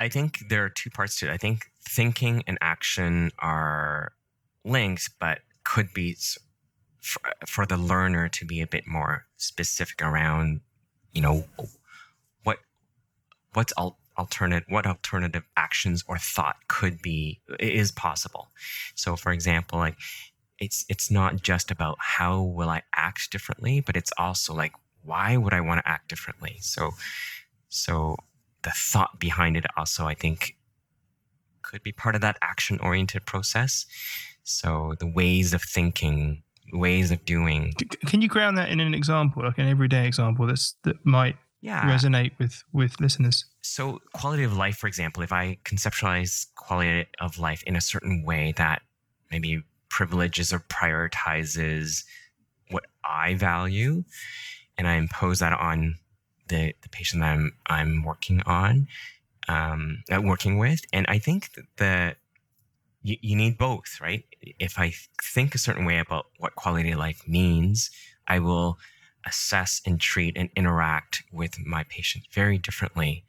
I 0.00 0.08
think 0.08 0.48
there 0.48 0.64
are 0.64 0.68
two 0.68 0.90
parts 0.90 1.18
to 1.20 1.28
it. 1.28 1.32
I 1.32 1.36
think 1.36 1.66
thinking 1.88 2.42
and 2.46 2.58
action 2.60 3.30
are 3.38 4.12
linked, 4.64 5.10
but 5.20 5.40
could 5.64 5.92
be 5.92 6.16
for, 7.00 7.20
for 7.46 7.66
the 7.66 7.76
learner 7.76 8.28
to 8.28 8.44
be 8.44 8.60
a 8.60 8.66
bit 8.66 8.86
more 8.86 9.26
specific 9.36 10.02
around, 10.02 10.60
you 11.12 11.22
know, 11.22 11.44
what 12.42 12.58
what's 13.54 13.72
al- 13.78 13.98
alternate 14.16 14.64
what 14.68 14.86
alternative 14.86 15.44
actions 15.56 16.04
or 16.08 16.18
thought 16.18 16.56
could 16.68 17.00
be 17.00 17.40
is 17.60 17.92
possible. 17.92 18.48
So, 18.94 19.16
for 19.16 19.32
example, 19.32 19.78
like 19.78 19.96
it's 20.58 20.84
it's 20.88 21.10
not 21.10 21.42
just 21.42 21.70
about 21.70 21.96
how 22.00 22.42
will 22.42 22.68
I 22.68 22.82
act 22.94 23.30
differently, 23.30 23.80
but 23.80 23.96
it's 23.96 24.12
also 24.18 24.54
like 24.54 24.72
why 25.02 25.36
would 25.36 25.54
I 25.54 25.60
want 25.60 25.82
to 25.84 25.88
act 25.88 26.08
differently? 26.08 26.56
So, 26.60 26.90
so 27.68 28.16
the 28.62 28.70
thought 28.70 29.18
behind 29.18 29.56
it 29.56 29.66
also, 29.76 30.06
I 30.06 30.14
think, 30.14 30.56
could 31.62 31.82
be 31.82 31.92
part 31.92 32.14
of 32.14 32.20
that 32.22 32.38
action 32.42 32.78
oriented 32.80 33.26
process. 33.26 33.86
So 34.42 34.94
the 34.98 35.06
ways 35.06 35.52
of 35.52 35.62
thinking, 35.62 36.42
ways 36.72 37.10
of 37.10 37.24
doing. 37.24 37.74
Can 38.06 38.22
you 38.22 38.28
ground 38.28 38.56
that 38.58 38.70
in 38.70 38.80
an 38.80 38.94
example, 38.94 39.42
like 39.44 39.58
an 39.58 39.68
everyday 39.68 40.06
example 40.06 40.46
that's 40.46 40.74
that 40.84 41.04
might 41.04 41.36
yeah. 41.60 41.82
resonate 41.82 42.32
with 42.38 42.62
with 42.72 42.98
listeners? 43.00 43.44
So 43.60 44.00
quality 44.14 44.44
of 44.44 44.56
life, 44.56 44.76
for 44.76 44.86
example, 44.86 45.22
if 45.22 45.32
I 45.32 45.58
conceptualize 45.64 46.46
quality 46.54 47.06
of 47.20 47.38
life 47.38 47.62
in 47.64 47.76
a 47.76 47.80
certain 47.80 48.24
way 48.24 48.54
that 48.56 48.82
maybe 49.30 49.62
privileges 49.90 50.52
or 50.52 50.60
prioritizes 50.60 52.04
what 52.70 52.84
I 53.04 53.34
value, 53.34 54.04
and 54.76 54.86
I 54.88 54.94
impose 54.94 55.40
that 55.40 55.52
on 55.52 55.96
the, 56.48 56.74
the 56.82 56.88
patient 56.88 57.22
that 57.22 57.32
I'm 57.32 57.52
I'm 57.66 58.04
working 58.04 58.42
on, 58.46 58.88
um, 59.48 60.02
uh, 60.10 60.20
working 60.20 60.58
with, 60.58 60.80
and 60.92 61.06
I 61.08 61.18
think 61.18 61.52
that 61.54 61.66
the 61.76 62.16
you, 63.02 63.16
you 63.20 63.36
need 63.36 63.58
both, 63.58 63.98
right? 64.00 64.24
If 64.58 64.78
I 64.78 64.92
think 65.22 65.54
a 65.54 65.58
certain 65.58 65.84
way 65.84 65.98
about 65.98 66.26
what 66.38 66.54
quality 66.54 66.90
of 66.90 66.98
life 66.98 67.22
means, 67.26 67.90
I 68.26 68.38
will 68.38 68.78
assess 69.26 69.80
and 69.86 70.00
treat 70.00 70.36
and 70.36 70.50
interact 70.56 71.22
with 71.32 71.58
my 71.64 71.84
patient 71.84 72.24
very 72.32 72.58
differently 72.58 73.24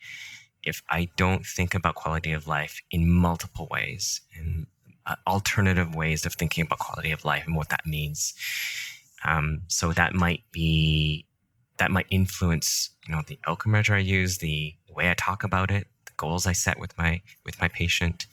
if 0.64 0.82
I 0.90 1.10
don't 1.16 1.46
think 1.46 1.74
about 1.74 1.96
quality 1.96 2.32
of 2.32 2.48
life 2.48 2.82
in 2.92 3.10
multiple 3.10 3.68
ways 3.72 4.22
and 4.38 4.68
uh, 5.06 5.16
alternative 5.26 5.96
ways 5.96 6.26
of 6.26 6.34
thinking 6.34 6.66
about 6.66 6.80
quality 6.80 7.12
of 7.12 7.26
life 7.26 7.44
and 7.46 7.56
what 7.56 7.70
that 7.70 7.86
means. 7.86 8.34
Um, 9.26 9.62
so 9.68 9.92
that 9.94 10.14
might 10.14 10.44
be 10.52 11.26
that 11.80 11.92
might 11.92 12.06
influence 12.10 12.92
you 13.08 13.16
know 13.16 13.22
the 13.28 13.40
outcome 13.48 13.72
measure 13.72 13.96
I 13.96 14.00
use, 14.00 14.38
the 14.38 14.76
way 14.90 15.10
I 15.10 15.16
talk 15.16 15.44
about 15.44 15.72
it, 15.72 15.88
the 16.06 16.12
goals 16.18 16.46
I 16.46 16.54
set 16.54 16.80
with 16.80 16.98
my 16.98 17.22
with 17.46 17.60
my 17.60 17.68
patient, 17.68 18.28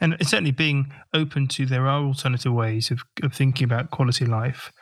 and 0.00 0.16
certainly 0.22 0.50
being 0.52 0.92
open 1.14 1.48
to 1.48 1.66
there 1.66 1.86
are 1.86 2.02
alternative 2.02 2.52
ways 2.52 2.90
of, 2.90 3.02
of 3.22 3.34
thinking 3.34 3.64
about 3.64 3.90
quality 3.90 4.24
of 4.24 4.30
life. 4.30 4.72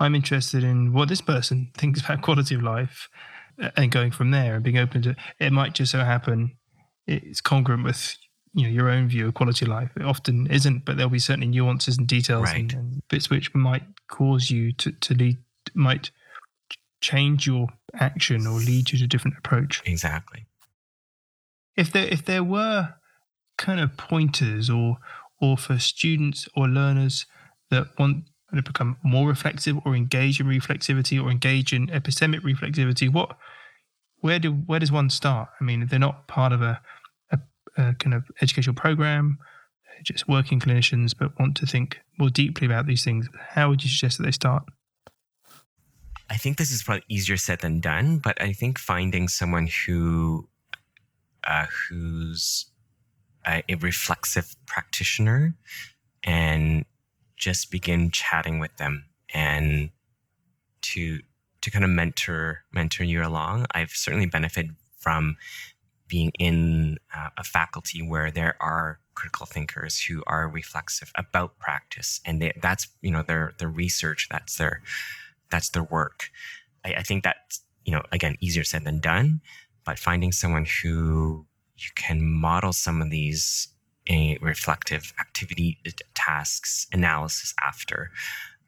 I'm 0.00 0.14
interested 0.14 0.64
in 0.64 0.92
what 0.92 1.08
this 1.08 1.20
person 1.20 1.70
thinks 1.76 2.00
about 2.00 2.22
quality 2.22 2.54
of 2.54 2.62
life 2.62 3.08
uh, 3.62 3.70
and 3.76 3.90
going 3.90 4.10
from 4.10 4.30
there 4.30 4.54
and 4.54 4.64
being 4.64 4.78
open 4.78 5.02
to 5.02 5.16
it 5.38 5.52
might 5.52 5.74
just 5.74 5.92
so 5.92 6.00
happen 6.00 6.56
it's 7.06 7.40
congruent 7.40 7.84
with 7.84 8.16
you 8.54 8.62
know 8.62 8.68
your 8.68 8.88
own 8.88 9.08
view 9.08 9.28
of 9.28 9.34
quality 9.34 9.64
of 9.64 9.70
life. 9.70 9.90
It 9.96 10.04
often 10.04 10.46
isn't, 10.46 10.84
but 10.84 10.96
there'll 10.96 11.10
be 11.10 11.18
certainly 11.18 11.48
nuances 11.48 11.98
and 11.98 12.06
details 12.06 12.44
right. 12.44 12.60
and, 12.60 12.72
and, 12.72 13.08
bits 13.08 13.28
which 13.28 13.54
might 13.54 13.82
cause 14.08 14.50
you 14.50 14.72
to, 14.74 14.92
to 14.92 15.14
lead 15.14 15.38
might 15.74 16.10
change 17.04 17.46
your 17.46 17.68
action 18.00 18.46
or 18.46 18.58
lead 18.58 18.90
you 18.90 18.98
to 18.98 19.04
a 19.04 19.08
different 19.08 19.36
approach. 19.36 19.82
Exactly. 19.84 20.46
If 21.76 21.92
there 21.92 22.06
if 22.06 22.24
there 22.24 22.42
were 22.42 22.94
kind 23.58 23.78
of 23.78 23.96
pointers 23.96 24.70
or 24.70 24.96
or 25.40 25.58
for 25.58 25.78
students 25.78 26.48
or 26.56 26.66
learners 26.66 27.26
that 27.70 27.86
want 27.98 28.24
to 28.54 28.62
become 28.62 28.96
more 29.02 29.28
reflexive 29.28 29.76
or 29.84 29.94
engage 29.94 30.40
in 30.40 30.46
reflexivity 30.46 31.22
or 31.22 31.30
engage 31.30 31.72
in 31.72 31.88
epistemic 31.88 32.40
reflexivity 32.40 33.12
what 33.12 33.36
where 34.20 34.38
do 34.38 34.52
where 34.52 34.78
does 34.78 34.92
one 34.92 35.10
start 35.10 35.48
i 35.60 35.64
mean 35.64 35.82
if 35.82 35.88
they're 35.88 35.98
not 35.98 36.28
part 36.28 36.52
of 36.52 36.62
a, 36.62 36.80
a, 37.32 37.38
a 37.76 37.94
kind 37.94 38.14
of 38.14 38.22
educational 38.40 38.76
program 38.76 39.38
just 40.04 40.28
working 40.28 40.60
clinicians 40.60 41.12
but 41.18 41.36
want 41.40 41.56
to 41.56 41.66
think 41.66 41.98
more 42.16 42.30
deeply 42.30 42.64
about 42.64 42.86
these 42.86 43.02
things 43.02 43.28
how 43.54 43.68
would 43.68 43.82
you 43.82 43.90
suggest 43.90 44.18
that 44.18 44.24
they 44.24 44.30
start 44.30 44.62
I 46.30 46.36
think 46.36 46.56
this 46.56 46.72
is 46.72 46.82
probably 46.82 47.04
easier 47.08 47.36
said 47.36 47.60
than 47.60 47.80
done, 47.80 48.18
but 48.18 48.40
I 48.40 48.52
think 48.52 48.78
finding 48.78 49.28
someone 49.28 49.68
who 49.86 50.48
uh, 51.46 51.66
who's 51.88 52.66
a, 53.46 53.62
a 53.68 53.74
reflexive 53.74 54.56
practitioner 54.66 55.54
and 56.22 56.84
just 57.36 57.70
begin 57.70 58.10
chatting 58.10 58.58
with 58.58 58.74
them 58.78 59.04
and 59.32 59.90
to 60.80 61.20
to 61.60 61.70
kind 61.70 61.84
of 61.84 61.90
mentor 61.90 62.64
mentor 62.72 63.04
you 63.04 63.22
along. 63.22 63.66
I've 63.74 63.90
certainly 63.90 64.26
benefited 64.26 64.76
from 64.98 65.36
being 66.08 66.30
in 66.38 66.98
uh, 67.16 67.30
a 67.38 67.44
faculty 67.44 68.00
where 68.00 68.30
there 68.30 68.56
are 68.60 69.00
critical 69.14 69.46
thinkers 69.46 70.00
who 70.00 70.22
are 70.26 70.48
reflexive 70.48 71.10
about 71.16 71.58
practice, 71.58 72.20
and 72.24 72.40
they, 72.40 72.52
that's 72.60 72.88
you 73.02 73.10
know 73.10 73.22
their 73.22 73.52
their 73.58 73.68
research. 73.68 74.28
That's 74.30 74.56
their 74.56 74.82
that's 75.50 75.70
their 75.70 75.84
work. 75.84 76.30
I, 76.84 76.94
I 76.94 77.02
think 77.02 77.24
that's 77.24 77.62
you 77.84 77.92
know 77.92 78.02
again 78.12 78.36
easier 78.40 78.64
said 78.64 78.84
than 78.84 79.00
done, 79.00 79.40
but 79.84 79.98
finding 79.98 80.32
someone 80.32 80.66
who 80.82 81.46
you 81.76 81.88
can 81.96 82.22
model 82.22 82.72
some 82.72 83.02
of 83.02 83.10
these 83.10 83.68
a 84.08 84.38
reflective 84.40 85.12
activity, 85.18 85.78
uh, 85.86 85.90
tasks, 86.14 86.86
analysis 86.92 87.54
after. 87.62 88.10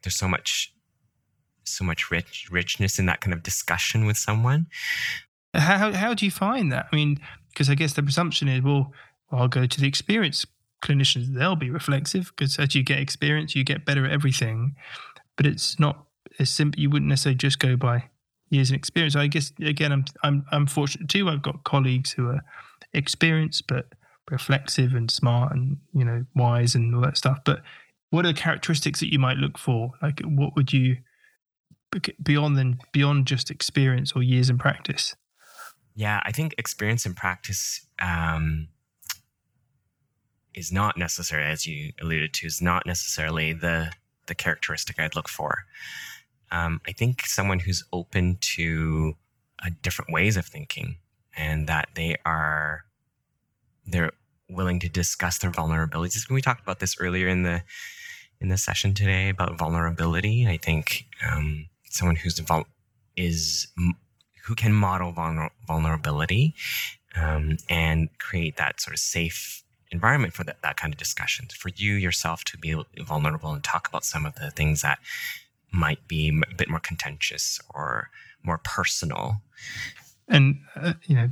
There's 0.01 0.15
so 0.15 0.27
much, 0.27 0.73
so 1.63 1.83
much 1.83 2.09
rich 2.09 2.47
richness 2.51 2.97
in 2.97 3.05
that 3.07 3.21
kind 3.21 3.33
of 3.33 3.43
discussion 3.43 4.05
with 4.05 4.17
someone. 4.17 4.67
How 5.53 5.91
how 5.91 6.13
do 6.13 6.25
you 6.25 6.31
find 6.31 6.71
that? 6.71 6.87
I 6.91 6.95
mean, 6.95 7.19
because 7.49 7.69
I 7.69 7.75
guess 7.75 7.93
the 7.93 8.03
presumption 8.03 8.47
is, 8.47 8.61
well, 8.61 8.93
I'll 9.31 9.47
go 9.47 9.65
to 9.65 9.81
the 9.81 9.87
experienced 9.87 10.47
clinicians; 10.83 11.33
they'll 11.33 11.55
be 11.55 11.69
reflexive 11.69 12.31
because 12.35 12.57
as 12.59 12.75
you 12.75 12.83
get 12.83 12.99
experience, 12.99 13.55
you 13.55 13.63
get 13.63 13.85
better 13.85 14.05
at 14.05 14.11
everything. 14.11 14.75
But 15.35 15.45
it's 15.45 15.79
not 15.79 16.06
as 16.39 16.49
simple. 16.49 16.81
You 16.81 16.89
wouldn't 16.89 17.09
necessarily 17.09 17.37
just 17.37 17.59
go 17.59 17.75
by 17.75 18.09
years 18.49 18.69
of 18.69 18.75
experience. 18.75 19.15
I 19.15 19.27
guess 19.27 19.51
again, 19.59 19.91
I'm 19.91 20.05
I'm 20.23 20.45
I'm 20.51 20.67
fortunate 20.67 21.09
too. 21.09 21.29
I've 21.29 21.41
got 21.41 21.63
colleagues 21.63 22.11
who 22.11 22.27
are 22.29 22.41
experienced 22.93 23.67
but 23.67 23.87
reflexive 24.29 24.93
and 24.93 25.09
smart 25.09 25.53
and 25.53 25.77
you 25.93 26.03
know 26.03 26.25
wise 26.35 26.75
and 26.75 26.93
all 26.95 27.01
that 27.01 27.17
stuff. 27.17 27.39
But 27.45 27.61
what 28.09 28.25
are 28.25 28.29
the 28.29 28.39
characteristics 28.39 28.99
that 28.99 29.11
you 29.11 29.19
might 29.19 29.37
look 29.37 29.57
for? 29.57 29.91
Like, 30.01 30.21
what 30.21 30.55
would 30.55 30.71
you 30.71 30.97
beyond 32.21 32.57
than 32.57 32.79
beyond 32.91 33.27
just 33.27 33.49
experience 33.51 34.13
or 34.15 34.23
years 34.23 34.49
in 34.49 34.57
practice? 34.57 35.15
Yeah, 35.95 36.21
I 36.23 36.31
think 36.31 36.53
experience 36.57 37.05
and 37.05 37.15
practice 37.15 37.85
um, 37.99 38.67
is 40.53 40.71
not 40.71 40.97
necessary, 40.97 41.45
as 41.45 41.65
you 41.65 41.91
alluded 42.01 42.33
to, 42.35 42.47
is 42.47 42.61
not 42.61 42.85
necessarily 42.85 43.53
the 43.53 43.91
the 44.27 44.35
characteristic 44.35 44.99
I'd 44.99 45.15
look 45.15 45.29
for. 45.29 45.65
Um, 46.51 46.81
I 46.87 46.91
think 46.91 47.25
someone 47.25 47.59
who's 47.59 47.83
open 47.91 48.37
to 48.55 49.15
uh, 49.63 49.69
different 49.81 50.11
ways 50.11 50.37
of 50.37 50.45
thinking 50.45 50.97
and 51.35 51.67
that 51.67 51.89
they 51.95 52.15
are 52.25 52.85
they're 53.85 54.11
willing 54.49 54.79
to 54.79 54.89
discuss 54.89 55.37
their 55.39 55.51
vulnerabilities. 55.51 56.29
We 56.29 56.41
talked 56.41 56.61
about 56.61 56.79
this 56.79 56.95
earlier 56.99 57.27
in 57.27 57.43
the 57.43 57.63
in 58.39 58.49
the 58.49 58.57
session 58.57 58.93
today 58.93 59.29
about 59.29 59.57
vulnerability. 59.57 60.47
I 60.47 60.57
think 60.57 61.05
um, 61.27 61.67
someone 61.89 62.15
who's 62.15 62.39
vul- 62.39 62.67
is 63.15 63.67
who 64.45 64.55
can 64.55 64.73
model 64.73 65.11
vulner- 65.11 65.49
vulnerability 65.65 66.53
um, 67.15 67.57
and 67.69 68.09
create 68.19 68.57
that 68.57 68.79
sort 68.79 68.93
of 68.93 68.99
safe 68.99 69.63
environment 69.91 70.33
for 70.33 70.43
that, 70.43 70.61
that 70.61 70.77
kind 70.77 70.93
of 70.93 70.97
discussion 70.97 71.47
for 71.57 71.69
you 71.75 71.93
yourself 71.93 72.43
to 72.43 72.57
be 72.57 72.75
vulnerable 72.99 73.51
and 73.53 73.63
talk 73.63 73.87
about 73.87 74.03
some 74.03 74.25
of 74.25 74.35
the 74.35 74.51
things 74.51 74.81
that 74.81 74.99
might 75.71 76.07
be 76.07 76.29
a 76.29 76.55
bit 76.55 76.69
more 76.69 76.79
contentious 76.79 77.59
or 77.73 78.09
more 78.43 78.59
personal 78.63 79.41
and 80.27 80.59
uh, 80.75 80.93
you 81.05 81.15
know 81.15 81.29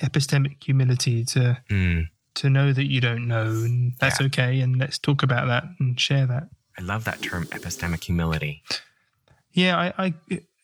epistemic 0.00 0.62
humility 0.62 1.24
to 1.24 1.58
mm. 1.68 2.08
to 2.34 2.50
know 2.50 2.72
that 2.72 2.86
you 2.86 3.00
don't 3.00 3.26
know 3.26 3.46
and 3.46 3.94
that's 4.00 4.20
yeah. 4.20 4.26
okay 4.26 4.60
and 4.60 4.76
let's 4.76 4.98
talk 4.98 5.22
about 5.22 5.46
that 5.46 5.64
and 5.78 6.00
share 6.00 6.26
that 6.26 6.48
i 6.78 6.82
love 6.82 7.04
that 7.04 7.20
term 7.22 7.46
epistemic 7.46 8.04
humility 8.04 8.62
yeah 9.52 9.76
i, 9.98 10.06
I 10.06 10.14